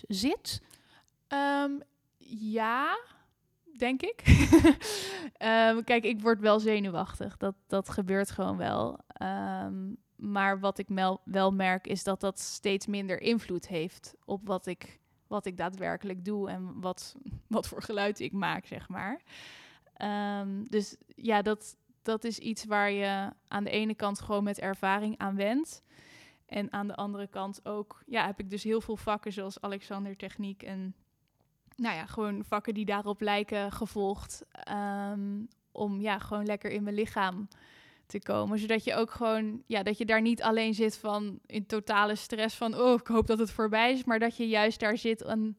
zit? 0.09 0.63
Ehm, 1.29 1.71
ja, 2.29 2.99
denk 3.79 4.03
ik. 4.03 4.23
Ehm, 5.37 5.83
kijk, 5.85 6.05
ik 6.05 6.21
word 6.21 6.41
wel 6.41 6.61
zenuwachtig. 6.61 7.37
Dat, 7.37 7.55
dat 7.67 7.89
gebeurt 7.89 8.31
gewoon 8.31 8.57
wel. 8.57 8.99
Ehm, 9.09 9.75
maar 10.17 10.61
wat 10.61 10.79
ik 10.79 10.89
wel 11.25 11.53
merk 11.53 11.87
is 11.87 12.05
dat 12.05 12.21
dat 12.21 12.41
steeds 12.41 12.87
minder 12.87 13.21
invloed 13.21 13.69
heeft 13.69 14.15
op 14.25 14.47
wat 14.47 14.67
ik, 14.67 15.01
wat 15.27 15.47
ik 15.47 15.57
daadwerkelijk 15.57 16.25
doe 16.25 16.51
en 16.51 16.81
wat, 16.81 17.17
wat 17.47 17.69
voor 17.69 17.83
geluid 17.83 18.21
ik 18.21 18.33
maak, 18.33 18.67
zeg 18.67 18.89
maar. 18.89 19.23
Ehm, 19.95 20.65
dus 20.65 20.97
ja, 21.15 21.43
dat, 21.43 21.77
dat 22.03 22.25
is 22.25 22.39
iets 22.39 22.65
waar 22.65 22.91
je 22.91 23.33
aan 23.49 23.65
de 23.65 23.71
ene 23.71 23.95
kant 23.95 24.21
gewoon 24.21 24.45
met 24.45 24.59
ervaring 24.59 25.19
aan 25.19 25.37
wendt. 25.37 25.83
En 26.47 26.73
aan 26.73 26.87
de 26.87 26.95
andere 26.95 27.27
kant 27.27 27.69
ook, 27.69 28.03
ja, 28.07 28.27
heb 28.27 28.41
ik 28.41 28.51
dus 28.51 28.63
heel 28.63 28.81
veel 28.81 28.97
vakken 28.97 29.33
zoals 29.33 29.61
Alexander 29.61 30.17
Techniek 30.17 30.63
en 30.63 30.95
nou 31.77 31.95
ja, 31.95 32.07
gewoon 32.07 32.45
vakken 32.45 32.75
die 32.75 32.85
daarop 32.85 33.21
lijken 33.21 33.73
gevolgd. 33.73 34.45
ehm, 34.51 35.45
om 35.73 36.01
ja, 36.01 36.19
gewoon 36.19 36.45
lekker 36.45 36.71
in 36.71 36.83
mijn 36.83 36.95
lichaam 36.95 37.49
te 38.07 38.19
komen. 38.19 38.59
Zodat 38.59 38.85
je 38.85 38.95
ook 38.95 39.11
gewoon, 39.11 39.63
ja, 39.67 39.83
dat 39.83 39.99
je 39.99 40.05
daar 40.05 40.23
niet 40.23 40.43
alleen 40.43 40.75
zit 40.75 40.97
van 40.97 41.39
in 41.47 41.67
totale 41.67 42.15
stress 42.15 42.57
van, 42.57 42.75
oh, 42.75 43.01
ik 43.01 43.07
hoop 43.07 43.27
dat 43.27 43.39
het 43.39 43.51
voorbij 43.51 43.93
is. 43.93 44.05
Maar 44.05 44.19
dat 44.19 44.37
je 44.37 44.49
juist 44.49 44.81
daar 44.81 44.99
zit 44.99 45.23
en 45.23 45.59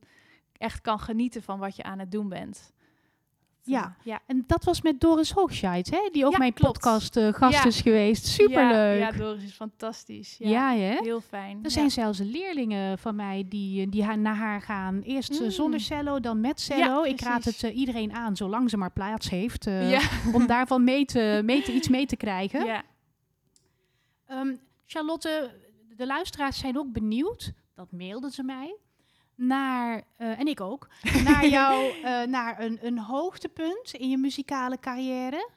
echt 0.57 0.81
kan 0.81 0.99
genieten 0.99 1.43
van 1.43 1.59
wat 1.59 1.75
je 1.75 1.83
aan 1.83 1.99
het 1.99 2.11
doen 2.11 2.29
bent. 2.29 2.73
Ja. 3.67 3.95
ja. 4.03 4.19
En 4.25 4.43
dat 4.47 4.63
was 4.63 4.81
met 4.81 4.99
Doris 4.99 5.31
Hoogscheid, 5.31 5.89
hè? 5.89 6.09
die 6.11 6.25
ook 6.25 6.31
Ja, 6.31 6.37
mijn 6.37 6.53
klopt. 6.53 6.73
podcast 6.79 7.17
eh, 7.17 7.33
gast 7.33 7.53
Ja. 7.57 7.65
is 7.65 7.81
geweest. 7.81 8.25
Superleuk. 8.27 8.99
Ja, 8.99 9.07
ja, 9.07 9.11
Doris 9.11 9.43
is 9.43 9.53
fantastisch. 9.53 10.35
Ja, 10.39 10.69
hè? 10.73 10.97
heel 11.01 11.21
fijn. 11.21 11.59
Er 11.63 11.71
zijn 11.71 11.91
zelfs 11.91 12.19
leerlingen 12.19 12.97
van 12.97 13.15
mij 13.15 13.45
die, 13.49 13.81
eh, 13.85 13.91
die 13.91 14.03
haar, 14.03 14.17
naar 14.17 14.35
haar 14.35 14.61
gaan. 14.61 15.01
Eerst 15.01 15.31
eh, 15.31 15.39
Mm. 15.41 15.49
zonder 15.51 15.79
cello, 15.79 16.19
dan 16.19 16.41
met 16.41 16.59
cello. 16.59 17.03
Ik 17.03 17.21
raad 17.21 17.43
het 17.43 17.61
iedereen 17.61 18.13
aan, 18.13 18.35
zolang 18.35 18.69
ze 18.69 18.77
maar 18.77 18.91
plaats 18.91 19.29
heeft, 19.29 19.67
om 20.33 20.47
daarvan 20.47 20.83
mee 20.83 21.05
te, 21.05 21.41
mee 21.45 21.61
te, 21.61 21.73
iets 21.73 21.87
mee 21.89 22.05
te 22.05 22.15
krijgen. 22.15 22.65
ja. 22.65 22.83
Ehm, 24.25 24.55
Charlotte, 24.85 25.51
de 25.95 26.05
luisteraars 26.05 26.57
zijn 26.59 26.77
ook 26.77 26.91
benieuwd, 26.91 27.51
dat 27.75 27.91
mailden 27.91 28.31
ze 28.31 28.43
mij, 28.43 28.75
naar, 29.37 30.03
eh, 30.17 30.39
en 30.39 30.47
ik 30.47 30.61
ook, 30.61 30.87
naar 31.27 31.47
jou, 31.47 32.01
eh, 32.03 32.21
naar 32.23 32.61
een, 32.61 32.79
een 32.81 32.99
hoogtepunt 32.99 33.93
in 33.93 34.09
je 34.09 34.17
muzikale 34.17 34.79
carrière. 34.79 35.49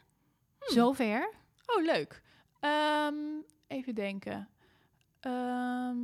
Hmm. 0.59 0.75
Zover. 0.75 1.31
Oh, 1.67 1.85
leuk. 1.85 2.23
Ehm, 2.61 3.15
even 3.67 3.95
denken. 3.95 4.49
Ehm, 5.21 5.97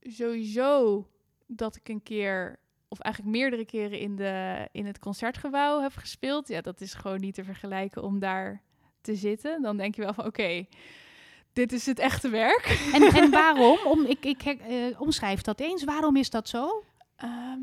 sowieso 0.00 1.06
dat 1.46 1.76
ik 1.76 1.88
een 1.88 2.02
keer, 2.02 2.58
of 2.88 2.98
eigenlijk 2.98 3.36
meerdere 3.36 3.64
keren 3.64 3.98
in, 3.98 4.16
de, 4.16 4.68
in 4.72 4.86
het 4.86 4.98
concertgebouw 4.98 5.80
heb 5.80 5.94
gespeeld. 5.94 6.48
Ja, 6.48 6.60
dat 6.60 6.80
is 6.80 6.94
gewoon 6.94 7.20
niet 7.20 7.34
te 7.34 7.44
vergelijken 7.44 8.02
om 8.02 8.18
daar 8.18 8.62
te 9.00 9.14
zitten. 9.14 9.62
Dan 9.62 9.76
denk 9.76 9.94
je 9.94 10.02
wel 10.02 10.14
van, 10.14 10.26
oké, 10.26 10.66
dit 11.56 11.72
is 11.72 11.86
het 11.86 11.98
echte 11.98 12.28
werk. 12.28 12.90
En, 12.92 13.02
en 13.02 13.30
waarom? 13.40 13.78
Om, 13.84 14.04
ik 14.04 14.24
ik 14.24 14.42
eh, 14.42 15.00
omschrijf 15.00 15.40
dat 15.40 15.60
eens. 15.60 15.84
Waarom 15.84 16.16
is 16.16 16.30
dat 16.30 16.48
zo? 16.48 16.84
Ehm, 17.16 17.62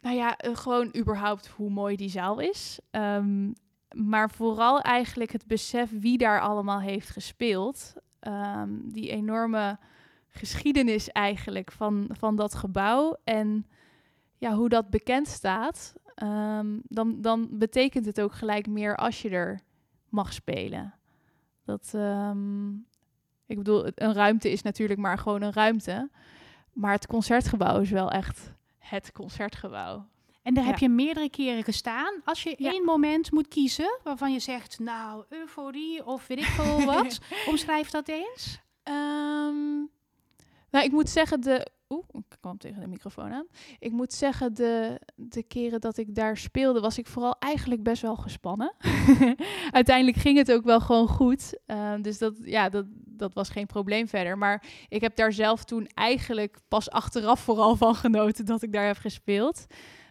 nou 0.00 0.16
ja, 0.16 0.36
eh, 0.36 0.56
gewoon 0.56 0.96
überhaupt 0.96 1.46
hoe 1.46 1.70
mooi 1.70 1.96
die 1.96 2.08
zaal 2.08 2.38
is. 2.38 2.78
Ehm, 2.90 3.52
maar 3.92 4.30
vooral 4.30 4.80
eigenlijk 4.80 5.32
het 5.32 5.46
besef 5.46 5.90
wie 6.00 6.18
daar 6.18 6.40
allemaal 6.40 6.80
heeft 6.80 7.10
gespeeld. 7.10 7.94
Ehm, 8.20 8.70
die 8.82 9.10
enorme 9.10 9.78
geschiedenis 10.28 11.08
eigenlijk 11.08 11.72
van, 11.72 12.10
van 12.12 12.36
dat 12.36 12.54
gebouw. 12.54 13.16
En 13.24 13.66
ja, 14.38 14.54
hoe 14.54 14.68
dat 14.68 14.90
bekend 14.90 15.28
staat. 15.28 15.94
Dan, 16.82 17.20
dan 17.20 17.48
betekent 17.50 18.06
het 18.06 18.20
ook 18.20 18.32
gelijk 18.32 18.66
meer 18.66 18.96
als 18.96 19.22
je 19.22 19.28
er 19.28 19.60
mag 20.08 20.32
spelen. 20.32 20.94
Dat, 21.64 21.94
ik 23.48 23.56
bedoel, 23.56 23.86
een 23.94 24.12
ruimte 24.12 24.50
is 24.50 24.62
natuurlijk 24.62 25.00
maar 25.00 25.18
gewoon 25.18 25.42
een 25.42 25.52
ruimte. 25.52 26.10
Maar 26.72 26.92
het 26.92 27.06
concertgebouw 27.06 27.80
is 27.80 27.90
wel 27.90 28.10
echt 28.10 28.52
het 28.78 29.12
concertgebouw. 29.12 30.06
En 30.42 30.54
daar 30.54 30.64
Ja. 30.64 30.70
heb 30.70 30.78
je 30.78 30.88
meerdere 30.88 31.30
keren 31.30 31.64
gestaan. 31.64 32.14
Als 32.24 32.42
je 32.42 32.54
Ja. 32.58 32.70
één 32.70 32.84
moment 32.84 33.32
moet 33.32 33.48
kiezen 33.48 33.98
waarvan 34.02 34.32
je 34.32 34.38
zegt, 34.40 34.78
nou, 34.78 35.24
euforie 35.28 36.06
of 36.06 36.26
weet 36.26 36.38
ik 36.38 36.44
veel 36.44 36.84
wat, 36.94 37.18
omschrijf 37.46 37.90
dat 37.90 38.08
eens. 38.08 38.60
Ehm, 38.82 39.76
nou, 40.70 40.84
ik 40.84 40.90
moet 40.92 41.08
zeggen, 41.10 41.40
de. 41.40 41.66
Oeh, 41.88 42.04
ik 42.12 42.36
kwam 42.40 42.58
tegen 42.58 42.80
de 42.80 42.86
microfoon 42.86 43.32
aan. 43.32 43.46
Ik 43.78 43.92
moet 43.92 44.12
zeggen, 44.12 44.54
de, 44.54 45.00
de 45.14 45.42
keren 45.42 45.80
dat 45.80 45.96
ik 45.96 46.14
daar 46.14 46.36
speelde, 46.36 46.80
was 46.80 46.98
ik 46.98 47.06
vooral 47.06 47.36
eigenlijk 47.38 47.82
best 47.82 48.02
wel 48.02 48.16
gespannen. 48.16 48.74
Uiteindelijk 49.70 50.16
ging 50.16 50.36
het 50.38 50.52
ook 50.52 50.64
wel 50.64 50.80
gewoon 50.80 51.08
goed. 51.08 51.58
Ehm, 51.66 52.02
dus 52.02 52.18
dat, 52.18 52.34
ja, 52.42 52.68
dat, 52.68 52.84
dat 52.94 53.34
was 53.34 53.48
geen 53.48 53.66
probleem 53.66 54.08
verder. 54.08 54.38
Maar 54.38 54.64
ik 54.88 55.00
heb 55.00 55.16
daar 55.16 55.32
zelf 55.32 55.64
toen 55.64 55.86
eigenlijk 55.86 56.58
pas 56.68 56.90
achteraf 56.90 57.40
vooral 57.40 57.76
van 57.76 57.94
genoten 57.94 58.44
dat 58.44 58.62
ik 58.62 58.72
daar 58.72 58.86
heb 58.86 58.96
gespeeld. 58.96 59.66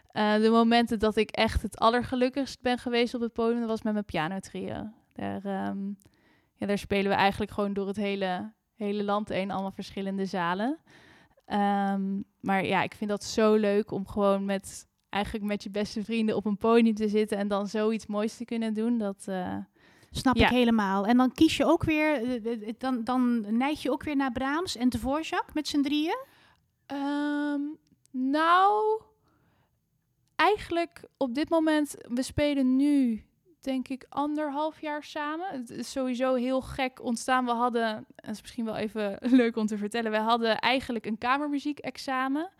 Eh, 0.08 0.34
de 0.34 0.50
momenten 0.50 0.98
dat 0.98 1.16
ik 1.16 1.30
echt 1.30 1.62
het 1.62 1.78
allergelukkigst 1.78 2.60
ben 2.60 2.78
geweest 2.78 3.14
op 3.14 3.20
het 3.20 3.32
podium, 3.32 3.66
was 3.66 3.82
met 3.82 3.92
mijn 3.92 4.04
pianotrio. 4.04 4.90
Daar, 5.12 5.44
ehm, 5.44 5.86
ja, 6.54 6.66
daar 6.66 6.78
spelen 6.78 7.10
we 7.10 7.16
eigenlijk 7.16 7.50
gewoon 7.50 7.72
door 7.72 7.86
het 7.86 7.96
hele, 7.96 8.52
hele 8.74 9.04
land 9.04 9.28
heen, 9.28 9.50
allemaal 9.50 9.70
verschillende 9.70 10.24
zalen. 10.24 10.78
Ehm, 11.48 12.20
maar 12.40 12.64
ja, 12.64 12.82
ik 12.82 12.94
vind 12.94 13.10
dat 13.10 13.24
zo 13.24 13.54
leuk 13.54 13.90
om 13.90 14.06
gewoon 14.06 14.44
met 14.44 14.86
eigenlijk 15.08 15.44
met 15.44 15.62
je 15.62 15.70
beste 15.70 16.04
vrienden 16.04 16.36
op 16.36 16.44
een 16.46 16.56
podium 16.56 16.94
te 16.94 17.08
zitten 17.08 17.38
en 17.38 17.48
dan 17.48 17.66
zoiets 17.66 18.06
moois 18.06 18.36
te 18.36 18.44
kunnen 18.44 18.74
doen. 18.74 18.98
Dat, 18.98 19.24
eh, 19.26 19.56
Snap 20.10 20.36
Ja. 20.36 20.46
ik 20.46 20.52
helemaal. 20.52 21.06
En 21.06 21.16
dan 21.16 21.32
kies 21.32 21.56
je 21.56 21.64
ook 21.64 21.84
weer, 21.84 22.22
eh, 22.22 22.68
eh, 22.68 22.74
dan, 22.78 23.04
dan 23.04 23.56
neig 23.56 23.82
je 23.82 23.90
ook 23.90 24.02
weer 24.02 24.16
naar 24.16 24.32
Brahms 24.32 24.76
en 24.76 24.88
Dvorak 24.88 25.44
met 25.54 25.68
z'n 25.68 25.80
drieën. 25.82 26.18
Ehm, 26.86 27.60
nou, 28.10 29.02
eigenlijk 30.36 31.04
op 31.16 31.34
dit 31.34 31.48
moment, 31.48 31.94
we 32.08 32.22
spelen 32.22 32.76
nu 32.76 33.24
denk 33.60 33.88
ik 33.88 34.06
anderhalf 34.08 34.80
jaar 34.80 35.02
samen. 35.04 35.46
Het 35.50 35.70
is 35.70 35.90
sowieso 35.90 36.34
heel 36.34 36.60
gek 36.60 37.02
ontstaan. 37.02 37.44
We 37.44 37.50
hadden, 37.50 38.06
dat 38.16 38.30
is 38.34 38.40
misschien 38.40 38.64
wel 38.64 38.76
even 38.76 39.18
leuk 39.40 39.56
om 39.56 39.66
te 39.66 39.78
vertellen, 39.78 40.10
we 40.10 40.18
hadden 40.18 40.58
eigenlijk 40.58 41.06
een 41.06 41.18
kamermuziek-examen. 41.18 42.50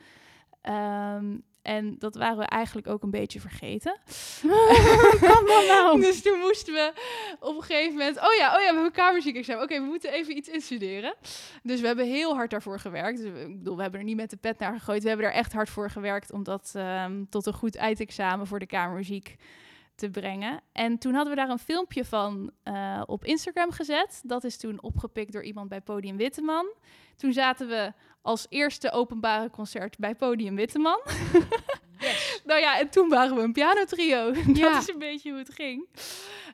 Ehm, 0.63 1.37
en 1.63 1.95
dat 1.99 2.15
waren 2.15 2.39
we 2.39 2.45
eigenlijk 2.45 2.87
ook 2.87 3.03
een 3.03 3.11
beetje 3.11 3.41
vergeten. 3.41 3.99
Nou? 4.43 6.01
Dus 6.07 6.23
toen 6.23 6.39
moesten 6.39 6.75
we 6.75 6.93
op 7.41 7.57
een 7.57 7.63
gegeven 7.63 7.93
moment... 7.97 8.17
Oh 8.17 8.35
ja, 8.39 8.55
oh 8.55 8.61
ja 8.61 8.69
we 8.69 8.75
hebben 8.75 8.93
kamermuziekexamen. 8.93 9.63
Oké, 9.63 9.81
we 9.81 9.87
moeten 9.87 10.13
even 10.13 10.37
iets 10.37 10.49
instuderen. 10.49 11.15
Dus 11.63 11.81
we 11.81 11.87
hebben 11.87 12.07
heel 12.07 12.35
hard 12.35 12.51
daarvoor 12.51 12.79
gewerkt. 12.81 13.19
Dus, 13.23 13.31
we- 13.33 13.41
ik 13.41 13.59
bedoel, 13.59 13.77
we 13.77 13.83
hebben 13.83 14.01
er 14.01 14.07
niet 14.07 14.17
met 14.17 14.31
de 14.31 14.37
pet 14.37 14.59
naar 14.59 14.79
gegooid. 14.79 15.03
We 15.03 15.09
hebben 15.09 15.27
er 15.27 15.33
echt 15.33 15.53
hard 15.53 15.69
voor 15.71 15.91
gewerkt... 15.91 16.33
om 16.33 16.43
dat 16.43 16.73
ehm, 16.75 17.25
tot 17.31 17.47
een 17.47 17.53
goed 17.55 17.77
eindexamen 17.77 18.47
voor 18.47 18.59
de 18.59 18.67
kamermuziek 18.67 19.37
te 19.99 20.11
brengen. 20.11 20.61
En 20.73 20.99
toen 20.99 21.15
hadden 21.15 21.35
we 21.35 21.41
daar 21.41 21.51
een 21.51 21.59
filmpje 21.59 22.05
van 22.05 22.51
eh, 22.63 23.03
op 23.07 23.25
Instagram 23.25 23.71
gezet. 23.71 24.21
Dat 24.25 24.45
is 24.45 24.57
toen 24.57 24.83
opgepikt 24.83 25.33
door 25.33 25.45
iemand 25.45 25.69
bij 25.69 25.81
Podium 25.81 26.17
Witteman. 26.17 26.67
Toen 27.17 27.33
zaten 27.33 27.69
we 27.69 27.93
als 28.23 28.47
eerste 28.49 28.91
openbare 28.91 29.51
concert 29.51 29.99
bij 29.99 30.15
Podium 30.15 30.55
Witteman. 30.57 31.01
nou 32.45 32.61
ja, 32.61 32.79
en 32.79 32.89
toen 32.89 33.09
waren 33.09 33.37
we 33.37 33.43
een 33.43 33.53
pianotrio. 33.53 34.33
Dat 34.47 34.57
Ja. 34.57 34.79
is 34.79 34.89
een 34.89 34.99
beetje 34.99 35.31
hoe 35.31 35.39
het 35.39 35.55
ging. 35.55 35.89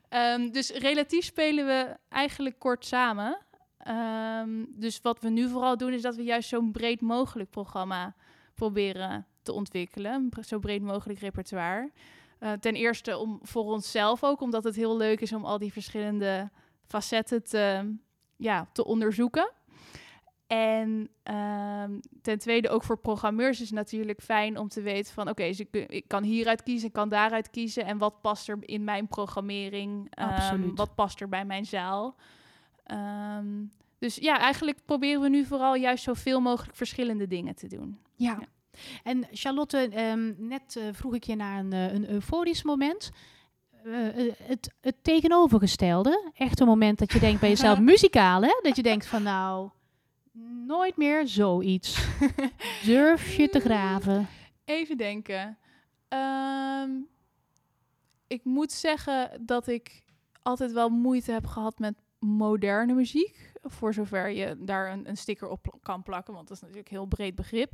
Ehm, 0.08 0.50
dus 0.50 0.70
relatief 0.70 1.24
spelen 1.24 1.66
we 1.66 1.96
eigenlijk 2.08 2.58
kort 2.58 2.84
samen. 2.86 3.38
Ehm, 3.78 4.64
dus 4.68 5.00
wat 5.02 5.20
we 5.20 5.28
nu 5.28 5.48
vooral 5.48 5.76
doen, 5.76 5.92
is 5.92 6.02
dat 6.02 6.16
we 6.16 6.22
juist 6.22 6.48
zo'n 6.48 6.72
breed 6.72 7.00
mogelijk 7.00 7.50
programma 7.50 8.14
proberen 8.54 9.26
te 9.42 9.52
ontwikkelen. 9.52 10.28
Zo 10.46 10.58
breed 10.58 10.82
mogelijk 10.82 11.18
repertoire. 11.18 11.90
Eh, 12.44 12.52
ten 12.52 12.74
eerste 12.74 13.16
om 13.18 13.38
voor 13.42 13.64
onszelf 13.64 14.24
ook, 14.24 14.40
omdat 14.40 14.64
het 14.64 14.76
heel 14.76 14.96
leuk 14.96 15.20
is 15.20 15.32
om 15.32 15.44
al 15.44 15.58
die 15.58 15.72
verschillende 15.72 16.50
facetten 16.86 17.44
te, 17.44 17.94
ja, 18.36 18.68
te 18.72 18.84
onderzoeken. 18.84 19.52
En 20.46 21.08
ehm, 21.22 22.00
ten 22.22 22.38
tweede 22.38 22.68
ook 22.68 22.82
voor 22.82 22.98
programmeurs 22.98 23.60
is 23.60 23.66
het 23.66 23.78
natuurlijk 23.78 24.22
fijn 24.22 24.58
om 24.58 24.68
te 24.68 24.82
weten 24.82 25.14
van... 25.14 25.28
oké, 25.28 25.42
ik, 25.42 26.04
kan 26.06 26.22
hieruit 26.22 26.62
kiezen, 26.62 26.86
ik 26.88 26.92
kan 26.92 27.08
daaruit 27.08 27.50
kiezen... 27.50 27.84
en 27.84 27.98
wat 27.98 28.20
past 28.20 28.48
er 28.48 28.58
in 28.60 28.84
mijn 28.84 29.08
programmering? 29.08 30.14
Absoluut. 30.14 30.78
wat 30.78 30.94
past 30.94 31.20
er 31.20 31.28
bij 31.28 31.44
mijn 31.44 31.66
zaal? 31.66 32.16
Ehm, 32.84 33.64
dus 33.98 34.16
ja, 34.16 34.38
eigenlijk 34.38 34.84
proberen 34.84 35.20
we 35.20 35.28
nu 35.28 35.44
vooral 35.44 35.74
juist 35.74 36.04
zoveel 36.04 36.40
mogelijk 36.40 36.76
verschillende 36.76 37.26
dingen 37.26 37.54
te 37.54 37.66
doen. 37.66 37.98
Ja. 38.14 38.36
Ja. 38.40 38.46
En 39.02 39.26
Charlotte, 39.32 39.88
ehm, 39.88 40.32
net 40.36 40.76
eh, 40.76 40.84
vroeg 40.92 41.14
ik 41.14 41.24
je 41.24 41.36
naar 41.36 41.58
een, 41.58 41.72
eh, 41.72 41.92
een 41.92 42.10
euforisch 42.10 42.62
moment. 42.62 43.10
Eh, 43.84 43.92
het, 44.42 44.74
het 44.80 44.96
tegenovergestelde. 45.02 46.30
Echt 46.34 46.60
een 46.60 46.66
moment 46.66 46.98
dat 46.98 47.12
je 47.12 47.18
denkt 47.18 47.40
bij 47.40 47.48
jezelf, 47.48 47.80
muzikaal 47.92 48.42
hè? 48.42 48.58
Dat 48.62 48.76
je 48.76 48.82
denkt 48.82 49.06
van 49.06 49.22
nou, 49.22 49.70
nooit 50.66 50.96
meer 50.96 51.28
zoiets. 51.28 52.06
Durf 52.84 53.36
je 53.36 53.48
te 53.48 53.60
graven. 53.60 54.28
Even 54.64 54.96
denken. 54.96 55.58
Ehm, 56.08 56.90
ik 58.26 58.44
moet 58.44 58.72
zeggen 58.72 59.42
dat 59.46 59.66
ik 59.66 60.02
altijd 60.42 60.72
wel 60.72 60.88
moeite 60.88 61.32
heb 61.32 61.46
gehad 61.46 61.78
met 61.78 61.94
moderne 62.18 62.94
muziek. 62.94 63.52
Voor 63.62 63.94
zover 63.94 64.30
je 64.30 64.56
daar 64.58 64.92
een, 64.92 65.08
een 65.08 65.16
sticker 65.16 65.48
op 65.48 65.78
kan 65.82 66.02
plakken, 66.02 66.34
want 66.34 66.48
dat 66.48 66.56
is 66.56 66.62
natuurlijk 66.62 66.90
een 66.90 66.96
heel 66.96 67.06
breed 67.06 67.34
begrip. 67.34 67.72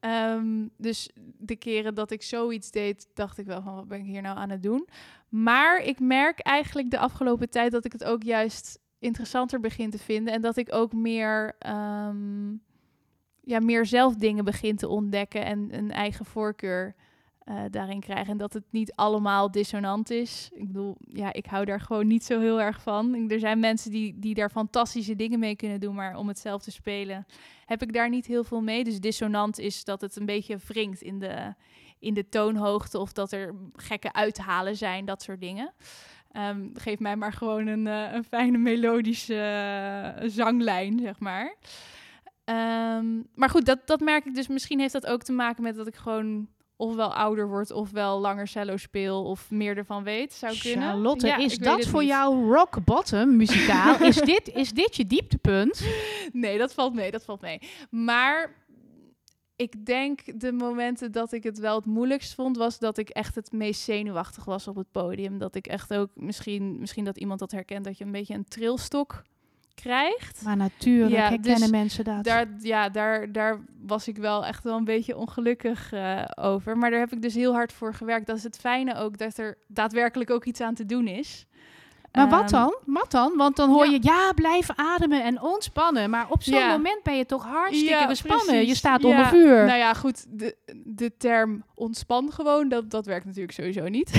Ehm, 0.00 0.66
dus 0.76 1.10
de 1.38 1.56
keren 1.56 1.94
dat 1.94 2.10
ik 2.10 2.22
zoiets 2.22 2.70
deed, 2.70 3.08
dacht 3.14 3.38
ik 3.38 3.46
wel 3.46 3.62
van 3.62 3.74
wat 3.74 3.88
ben 3.88 3.98
ik 3.98 4.04
hier 4.04 4.22
nou 4.22 4.36
aan 4.36 4.50
het 4.50 4.62
doen. 4.62 4.88
Maar 5.28 5.82
ik 5.82 6.00
merk 6.00 6.38
eigenlijk 6.38 6.90
de 6.90 6.98
afgelopen 6.98 7.50
tijd 7.50 7.72
dat 7.72 7.84
ik 7.84 7.92
het 7.92 8.04
ook 8.04 8.22
juist 8.22 8.78
interessanter 8.98 9.60
begin 9.60 9.90
te 9.90 9.98
vinden. 9.98 10.34
En 10.34 10.40
dat 10.40 10.56
ik 10.56 10.74
ook 10.74 10.92
meer, 10.92 11.54
ehm, 11.58 12.50
ja, 13.40 13.60
meer 13.60 13.86
zelf 13.86 14.14
dingen 14.14 14.44
begin 14.44 14.76
te 14.76 14.88
ontdekken 14.88 15.44
en 15.44 15.74
een 15.74 15.90
eigen 15.90 16.24
voorkeur 16.24 16.94
eh, 17.44 17.62
daarin 17.70 18.00
krijg. 18.00 18.28
En 18.28 18.36
dat 18.36 18.52
het 18.52 18.64
niet 18.70 18.92
allemaal 18.94 19.50
dissonant 19.50 20.10
is. 20.10 20.50
Ik 20.54 20.66
bedoel, 20.66 20.96
ja, 21.00 21.32
ik 21.32 21.46
hou 21.46 21.64
daar 21.64 21.80
gewoon 21.80 22.06
niet 22.06 22.24
zo 22.24 22.40
heel 22.40 22.60
erg 22.60 22.82
van. 22.82 23.30
Er 23.30 23.38
zijn 23.38 23.60
mensen 23.60 23.90
die, 23.90 24.18
die 24.18 24.34
daar 24.34 24.50
fantastische 24.50 25.16
dingen 25.16 25.38
mee 25.38 25.56
kunnen 25.56 25.80
doen, 25.80 25.94
maar 25.94 26.16
om 26.16 26.28
het 26.28 26.38
zelf 26.38 26.62
te 26.62 26.70
spelen 26.70 27.26
heb 27.64 27.82
ik 27.82 27.92
daar 27.92 28.08
niet 28.08 28.26
heel 28.26 28.44
veel 28.44 28.60
mee. 28.60 28.84
Dus 28.84 29.00
dissonant 29.00 29.58
is 29.58 29.84
dat 29.84 30.00
het 30.00 30.16
een 30.16 30.26
beetje 30.26 30.56
wringt 30.66 31.02
in 31.02 31.18
de, 31.18 31.54
in 31.98 32.14
de 32.14 32.28
toonhoogte 32.28 32.98
of 32.98 33.12
dat 33.12 33.32
er 33.32 33.54
gekke 33.72 34.12
uithalen 34.12 34.76
zijn, 34.76 35.04
dat 35.04 35.22
soort 35.22 35.40
dingen. 35.40 35.72
Ehm, 36.32 36.68
geef 36.74 36.98
mij 36.98 37.16
maar 37.16 37.32
gewoon 37.32 37.66
een, 37.66 37.86
eh, 37.86 38.12
een 38.12 38.24
fijne 38.24 38.58
melodische 38.58 39.34
eh, 39.34 40.28
zanglijn, 40.28 40.98
zeg 40.98 41.18
maar. 41.18 41.54
Ehm, 42.44 43.22
maar 43.34 43.50
goed, 43.50 43.66
dat, 43.66 43.86
dat 43.86 44.00
merk 44.00 44.24
ik 44.24 44.34
dus. 44.34 44.48
Misschien 44.48 44.80
heeft 44.80 44.92
dat 44.92 45.06
ook 45.06 45.22
te 45.22 45.32
maken 45.32 45.62
met 45.62 45.76
dat 45.76 45.86
ik 45.86 45.96
gewoon 45.96 46.48
ofwel 46.80 47.14
ouder 47.14 47.48
word, 47.48 47.70
ofwel 47.70 48.20
langer 48.20 48.48
cello 48.48 48.76
speel, 48.76 49.24
of 49.24 49.50
meer 49.50 49.76
ervan 49.76 50.02
weet. 50.02 50.32
Zou 50.32 50.58
kunnen. 50.58 50.88
Charlotte, 50.88 51.26
Ja, 51.26 51.36
is 51.36 51.58
dat 51.58 51.86
voor 51.86 52.00
niet. 52.00 52.08
jou 52.08 52.52
rock 52.54 52.84
bottom 52.84 53.36
muzikaal? 53.36 54.00
is, 54.12 54.16
dit, 54.16 54.54
is 54.54 54.72
dit 54.72 54.96
je 54.96 55.06
dieptepunt? 55.06 55.82
Nee, 56.32 56.58
dat 56.58 56.74
valt 56.74 56.94
mee, 56.94 57.10
dat 57.10 57.24
valt 57.24 57.40
mee. 57.40 57.60
Maar 57.90 58.54
ik 59.56 59.86
denk 59.86 60.40
de 60.40 60.52
momenten 60.52 61.12
dat 61.12 61.32
ik 61.32 61.42
het 61.42 61.58
wel 61.58 61.74
het 61.76 61.84
moeilijkst 61.86 62.34
vond, 62.34 62.56
was 62.56 62.78
dat 62.78 62.98
ik 62.98 63.08
echt 63.08 63.34
het 63.34 63.52
meest 63.52 63.80
zenuwachtig 63.80 64.44
was 64.44 64.68
op 64.68 64.76
het 64.76 64.90
podium. 64.90 65.38
Dat 65.38 65.54
ik 65.54 65.66
echt 65.66 65.94
ook, 65.94 66.08
misschien, 66.14 66.78
misschien 66.78 67.04
dat 67.04 67.18
iemand 67.18 67.40
dat 67.40 67.50
herkent, 67.50 67.84
dat 67.84 67.98
je 67.98 68.04
een 68.04 68.12
beetje 68.12 68.34
een 68.34 68.44
trilstok 68.44 69.22
krijgt. 69.80 70.42
Maar 70.42 70.56
natuurlijk 70.56 71.12
Ja, 71.12 71.28
herkennen 71.28 71.60
dus 71.60 71.70
mensen 71.70 72.04
dat. 72.04 72.24
Daar, 72.24 72.46
ja, 72.58 72.88
daar, 72.88 73.32
daar 73.32 73.60
was 73.86 74.08
ik 74.08 74.16
wel 74.16 74.44
echt 74.46 74.64
wel 74.64 74.76
een 74.76 74.84
beetje 74.84 75.16
ongelukkig 75.16 75.92
eh, 75.92 76.24
over. 76.34 76.76
Maar 76.78 76.90
daar 76.90 77.00
heb 77.00 77.12
ik 77.12 77.22
dus 77.22 77.34
heel 77.34 77.52
hard 77.52 77.72
voor 77.72 77.94
gewerkt. 77.94 78.26
Dat 78.26 78.36
is 78.36 78.42
het 78.42 78.56
fijne 78.58 78.94
ook, 78.94 79.18
dat 79.18 79.38
er 79.38 79.58
daadwerkelijk 79.68 80.30
ook 80.30 80.44
iets 80.44 80.60
aan 80.60 80.74
te 80.74 80.86
doen 80.86 81.06
is. 81.06 81.44
Maar 82.12 82.28
wat 82.28 82.40
Ehm, 82.42 82.50
dan? 82.50 82.74
Wat 82.84 83.10
dan? 83.10 83.36
Want 83.36 83.56
dan 83.56 83.70
hoor 83.70 83.84
ja. 83.84 83.90
je, 83.90 83.98
ja, 84.02 84.32
blijf 84.34 84.68
ademen 84.74 85.24
en 85.24 85.40
ontspannen. 85.42 86.10
Maar 86.10 86.26
op 86.30 86.42
zo'n 86.42 86.58
Ja. 86.58 86.70
moment 86.70 87.02
ben 87.02 87.16
je 87.16 87.26
toch 87.26 87.44
hartstikke 87.44 88.04
gespannen. 88.08 88.46
precies. 88.46 88.68
Je 88.68 88.74
staat 88.74 89.04
onder 89.04 89.26
vuur. 89.26 89.64
Nou 89.64 89.78
ja, 89.78 89.94
goed, 89.94 90.24
de, 90.38 90.56
de 90.84 91.16
term 91.16 91.64
ontspan 91.74 92.32
gewoon, 92.32 92.68
dat, 92.68 92.90
dat 92.90 93.06
werkt 93.06 93.24
natuurlijk 93.24 93.52
sowieso 93.52 93.88
niet. 93.88 94.10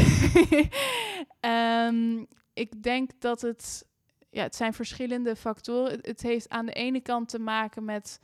Ehm, 1.39 2.23
ik 2.53 2.83
denk 2.83 3.11
dat 3.19 3.41
het, 3.41 3.85
ja, 4.31 4.43
het 4.43 4.55
zijn 4.55 4.73
verschillende 4.73 5.35
factoren. 5.35 5.99
Het, 6.01 6.21
heeft 6.21 6.49
aan 6.49 6.65
de 6.65 6.73
ene 6.73 7.01
kant 7.01 7.29
te 7.29 7.39
maken 7.39 7.85
met 7.85 8.19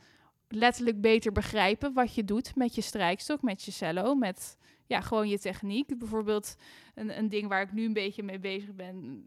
letterlijk 0.48 1.00
beter 1.00 1.32
begrijpen 1.32 1.92
wat 1.92 2.14
je 2.14 2.24
doet 2.24 2.56
met 2.56 2.74
je 2.74 2.80
strijkstok, 2.80 3.42
met 3.42 3.62
je 3.62 3.70
cello, 3.70 4.14
met 4.14 4.56
ja, 4.86 5.00
gewoon 5.00 5.28
je 5.28 5.38
techniek. 5.38 5.98
Bijvoorbeeld 5.98 6.56
een, 6.94 7.18
een 7.18 7.28
ding 7.28 7.48
waar 7.48 7.62
ik 7.62 7.72
nu 7.72 7.84
een 7.84 7.92
beetje 7.92 8.22
mee 8.22 8.38
bezig 8.38 8.74
ben, 8.74 9.24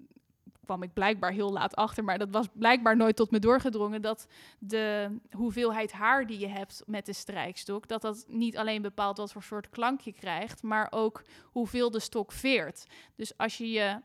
kwam 0.65 0.83
ik 0.83 0.93
blijkbaar 0.93 1.31
heel 1.31 1.51
laat 1.51 1.75
achter, 1.75 2.03
maar 2.03 2.17
dat 2.17 2.29
was 2.31 2.47
blijkbaar 2.53 2.97
nooit 2.97 3.15
tot 3.15 3.31
me 3.31 3.39
doorgedrongen 3.39 4.01
dat 4.01 4.27
de 4.59 5.17
hoeveelheid 5.31 5.91
haar 5.91 6.27
die 6.27 6.39
je 6.39 6.47
hebt 6.47 6.83
met 6.85 7.05
de 7.05 7.13
strijkstok, 7.13 7.87
dat 7.87 8.01
dat 8.01 8.25
niet 8.27 8.57
alleen 8.57 8.81
bepaalt 8.81 9.17
wat 9.17 9.31
voor 9.31 9.43
soort 9.43 9.69
klank 9.69 10.01
je 10.01 10.13
krijgt, 10.13 10.63
maar 10.63 10.87
ook 10.89 11.21
hoeveel 11.43 11.91
de 11.91 11.99
stok 11.99 12.31
veert. 12.31 12.85
Dus 13.15 13.37
als 13.37 13.57
je 13.57 13.71
je 13.71 14.01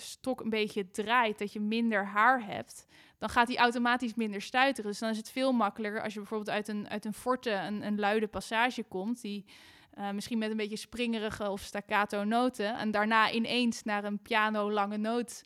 stok 0.00 0.40
een 0.40 0.50
beetje 0.50 0.90
draait, 0.90 1.38
dat 1.38 1.52
je 1.52 1.60
minder 1.60 2.06
haar 2.06 2.44
hebt, 2.44 2.86
dan 3.18 3.28
gaat 3.28 3.46
die 3.46 3.58
automatisch 3.58 4.14
minder 4.14 4.42
stuiteren. 4.42 4.90
Dus 4.90 5.00
dan 5.00 5.10
is 5.10 5.16
het 5.16 5.30
veel 5.30 5.52
makkelijker 5.52 6.02
als 6.02 6.12
je 6.12 6.18
bijvoorbeeld 6.18 6.50
uit 6.50 6.68
een, 6.68 6.88
uit 6.88 7.04
een 7.04 7.14
forte, 7.14 7.50
een, 7.50 7.86
een 7.86 7.98
luide 7.98 8.26
passage 8.26 8.82
komt, 8.82 9.20
die 9.20 9.44
eh, 9.90 10.10
misschien 10.10 10.38
met 10.38 10.50
een 10.50 10.56
beetje 10.56 10.76
springerige 10.76 11.50
of 11.50 11.60
staccato 11.60 12.24
noten, 12.24 12.78
en 12.78 12.90
daarna 12.90 13.30
ineens 13.30 13.82
naar 13.82 14.04
een 14.04 14.22
piano 14.22 14.70
lange 14.72 14.96
noot 14.96 15.44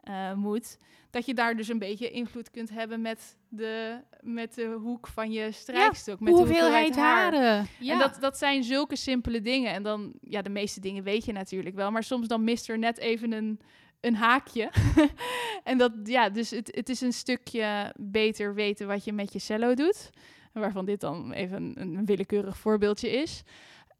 eh, 0.00 0.32
moet, 0.32 0.78
dat 1.10 1.26
je 1.26 1.34
daar 1.34 1.56
dus 1.56 1.68
een 1.68 1.78
beetje 1.78 2.10
invloed 2.10 2.50
kunt 2.50 2.70
hebben 2.70 3.00
met 3.00 3.36
de, 3.48 4.00
met 4.20 4.54
de 4.54 4.78
hoek 4.80 5.06
van 5.06 5.32
je 5.32 5.52
strijkstok. 5.52 6.20
met 6.20 6.32
de 6.32 6.38
Hoeveelheid 6.38 6.96
haren. 6.96 7.66
Ja. 7.78 7.92
En 7.92 7.98
dat, 7.98 8.16
dat 8.20 8.38
zijn 8.38 8.64
zulke 8.64 8.96
simpele 8.96 9.40
dingen. 9.40 9.72
En 9.72 9.82
dan, 9.82 10.12
ja, 10.20 10.42
de 10.42 10.50
meeste 10.50 10.80
dingen 10.80 11.02
weet 11.02 11.24
je 11.24 11.32
natuurlijk 11.32 11.74
wel. 11.74 11.90
Maar 11.90 12.02
soms 12.02 12.28
dan 12.28 12.44
mist 12.44 12.68
er 12.68 12.78
net 12.78 12.98
even 12.98 13.32
een, 13.32 13.60
een 14.06 14.14
haakje. 14.14 14.70
en 15.70 15.78
dat, 15.78 15.92
ja, 16.04 16.28
dus 16.28 16.50
het, 16.50 16.74
het 16.74 16.88
is 16.88 17.00
een 17.00 17.12
stukje 17.12 17.92
beter 17.96 18.54
weten 18.54 18.86
wat 18.86 19.04
je 19.04 19.12
met 19.12 19.32
je 19.32 19.38
cello 19.38 19.74
doet. 19.74 20.10
Waarvan 20.52 20.84
dit 20.84 21.00
dan 21.00 21.32
even 21.32 21.72
een, 21.80 21.96
een 21.96 22.04
willekeurig 22.04 22.56
voorbeeldje 22.56 23.10
is. 23.10 23.42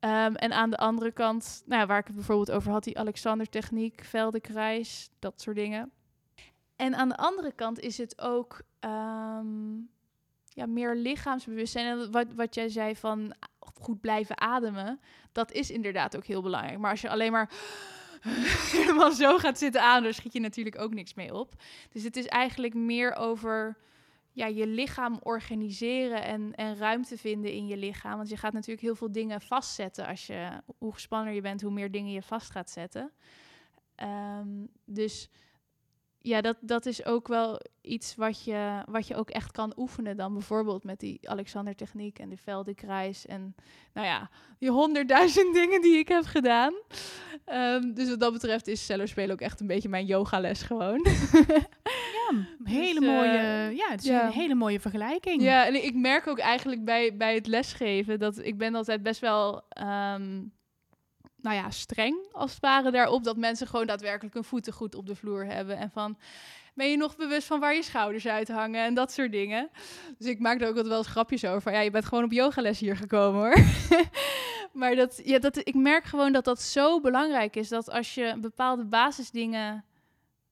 Ehm, 0.01 0.35
en 0.35 0.53
aan 0.53 0.71
de 0.71 0.77
andere 0.77 1.13
kant, 1.13 1.63
nou, 1.67 1.87
waar 1.87 1.99
ik 1.99 2.07
het 2.07 2.15
bijvoorbeeld 2.15 2.51
over 2.51 2.73
had, 2.73 2.85
die 2.85 2.99
Alexander-techniek, 2.99 4.05
Feldenkrais, 4.05 5.11
dat 5.19 5.41
soort 5.41 5.57
dingen. 5.57 5.91
En 6.77 6.95
aan 6.95 7.09
de 7.09 7.17
andere 7.17 7.53
kant 7.53 7.81
is 7.81 7.99
het 7.99 8.21
ook 8.21 8.63
ehm, 8.81 9.77
ja, 10.45 10.67
meer 10.67 10.95
lichaamsbewustzijn. 10.95 11.87
En 11.87 12.11
wat, 12.11 12.27
wat 12.35 12.55
jij 12.55 12.69
zei 12.69 12.97
van 12.97 13.35
goed 13.81 14.01
blijven 14.01 14.41
ademen, 14.41 15.01
dat 15.33 15.53
is 15.53 15.71
inderdaad 15.71 16.17
ook 16.17 16.25
heel 16.25 16.43
belangrijk. 16.43 16.79
Maar 16.79 16.91
als 16.91 17.01
je 17.01 17.11
alleen 17.11 17.33
maar 17.33 17.51
helemaal 18.77 19.13
zo 19.13 19.39
gaat 19.39 19.59
zitten 19.59 19.81
ademen, 19.81 20.03
dan 20.03 20.13
schiet 20.13 20.33
je 20.33 20.41
natuurlijk 20.41 20.79
ook 20.79 20.95
niks 20.95 21.15
mee 21.15 21.35
op. 21.35 21.55
Dus 21.93 22.03
het 22.03 22.17
is 22.17 22.27
eigenlijk 22.27 22.75
meer 22.75 23.15
over 23.15 23.77
ja, 24.37 24.47
je 24.47 24.67
lichaam 24.67 25.19
organiseren 25.23 26.25
en, 26.25 26.55
en 26.55 26.77
ruimte 26.77 27.19
vinden 27.19 27.53
in 27.53 27.67
je 27.67 27.77
lichaam. 27.77 28.17
Want 28.17 28.29
je 28.29 28.37
gaat 28.37 28.53
natuurlijk 28.53 28.81
heel 28.81 28.95
veel 28.95 29.13
dingen 29.13 29.41
vastzetten. 29.41 30.07
Als 30.07 30.27
je, 30.27 30.49
hoe 30.79 30.93
gespanner 30.93 31.33
je 31.33 31.41
bent, 31.41 31.63
hoe 31.63 31.73
meer 31.73 31.91
dingen 31.91 32.13
je 32.13 32.23
vast 32.23 32.51
gaat 32.51 32.71
zetten. 32.71 33.13
Ehm, 33.95 34.67
dus 34.85 35.31
ja, 36.27 36.41
dat, 36.41 36.57
dat 36.61 36.87
is 36.87 37.05
ook 37.05 37.29
wel 37.29 37.61
iets 37.81 38.15
wat 38.15 38.45
je, 38.45 38.83
wat 38.89 39.07
je 39.07 39.15
ook 39.15 39.31
echt 39.31 39.53
kan 39.53 39.73
oefenen 39.77 40.17
dan. 40.17 40.33
Bijvoorbeeld 40.33 40.85
met 40.85 41.01
die 41.01 41.31
Alexander-techniek 41.31 42.19
en 42.19 42.29
de 42.29 42.37
Veldekreis. 42.37 43.27
En 43.27 43.55
nou 43.93 44.07
ja, 44.07 44.31
die 44.59 44.71
honderdduizend 44.71 45.55
dingen 45.61 45.83
die 45.83 45.99
ik 45.99 46.09
heb 46.09 46.25
gedaan. 46.25 46.75
Ehm, 47.45 47.93
dus 47.95 48.09
wat 48.09 48.21
dat 48.21 48.33
betreft 48.33 48.67
is 48.67 48.87
cello 48.87 49.07
spelen 49.07 49.33
ook 49.33 49.41
echt 49.41 49.61
een 49.61 49.67
beetje 49.67 49.89
mijn 49.89 50.07
yogales 50.07 50.63
gewoon. 50.63 51.07
ja, 51.87 52.47
hele 52.65 53.01
Dus, 53.01 53.09
eh, 53.09 53.15
mooie, 53.15 53.77
ja, 53.77 53.91
het 53.91 54.01
is 54.01 54.07
ja. 54.07 54.27
een 54.27 54.33
hele 54.33 54.55
mooie 54.55 54.81
vergelijking. 54.81 55.43
Ja, 55.43 55.67
en 55.67 55.85
ik 55.85 55.95
merk 55.95 56.27
ook 56.27 56.39
eigenlijk 56.39 56.85
bij, 56.85 57.17
bij 57.17 57.35
het 57.35 57.47
lesgeven 57.47 58.19
dat 58.19 58.39
ik 58.39 58.59
ben 58.59 58.75
altijd 58.75 59.03
best 59.03 59.21
wel, 59.21 59.63
ehm, 59.69 60.43
nou 61.37 61.57
ja, 61.57 61.71
streng 61.71 62.29
als 62.33 62.51
het 62.51 62.61
ware 62.61 62.91
daarop. 62.91 63.25
Dat 63.25 63.37
mensen 63.37 63.67
gewoon 63.67 63.87
daadwerkelijk 63.87 64.35
hun 64.35 64.45
voeten 64.45 64.73
goed 64.73 64.95
op 64.95 65.07
de 65.07 65.15
vloer 65.15 65.45
hebben. 65.45 65.77
En 65.77 65.91
van, 65.91 66.19
ben 66.75 66.91
je 66.91 66.97
nog 66.97 67.17
bewust 67.17 67.47
van 67.47 67.61
waar 67.61 67.75
je 67.75 67.83
schouders 67.83 68.27
uithangen 68.27 68.85
en 68.85 68.95
dat 68.95 69.13
soort 69.13 69.33
dingen. 69.33 69.71
Dus 70.19 70.27
ik 70.27 70.39
maak 70.39 70.61
er 70.61 70.69
ook 70.69 70.75
wel 70.75 70.99
eens 70.99 71.07
grapjes 71.07 71.45
over. 71.45 71.73
Ja, 71.73 71.81
je 71.81 71.91
bent 71.91 72.05
gewoon 72.05 72.25
op 72.25 72.33
yogales 72.33 72.79
hier 72.79 72.97
gekomen 72.97 73.41
hoor. 73.41 73.65
maar 74.81 74.95
dat, 74.95 75.21
ja, 75.25 75.39
dat, 75.39 75.57
ik 75.57 75.75
merk 75.75 76.05
gewoon 76.05 76.33
dat 76.33 76.45
dat 76.45 76.63
zo 76.63 77.01
belangrijk 77.01 77.57
is. 77.57 77.69
Dat 77.69 77.91
als 77.91 78.15
je 78.15 78.37
bepaalde 78.41 78.85
basisdingen 78.85 79.85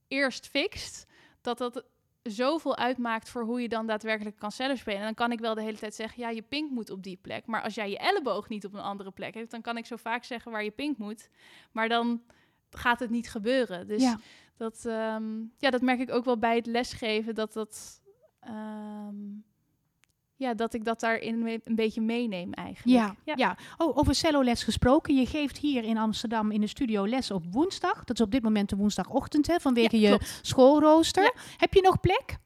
eerst 0.07 0.47
fixt, 0.47 1.05
dat 1.41 1.57
dat 1.57 1.83
zoveel 2.31 2.77
uitmaakt 2.77 3.29
voor 3.29 3.43
hoe 3.43 3.61
je 3.61 3.69
dan 3.69 3.87
daadwerkelijk 3.87 4.37
kan 4.37 4.51
cello 4.51 4.75
spelen. 4.75 4.99
En 4.99 5.05
dan 5.05 5.13
kan 5.13 5.31
ik 5.31 5.39
wel 5.39 5.55
de 5.55 5.61
hele 5.61 5.77
tijd 5.77 5.95
zeggen, 5.95 6.21
ja, 6.21 6.29
je 6.29 6.41
pink 6.41 6.71
moet 6.71 6.89
op 6.89 7.03
die 7.03 7.17
plek. 7.21 7.45
Maar 7.45 7.61
als 7.61 7.75
jij 7.75 7.89
je 7.89 7.97
elleboog 7.97 8.49
niet 8.49 8.65
op 8.65 8.73
een 8.73 8.79
andere 8.79 9.11
plek 9.11 9.33
heeft, 9.33 9.51
dan 9.51 9.61
kan 9.61 9.77
ik 9.77 9.85
zo 9.85 9.95
vaak 9.95 10.23
zeggen 10.23 10.51
waar 10.51 10.63
je 10.63 10.71
pink 10.71 10.97
moet. 10.97 11.29
Maar 11.71 11.89
dan 11.89 12.21
gaat 12.69 12.99
het 12.99 13.09
niet 13.09 13.29
gebeuren. 13.29 13.87
Dus 13.87 14.01
Ja. 14.01 14.19
dat, 14.57 14.85
ehm, 14.85 15.39
ja, 15.57 15.69
dat 15.69 15.81
merk 15.81 15.99
ik 15.99 16.11
ook 16.11 16.25
wel 16.25 16.37
bij 16.37 16.55
het 16.55 16.65
lesgeven, 16.65 17.35
dat 17.35 17.53
dat... 17.53 18.01
ehm, 18.39 19.15
ja, 20.37 20.53
dat 20.53 20.73
ik 20.73 20.85
dat 20.85 20.99
daarin 20.99 21.61
een 21.63 21.75
beetje 21.75 22.01
meeneem 22.01 22.53
eigenlijk. 22.53 23.15
Ja, 23.25 23.35
ja. 23.35 23.57
Oh, 23.77 23.97
over 23.97 24.15
celloles 24.15 24.63
gesproken. 24.63 25.15
Je 25.15 25.25
geeft 25.25 25.57
hier 25.57 25.83
in 25.83 25.97
Amsterdam 25.97 26.51
in 26.51 26.61
de 26.61 26.67
studio 26.67 27.07
les 27.07 27.31
op 27.31 27.43
woensdag. 27.51 28.03
Dat 28.03 28.19
is 28.19 28.25
op 28.25 28.31
dit 28.31 28.43
moment 28.43 28.69
de 28.69 28.75
woensdagochtend, 28.75 29.47
hè, 29.47 29.59
vanwege 29.59 29.99
Ja, 29.99 30.09
je 30.09 30.19
schoolrooster. 30.41 31.33
Heb 31.57 31.73
je 31.73 31.81
nog 31.81 31.99
plek? 31.99 32.37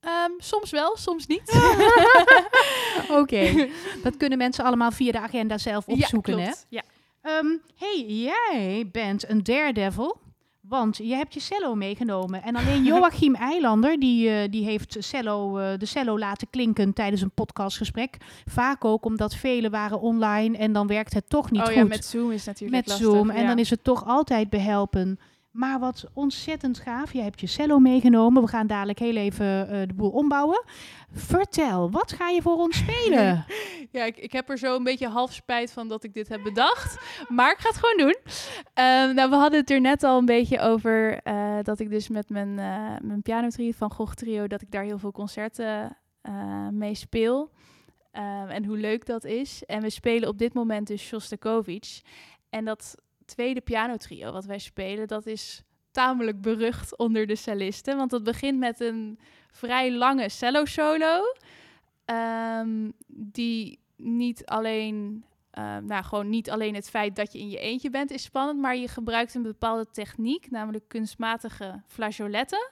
Ehm, 0.00 0.30
soms 0.38 0.70
wel, 0.70 0.96
soms 0.96 1.26
niet. 1.26 1.52
Oké, 3.20 3.68
dat 4.02 4.16
kunnen 4.16 4.38
mensen 4.38 4.64
allemaal 4.64 4.90
via 4.90 5.12
de 5.12 5.20
agenda 5.20 5.58
zelf 5.58 5.86
opzoeken, 5.86 6.36
ja, 6.36 6.38
hè? 6.38 6.44
klopt. 6.44 6.66
Ja. 6.68 6.82
Ehm, 7.22 7.46
hey, 7.76 8.04
jij 8.06 8.88
bent 8.92 9.28
een 9.28 9.42
daredevil. 9.42 10.20
Want 10.72 10.96
je 10.96 11.14
hebt 11.14 11.34
je 11.34 11.40
cello 11.40 11.74
meegenomen. 11.74 12.42
En 12.42 12.56
alleen 12.56 12.84
Joachim 12.84 13.34
Eilander, 13.50 14.00
die, 14.00 14.28
eh, 14.28 14.50
die 14.50 14.64
heeft 14.64 14.96
cello, 14.98 15.58
eh, 15.58 15.78
de 15.78 15.86
cello 15.86 16.18
laten 16.18 16.50
klinken 16.50 16.92
tijdens 16.92 17.22
een 17.22 17.30
podcastgesprek. 17.30 18.16
Vaak 18.44 18.84
ook 18.84 19.04
omdat 19.04 19.34
velen 19.34 19.70
waren 19.70 20.00
online 20.00 20.56
en 20.56 20.72
dan 20.72 20.86
werkt 20.86 21.14
het 21.14 21.28
toch 21.28 21.50
niet 21.50 21.60
oh 21.60 21.66
goed. 21.66 21.76
ja, 21.76 21.84
met 21.84 22.04
Zoom 22.04 22.30
is 22.30 22.44
natuurlijk 22.44 22.76
met 22.76 22.88
lastig, 22.88 23.06
Zoom. 23.06 23.30
En 23.30 23.42
ja. 23.42 23.48
dan 23.48 23.58
is 23.58 23.70
het 23.70 23.84
toch 23.84 24.06
altijd 24.06 24.50
behelpen. 24.50 25.18
Maar 25.52 25.78
wat 25.78 26.04
ontzettend 26.12 26.78
gaaf. 26.78 27.12
Je 27.12 27.20
hebt 27.20 27.40
je 27.40 27.46
cello 27.46 27.78
meegenomen. 27.78 28.42
We 28.42 28.48
gaan 28.48 28.66
dadelijk 28.66 28.98
heel 28.98 29.16
even 29.16 29.68
eh, 29.68 29.86
de 29.86 29.94
boel 29.94 30.10
ombouwen. 30.10 30.64
Vertel, 31.10 31.90
wat 31.90 32.12
ga 32.12 32.28
je 32.28 32.42
voor 32.42 32.56
ons 32.56 32.76
spelen? 32.76 33.44
Ja, 33.90 34.04
ik, 34.04 34.16
ik 34.16 34.32
heb 34.32 34.50
er 34.50 34.58
zo 34.58 34.76
een 34.76 34.84
beetje 34.84 35.08
half 35.08 35.32
spijt 35.32 35.72
van 35.72 35.88
dat 35.88 36.04
ik 36.04 36.14
dit 36.14 36.28
heb 36.28 36.42
bedacht. 36.42 36.98
Maar 37.28 37.52
ik 37.52 37.58
ga 37.58 37.68
het 37.68 37.78
gewoon 37.78 37.96
doen. 37.96 38.16
Ehm, 38.74 39.14
nou, 39.14 39.30
we 39.30 39.36
hadden 39.36 39.60
het 39.60 39.70
er 39.70 39.80
net 39.80 40.02
al 40.02 40.18
een 40.18 40.24
beetje 40.24 40.60
over 40.60 41.20
eh, 41.22 41.58
dat 41.62 41.78
ik 41.80 41.90
dus 41.90 42.08
met 42.08 42.28
mijn, 42.28 42.58
eh 42.58 43.00
mijn 43.00 43.22
pianotrio 43.22 43.70
van 43.76 43.92
Gogh 43.92 44.14
Trio, 44.14 44.46
dat 44.46 44.62
ik 44.62 44.70
daar 44.70 44.84
heel 44.84 44.98
veel 44.98 45.12
concerten 45.12 45.96
mee 46.70 46.94
speel. 46.94 47.50
Ehm, 48.12 48.48
en 48.48 48.64
hoe 48.64 48.76
leuk 48.76 49.06
dat 49.06 49.24
is. 49.24 49.64
En 49.64 49.82
we 49.82 49.90
spelen 49.90 50.28
op 50.28 50.38
dit 50.38 50.54
moment 50.54 50.86
dus 50.86 51.02
Shostakovich. 51.02 52.02
En 52.50 52.64
dat 52.64 52.94
tweede 53.32 53.60
pianotrio 53.60 54.32
wat 54.32 54.44
wij 54.44 54.58
spelen, 54.58 55.08
dat 55.08 55.26
is 55.26 55.62
tamelijk 55.90 56.40
berucht 56.40 56.96
onder 56.96 57.26
de 57.26 57.36
cellisten. 57.36 57.96
Want 57.96 58.10
dat 58.10 58.22
begint 58.22 58.58
met 58.58 58.80
een 58.80 59.18
vrij 59.50 59.92
lange 59.92 60.28
cello 60.28 60.64
solo. 60.64 61.22
Ehm, 62.04 62.90
die 63.06 63.78
niet 63.96 64.46
alleen, 64.46 65.24
ehm, 65.50 65.84
nou 65.84 66.04
gewoon 66.04 66.28
niet 66.28 66.50
alleen 66.50 66.74
het 66.74 66.90
feit 66.90 67.16
dat 67.16 67.32
je 67.32 67.38
in 67.38 67.50
je 67.50 67.58
eentje 67.58 67.90
bent 67.90 68.10
is 68.10 68.22
spannend, 68.22 68.60
maar 68.60 68.76
je 68.76 68.88
gebruikt 68.88 69.34
een 69.34 69.42
bepaalde 69.42 69.86
techniek, 69.90 70.50
namelijk 70.50 70.88
kunstmatige 70.88 71.82
flageoletten. 71.86 72.70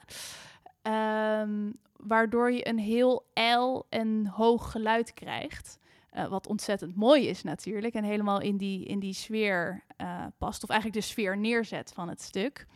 Ehm, 0.83 1.71
waardoor 1.97 2.53
je 2.53 2.69
een 2.69 2.79
heel 2.79 3.27
ijl 3.33 3.87
en 3.89 4.27
hoog 4.27 4.71
geluid 4.71 5.15
krijgt. 5.15 5.79
Eh, 6.11 6.29
wat 6.29 6.47
ontzettend 6.47 6.97
mooi 6.97 7.29
is 7.29 7.43
natuurlijk. 7.43 7.95
En 7.95 8.05
helemaal 8.05 8.41
in 8.41 8.57
die, 8.57 8.85
in 8.85 8.99
die 8.99 9.15
sfeer 9.15 9.85
eh, 9.97 10.25
past. 10.39 10.63
Of 10.63 10.69
eigenlijk 10.69 11.01
de 11.01 11.07
sfeer 11.07 11.37
neerzet 11.37 11.93
van 11.95 12.09
het 12.09 12.23
stuk. 12.23 12.67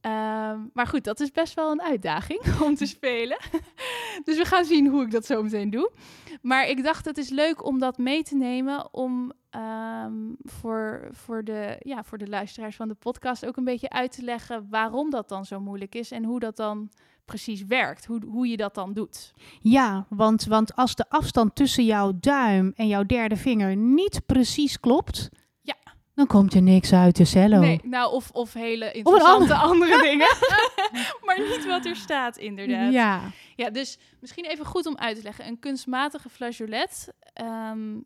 Ehm, 0.00 0.60
maar 0.72 0.86
goed, 0.86 1.04
dat 1.04 1.20
is 1.20 1.30
best 1.30 1.54
wel 1.54 1.70
een 1.70 1.82
uitdaging 1.82 2.40
om 2.66 2.74
te 2.74 2.86
spelen. 2.86 3.38
dus 4.24 4.36
we 4.36 4.44
gaan 4.44 4.64
zien 4.64 4.86
hoe 4.86 5.02
ik 5.02 5.10
dat 5.10 5.26
zo 5.26 5.42
meteen 5.42 5.70
doe. 5.70 5.92
Maar 6.40 6.68
ik 6.68 6.82
dacht, 6.82 7.04
het 7.04 7.18
is 7.18 7.28
leuk 7.28 7.64
om 7.64 7.78
dat 7.78 7.98
mee 7.98 8.22
te 8.22 8.36
nemen. 8.36 8.94
Om 8.94 9.32
ehm, 9.50 10.14
voor, 10.42 11.08
voor, 11.10 11.44
de, 11.44 11.76
ja, 11.80 12.04
voor 12.04 12.18
de 12.18 12.28
luisteraars 12.28 12.76
van 12.76 12.88
de 12.88 12.94
podcast 12.94 13.46
ook 13.46 13.56
een 13.56 13.64
beetje 13.64 13.90
uit 13.90 14.12
te 14.12 14.22
leggen 14.22 14.66
waarom 14.70 15.10
dat 15.10 15.28
dan 15.28 15.44
zo 15.44 15.60
moeilijk 15.60 15.94
is. 15.94 16.10
En 16.10 16.24
hoe 16.24 16.40
dat 16.40 16.56
dan 16.56 16.90
precies 17.24 17.64
werkt. 17.64 18.04
Hoe, 18.04 18.20
hoe 18.26 18.46
je 18.48 18.56
dat 18.56 18.74
dan 18.74 18.92
doet. 18.92 19.32
Ja, 19.60 20.06
want, 20.08 20.44
want 20.44 20.76
als 20.76 20.94
de 20.94 21.04
afstand 21.08 21.54
tussen 21.54 21.84
jouw 21.84 22.12
duim 22.20 22.72
en 22.76 22.86
jouw 22.88 23.02
derde 23.04 23.36
vinger 23.36 23.76
niet 23.76 24.26
precies 24.26 24.80
klopt, 24.80 25.28
Ja. 25.60 25.76
dan 26.14 26.26
komt 26.26 26.54
er 26.54 26.62
niks 26.62 26.92
uit 26.92 27.16
de 27.16 27.24
cello. 27.24 27.58
Nee, 27.60 27.80
nou, 27.84 28.12
of, 28.12 28.30
of 28.30 28.52
hele 28.52 28.92
interessante 28.92 29.54
andere 29.54 30.02
dingen. 30.10 30.36
maar 31.24 31.40
niet 31.40 31.66
wat 31.66 31.84
er 31.84 31.96
staat, 31.96 32.36
inderdaad. 32.36 32.92
Ja, 32.92 33.20
Ja, 33.56 33.70
dus 33.70 33.98
misschien 34.20 34.44
even 34.44 34.66
goed 34.66 34.86
om 34.86 34.96
uit 34.96 35.16
te 35.16 35.22
leggen. 35.22 35.46
Een 35.46 35.58
kunstmatige 35.58 36.28
flageolet, 36.28 37.08
ehm, 37.32 37.96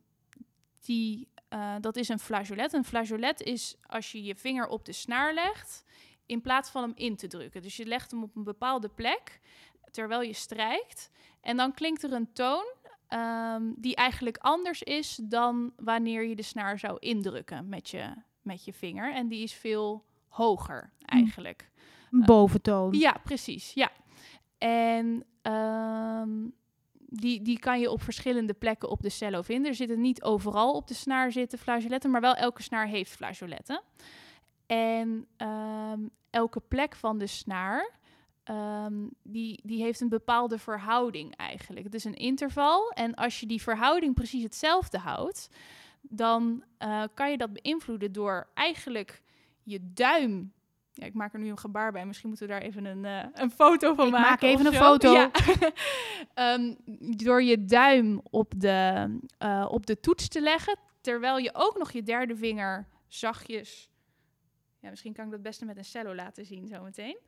die, 0.80 1.28
eh, 1.48 1.74
dat 1.80 1.96
is 1.96 2.08
een 2.08 2.18
flageolet. 2.18 2.72
Een 2.72 2.84
flageolet 2.84 3.42
is 3.42 3.76
als 3.86 4.12
je 4.12 4.22
je 4.22 4.34
vinger 4.34 4.66
op 4.66 4.84
de 4.84 4.92
snaar 4.92 5.34
legt, 5.34 5.84
in 6.26 6.40
plaats 6.40 6.70
van 6.70 6.82
hem 6.82 6.92
in 6.94 7.16
te 7.16 7.26
drukken. 7.26 7.62
Dus 7.62 7.76
je 7.76 7.86
legt 7.86 8.10
hem 8.10 8.22
op 8.22 8.36
een 8.36 8.44
bepaalde 8.44 8.88
plek, 8.88 9.40
terwijl 9.90 10.22
je 10.22 10.32
strijkt. 10.32 11.10
En 11.40 11.56
dan 11.56 11.72
klinkt 11.72 12.02
er 12.02 12.12
een 12.12 12.32
toon 12.32 12.64
ehm, 13.08 13.62
die 13.76 13.94
eigenlijk 13.94 14.36
anders 14.36 14.82
is 14.82 15.18
dan 15.22 15.72
wanneer 15.76 16.24
je 16.24 16.36
de 16.36 16.42
snaar 16.42 16.78
zou 16.78 16.96
indrukken 16.98 17.68
met 17.68 17.90
je, 17.90 18.14
met 18.42 18.64
je 18.64 18.72
vinger. 18.72 19.14
En 19.14 19.28
die 19.28 19.42
is 19.42 19.52
veel 19.52 20.04
hoger 20.28 20.92
eigenlijk. 21.04 21.70
een 22.10 22.24
boventoon. 22.24 22.92
Ja, 22.92 23.20
precies. 23.24 23.72
Ja. 23.72 23.90
En 24.58 25.24
ehm, 25.42 26.30
die, 27.08 27.42
die 27.42 27.58
kan 27.58 27.80
je 27.80 27.90
op 27.90 28.02
verschillende 28.02 28.54
plekken 28.54 28.88
op 28.88 29.02
de 29.02 29.08
cello 29.08 29.42
vinden. 29.42 29.70
Er 29.70 29.76
zitten 29.76 30.00
niet 30.00 30.22
overal 30.22 30.72
op 30.72 30.88
de 30.88 30.94
snaar 30.94 31.32
zitten 31.32 31.58
flageoletten, 31.58 32.10
maar 32.10 32.20
wel 32.20 32.34
elke 32.34 32.62
snaar 32.62 32.86
heeft 32.86 33.10
flageoletten. 33.10 33.82
En 34.66 35.26
ehm, 35.36 36.00
elke 36.30 36.60
plek 36.60 36.94
van 36.94 37.18
de 37.18 37.26
snaar, 37.26 37.90
ehm, 38.44 39.06
die, 39.22 39.60
die 39.64 39.82
heeft 39.82 40.00
een 40.00 40.08
bepaalde 40.08 40.58
verhouding 40.58 41.36
eigenlijk. 41.36 41.84
Het 41.84 41.94
is 41.94 42.04
een 42.04 42.16
interval 42.16 42.90
en 42.90 43.14
als 43.14 43.40
je 43.40 43.46
die 43.46 43.62
verhouding 43.62 44.14
precies 44.14 44.42
hetzelfde 44.42 44.98
houdt, 44.98 45.48
dan 46.00 46.64
eh, 46.78 47.02
kan 47.14 47.30
je 47.30 47.36
dat 47.36 47.52
beïnvloeden 47.52 48.12
door 48.12 48.48
eigenlijk 48.54 49.22
je 49.62 49.92
duim 49.92 50.54
ja, 50.96 51.06
ik 51.06 51.14
maak 51.14 51.32
er 51.32 51.40
nu 51.40 51.48
een 51.48 51.58
gebaar 51.58 51.92
bij. 51.92 52.06
Misschien 52.06 52.28
moeten 52.28 52.46
we 52.46 52.52
daar 52.52 52.62
even 52.62 52.84
een, 52.84 53.04
eh, 53.04 53.24
een 53.32 53.50
foto 53.50 53.94
van 53.94 54.06
Ik 54.06 54.12
maken. 54.12 54.28
maak 54.28 54.42
even 54.42 54.66
een 54.66 54.72
zo. 54.72 54.78
foto. 54.78 55.12
Ja. 55.12 55.30
Ehm, 56.34 56.74
door 57.16 57.42
je 57.42 57.64
duim 57.64 58.20
op 58.30 58.52
de, 58.56 59.10
eh, 59.38 59.66
op 59.68 59.86
de 59.86 60.00
toets 60.00 60.28
te 60.28 60.40
leggen, 60.40 60.78
terwijl 61.00 61.38
je 61.38 61.50
ook 61.52 61.78
nog 61.78 61.92
je 61.92 62.02
derde 62.02 62.36
vinger 62.36 62.86
zachtjes. 63.08 63.90
Ja, 64.86 64.92
misschien 64.92 65.12
kan 65.12 65.24
ik 65.24 65.30
dat 65.30 65.42
beste 65.42 65.64
met 65.64 65.76
een 65.76 65.84
cello 65.84 66.14
laten 66.14 66.46
zien 66.46 66.66
zometeen. 66.66 67.18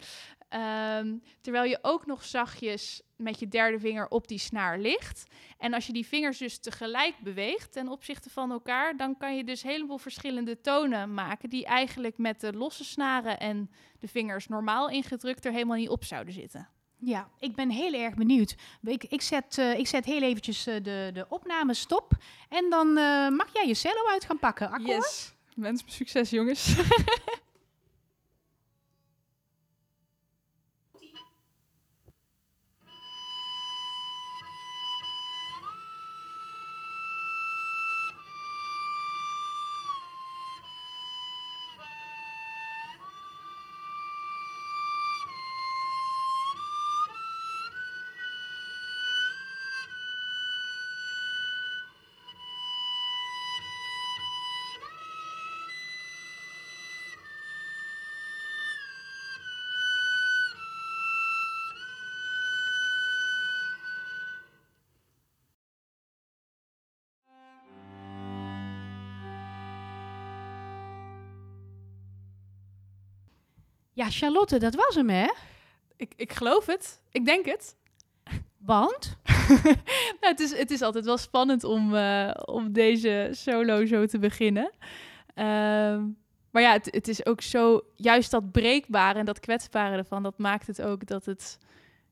Ehm, 0.49 1.17
terwijl 1.41 1.65
je 1.65 1.79
ook 1.83 2.07
nog 2.07 2.25
zachtjes 2.25 3.03
met 3.17 3.39
je 3.39 3.49
derde 3.49 3.79
vinger 3.79 4.09
op 4.09 4.29
die 4.29 4.39
snaar 4.39 4.79
ligt. 4.79 5.27
En 5.59 5.75
als 5.75 5.87
je 5.87 5.93
die 5.93 6.07
vingers 6.07 6.39
dus 6.39 6.59
tegelijk 6.59 7.15
beweegt 7.19 7.73
ten 7.73 7.89
opzichte 7.89 8.31
van 8.31 8.51
elkaar, 8.51 8.97
dan 8.97 9.17
kan 9.17 9.37
je 9.37 9.45
dus 9.45 9.63
heleboel 9.63 9.99
verschillende 9.99 10.61
tonen 10.61 11.15
maken 11.15 11.51
die 11.51 11.65
eigenlijk 11.65 12.19
met 12.19 12.41
de 12.41 12.53
losse 12.53 12.85
snaren 12.85 13.39
en 13.39 13.71
de 13.99 14.09
vingers 14.09 14.49
normaal 14.49 14.89
ingedrukt 14.89 15.45
er 15.45 15.53
helemaal 15.53 15.77
niet 15.77 15.89
op 15.89 16.05
zouden 16.05 16.35
zitten. 16.35 16.69
Ja, 16.99 17.29
ik 17.39 17.55
ben 17.55 17.71
heel 17.71 17.93
erg 17.93 18.15
benieuwd. 18.15 18.55
Ik, 18.83 19.05
ik, 19.05 19.23
zet, 19.23 19.59
eh, 19.59 19.79
ik 19.79 19.87
zet 19.87 20.05
heel 20.05 20.23
eventjes 20.23 20.67
eh, 20.67 20.75
de, 20.83 21.11
de 21.13 21.27
opname 21.29 21.75
stop. 21.75 22.13
En 22.49 22.71
dan 22.71 22.89
eh, 22.89 23.29
mag 23.29 23.49
jij 23.53 23.67
je 23.67 23.75
cello 23.75 24.07
uit 24.07 24.25
gaan 24.25 24.39
pakken. 24.39 24.71
Akkoord? 24.71 24.97
Yes. 24.97 25.37
Wens 25.59 25.85
me 25.85 25.91
succes, 25.91 26.31
jongens. 26.31 26.77
Ja, 73.99 74.11
Charlotte, 74.11 74.59
dat 74.59 74.75
was 74.75 74.95
hem, 74.95 75.09
hè? 75.09 75.29
ik, 75.97 76.13
ik 76.17 76.33
geloof 76.33 76.67
het. 76.67 77.01
Ik 77.11 77.25
denk 77.25 77.47
het. 77.47 77.77
Want? 78.59 79.17
nou, 80.21 80.33
het, 80.33 80.41
is, 80.41 80.57
het 80.57 80.71
is 80.71 80.83
altijd 80.83 81.05
wel 81.05 81.17
spannend 81.17 81.65
om, 81.65 81.95
eh, 81.95 82.31
om 82.45 82.73
deze 82.73 83.29
solo 83.33 83.87
zo 83.87 84.07
te 84.07 84.19
beginnen. 84.19 84.71
Ehm, 85.35 86.05
maar 86.51 86.63
ja, 86.63 86.73
het, 86.73 86.89
het 86.91 87.09
is 87.09 87.27
ook 87.27 87.41
zo, 87.41 87.81
juist 87.95 88.31
dat 88.31 88.53
breekbare 88.53 89.19
en 89.19 89.25
dat 89.25 89.41
kwetsbare 89.41 89.97
ervan, 89.97 90.23
dat 90.23 90.39
maakt 90.39 90.67
het 90.67 90.83
ook 90.83 91.07
dat 91.07 91.25
het 91.25 91.59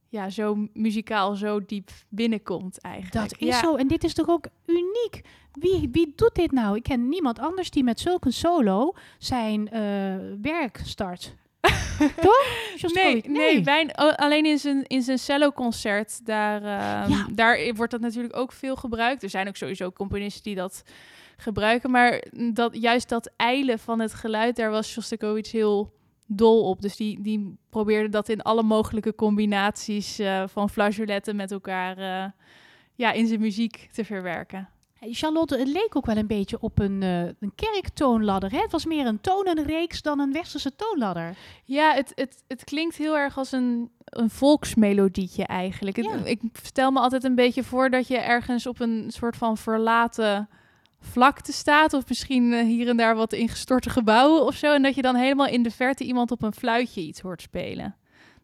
ja, 0.09 0.31
zo 0.31 0.69
muzikaal 0.73 1.35
zo 1.35 1.65
diep 1.65 1.91
binnenkomt 2.09 2.81
eigenlijk. 2.81 3.31
Dat 3.31 3.41
is 3.41 3.49
ja. 3.49 3.61
zo. 3.61 3.77
En 3.77 3.89
dit 3.89 4.05
is 4.05 4.15
toch 4.15 4.29
ook 4.29 4.47
uniek? 4.67 5.21
Wie, 5.53 5.89
wie 5.93 6.13
doet 6.17 6.35
dit 6.35 6.53
nou? 6.53 6.77
Ik 6.77 6.83
ken 6.83 7.09
niemand 7.09 7.39
anders 7.39 7.71
die 7.71 7.85
met 7.85 8.01
zulke 8.01 8.31
solo 8.31 8.95
zijn 9.19 9.71
eh, 9.71 9.83
werk 10.43 10.81
start. 10.85 11.35
toch? 12.21 12.47
Nee, 12.95 13.23
nee. 13.29 13.61
bijna- 13.61 13.93
alleen 13.93 14.45
in 14.47 14.59
zijn, 14.59 14.85
in 14.87 15.03
zijn 15.03 15.19
cello-concert, 15.19 16.27
daar, 16.27 16.57
ehm, 16.63 17.11
Ja. 17.11 17.27
daar 17.33 17.75
wordt 17.75 17.93
dat 17.93 18.01
natuurlijk 18.01 18.37
ook 18.37 18.53
veel 18.53 18.77
gebruikt. 18.77 19.23
Er 19.23 19.31
zijn 19.31 19.49
ook 19.49 19.57
sowieso 19.57 19.93
componisten 19.93 20.43
die 20.43 20.55
dat 20.55 20.83
gebruiken, 21.37 21.91
maar 21.91 22.23
dat, 22.53 22.77
juist 22.81 23.09
dat 23.09 23.31
eilen 23.37 23.79
van 23.79 24.01
het 24.01 24.15
geluid, 24.15 24.57
daar 24.57 24.71
was 24.71 24.91
Shostakovich 24.91 25.53
heel 25.53 25.93
dol 26.27 26.63
op. 26.69 26.81
Dus 26.83 26.97
die, 26.97 27.21
die 27.23 27.57
probeerde 27.71 28.09
dat 28.09 28.29
in 28.29 28.43
alle 28.43 28.63
mogelijke 28.63 29.15
combinaties 29.15 30.19
eh, 30.19 30.45
van 30.47 30.71
flageoletten 30.71 31.37
met 31.37 31.53
elkaar 31.53 31.99
eh, 31.99 32.31
ja, 32.95 33.13
in 33.13 33.27
zijn 33.27 33.41
muziek 33.41 33.89
te 33.93 34.05
verwerken. 34.05 34.69
Charlotte, 35.01 35.59
het 35.59 35.69
leek 35.69 35.97
ook 35.97 36.07
wel 36.07 36.17
een 36.17 36.27
beetje 36.27 36.61
op 36.61 36.79
een, 36.79 37.03
eh, 37.03 37.23
een 37.25 37.53
kerktoonladder. 37.55 38.51
Hè? 38.51 38.59
Het 38.61 38.73
was 38.73 38.85
meer 38.85 39.07
een 39.07 39.21
tonenreeks 39.21 40.03
dan 40.03 40.21
een 40.21 40.33
westerse 40.33 40.77
toonladder. 40.77 41.37
Ja, 41.65 41.95
het, 41.95 42.13
het, 42.15 42.43
het 42.49 42.65
klinkt 42.65 42.97
heel 42.97 43.17
erg 43.19 43.39
als 43.39 43.53
een, 43.53 43.91
een 44.05 44.31
volksmelodietje 44.31 45.45
eigenlijk. 45.45 45.97
Het- 45.97 46.07
ik 46.27 46.41
stel 46.63 46.91
me 46.91 47.01
altijd 47.01 47.25
een 47.25 47.35
beetje 47.35 47.65
voor 47.65 47.91
dat 47.91 48.07
je 48.09 48.19
ergens 48.19 48.67
op 48.67 48.81
een 48.81 49.05
soort 49.09 49.37
van 49.37 49.57
verlaten 49.57 50.49
vlakte 51.01 51.53
staat. 51.53 51.93
Of 51.93 52.09
misschien 52.09 52.53
eh, 52.53 52.65
hier 52.65 52.89
en 52.89 52.97
daar 52.97 53.17
wat 53.17 53.33
ingestorte 53.33 53.91
gebouwen 53.91 54.43
of 54.45 54.55
zo. 54.55 54.75
En 54.75 54.83
dat 54.83 54.95
je 54.95 55.03
dan 55.03 55.15
helemaal 55.15 55.47
in 55.47 55.63
de 55.63 55.71
verte 55.71 56.05
iemand 56.05 56.31
op 56.31 56.43
een 56.43 56.55
fluitje 56.55 57.01
iets 57.01 57.21
hoort 57.21 57.43
spelen. 57.43 57.97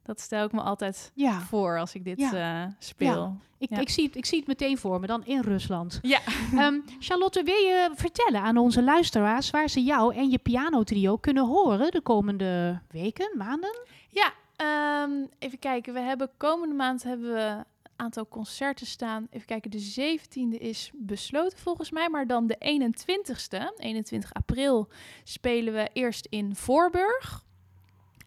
Dat 0.03 0.21
stel 0.21 0.45
ik 0.45 0.53
me 0.53 0.61
altijd 0.61 1.11
Ja, 1.15 1.41
voor 1.41 1.79
als 1.79 1.95
ik 1.95 2.05
dit 2.05 2.19
Ja. 2.21 2.65
eh, 2.65 2.73
speel. 2.79 3.37
ik, 3.59 3.69
Ja. 3.71 3.79
ik, 3.79 3.89
zie 3.89 4.05
het, 4.07 4.17
ik 4.17 4.25
zie 4.27 4.39
het 4.39 4.47
meteen 4.47 4.79
voor 4.79 5.01
me, 5.01 5.07
dan 5.07 5.25
in 5.25 5.41
Rusland. 5.41 5.99
Ja. 6.03 6.21
Ehm, 6.57 6.81
Charlotte, 6.99 7.43
wil 7.43 7.55
je 7.55 7.91
vertellen 7.95 8.41
aan 8.41 8.57
onze 8.57 8.83
luisteraars 8.83 9.51
waar 9.51 9.69
ze 9.69 9.83
jou 9.83 10.15
en 10.15 10.31
je 10.31 10.39
pianotrio 10.39 11.17
kunnen 11.17 11.47
horen 11.47 11.91
de 11.91 12.01
komende 12.01 12.81
weken, 12.91 13.31
maanden? 13.37 13.77
Ja, 14.09 14.33
ehm, 14.57 15.11
even 15.39 15.59
kijken. 15.59 15.95
We 15.95 16.01
hebben 16.01 16.31
komende 16.37 16.75
maand 16.75 17.03
hebben 17.03 17.33
we 17.35 17.41
een 17.41 17.65
aantal 17.97 18.29
concerten 18.29 18.87
staan. 18.87 19.27
Even 19.31 19.47
kijken, 19.47 19.71
de 19.71 19.81
17e 19.81 20.59
is 20.59 20.91
besloten 20.95 21.59
volgens 21.59 21.91
mij. 21.91 22.09
Maar 22.09 22.27
dan 22.27 22.47
de 22.47 22.57
21ste, 22.59 23.73
21 23.77 24.33
april, 24.35 24.89
spelen 25.25 25.73
we 25.75 25.91
eerst 25.93 26.27
in 26.31 26.57
Voorburg. 26.57 27.45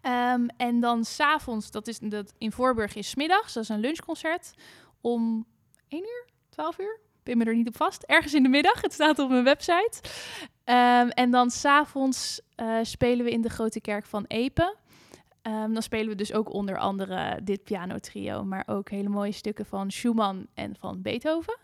Ehm, 0.06 0.48
en 0.58 0.80
dan 0.80 1.04
s'avonds, 1.04 1.72
dat 1.72 1.88
is 1.88 2.00
dat 2.00 2.34
in 2.38 2.52
Voorburg 2.52 2.96
is 2.96 3.16
middags, 3.16 3.54
dat 3.54 3.64
is 3.64 3.70
een 3.70 3.80
lunchconcert. 3.80 4.54
Om 5.02 5.46
1 5.88 6.02
uur, 6.02 6.26
12 6.50 6.80
uur? 6.80 7.00
Ik 7.04 7.24
ben 7.24 7.38
me 7.38 7.46
er 7.46 7.56
niet 7.56 7.68
op 7.68 7.76
vast. 7.76 8.04
Ergens 8.04 8.34
in 8.34 8.44
de 8.44 8.50
middag, 8.50 8.82
het 8.82 8.94
staat 8.94 9.20
op 9.20 9.30
mijn 9.30 9.44
website. 9.44 10.02
Ehm, 10.64 11.08
en 11.08 11.32
dan 11.32 11.50
s'avonds 11.50 12.42
eh 12.56 12.80
spelen 12.82 13.26
we 13.26 13.32
in 13.32 13.42
de 13.42 13.50
Grote 13.50 13.82
Kerk 13.82 14.06
van 14.06 14.26
Epe. 14.28 14.76
Ehm, 15.42 15.74
dan 15.74 15.82
spelen 15.82 16.08
we 16.08 16.16
dus 16.16 16.34
ook 16.34 16.54
onder 16.54 16.78
andere 16.78 17.40
dit 17.44 17.64
pianotrio, 17.64 18.44
maar 18.44 18.64
ook 18.66 18.90
hele 18.90 19.10
mooie 19.10 19.32
stukken 19.32 19.66
van 19.66 19.92
Schumann 19.92 20.48
en 20.54 20.76
van 20.80 21.02
Beethoven. 21.02 21.58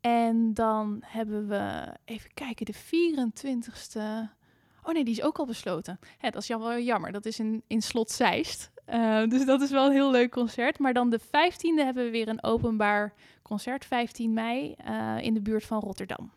En 0.00 0.54
dan 0.54 1.02
hebben 1.06 1.48
we, 1.48 1.94
even 2.04 2.30
kijken, 2.34 2.66
de 2.66 2.74
24ste. 2.74 4.30
Oh 4.82 4.92
nee, 4.92 5.04
die 5.04 5.14
is 5.14 5.22
ook 5.22 5.38
al 5.38 5.46
besloten. 5.46 5.98
Hè, 6.18 6.30
dat 6.30 6.42
is 6.42 6.48
jammer, 6.48 6.68
wel 6.68 6.78
jammer. 6.78 7.12
Dat 7.12 7.26
is 7.26 7.38
in, 7.38 7.62
in 7.66 7.82
Slot 7.82 8.10
Zeist. 8.10 8.70
Eh, 8.84 9.22
dus 9.28 9.44
dat 9.44 9.60
is 9.60 9.70
wel 9.70 9.86
een 9.86 9.92
heel 9.92 10.10
leuk 10.10 10.30
concert. 10.30 10.78
Maar 10.78 10.92
dan 10.92 11.10
de 11.10 11.20
15e 11.20 11.84
hebben 11.84 12.04
we 12.04 12.10
weer 12.10 12.28
een 12.28 12.42
openbaar 12.42 13.14
concert, 13.42 13.84
15 13.84 14.32
mei, 14.32 14.74
eh, 14.84 15.16
in 15.20 15.34
de 15.34 15.40
buurt 15.40 15.64
van 15.64 15.80
Rotterdam. 15.80 16.32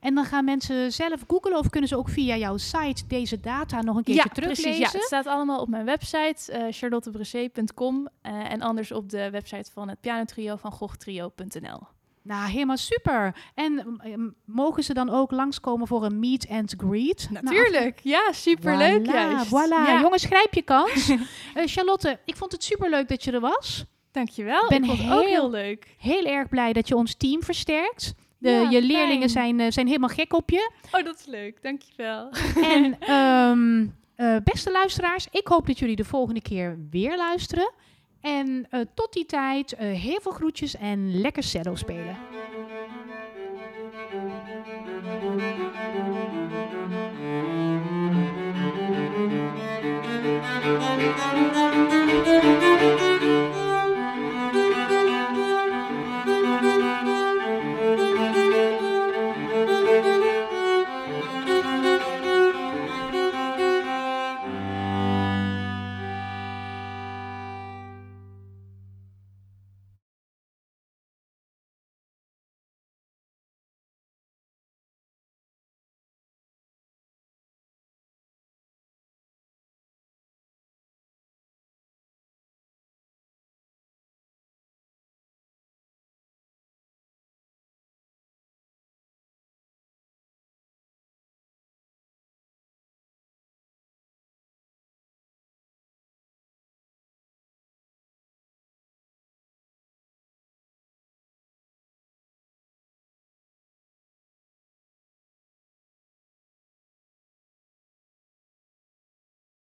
En 0.00 0.14
dan 0.14 0.24
gaan 0.24 0.44
mensen 0.44 0.92
zelf 0.92 1.24
googlen 1.26 1.58
of 1.58 1.68
kunnen 1.70 1.88
ze 1.88 1.96
ook 1.96 2.08
via 2.08 2.36
jouw 2.36 2.56
site 2.56 3.06
deze 3.06 3.40
data 3.40 3.82
nog 3.82 3.96
een 3.96 4.02
keertje 4.02 4.28
teruglezen? 4.28 4.62
precies. 4.62 4.92
Ja, 4.92 4.98
het 4.98 5.06
staat 5.06 5.26
allemaal 5.26 5.60
op 5.60 5.68
mijn 5.68 5.84
website, 5.84 6.68
charlottebressé.com. 6.70 8.08
eh, 8.22 8.52
en 8.52 8.60
anders 8.60 8.92
op 8.92 9.10
de 9.10 9.30
website 9.30 9.70
van 9.72 9.88
het 9.88 10.00
pianotrio 10.00 10.56
van 10.56 10.72
gochtrio.nl. 10.72 11.93
Nou, 12.24 12.50
helemaal 12.50 12.76
super. 12.76 13.34
En 13.54 13.72
mm, 14.02 14.34
mogen 14.44 14.82
ze 14.82 14.94
dan 14.94 15.10
ook 15.10 15.30
langskomen 15.30 15.86
voor 15.86 16.04
een 16.04 16.18
meet 16.18 16.48
and 16.48 16.74
greet? 16.78 17.28
Natuurlijk, 17.30 18.00
ja, 18.02 18.32
superleuk 18.32 19.06
Voilà, 19.06 19.12
juist. 19.12 19.46
Voilà, 19.46 19.86
Ja, 19.86 20.00
jongens, 20.00 20.24
grijp 20.24 20.54
je 20.54 20.62
kans. 20.62 21.08
Eh, 21.54 21.62
Charlotte, 21.66 22.18
ik 22.24 22.36
vond 22.36 22.52
het 22.52 22.64
superleuk 22.64 23.08
dat 23.08 23.24
je 23.24 23.32
er 23.32 23.40
was. 23.40 23.84
dankjewel. 24.12 24.68
ben 24.68 24.78
Ik 24.82 24.84
vond 24.84 24.98
het 24.98 25.12
ook 25.12 25.20
heel- 25.20 25.28
heel 25.28 25.50
leuk. 25.50 25.94
Heel 25.98 26.24
erg 26.24 26.48
blij 26.48 26.72
dat 26.72 26.88
je 26.88 26.96
ons 26.96 27.14
team 27.14 27.42
versterkt. 27.42 28.14
De, 28.38 28.50
Ja, 28.50 28.70
je 28.70 28.82
leerlingen 28.82 29.30
fijn. 29.30 29.30
zijn, 29.30 29.60
eh, 29.60 29.70
zijn 29.70 29.86
helemaal 29.86 30.08
gek 30.08 30.32
op 30.32 30.50
je. 30.50 30.70
Oh, 30.92 31.04
dat 31.04 31.18
is 31.18 31.26
leuk. 31.26 31.62
Dankjewel. 31.62 32.30
En 32.72 32.96
ehm, 33.00 33.86
eh, 34.14 34.36
beste 34.44 34.70
luisteraars, 34.70 35.26
ik 35.30 35.46
hoop 35.46 35.66
dat 35.66 35.78
jullie 35.78 35.96
de 35.96 36.04
volgende 36.04 36.42
keer 36.42 36.78
weer 36.90 37.16
luisteren. 37.16 37.72
En 38.24 38.66
eh, 38.70 38.80
tot 38.94 39.12
die 39.12 39.26
tijd, 39.26 39.72
eh, 39.72 40.00
heel 40.00 40.20
veel 40.20 40.32
groetjes 40.32 40.76
en 40.76 41.20
lekker 41.20 41.42
cello 41.42 41.74
spelen. 41.74 42.16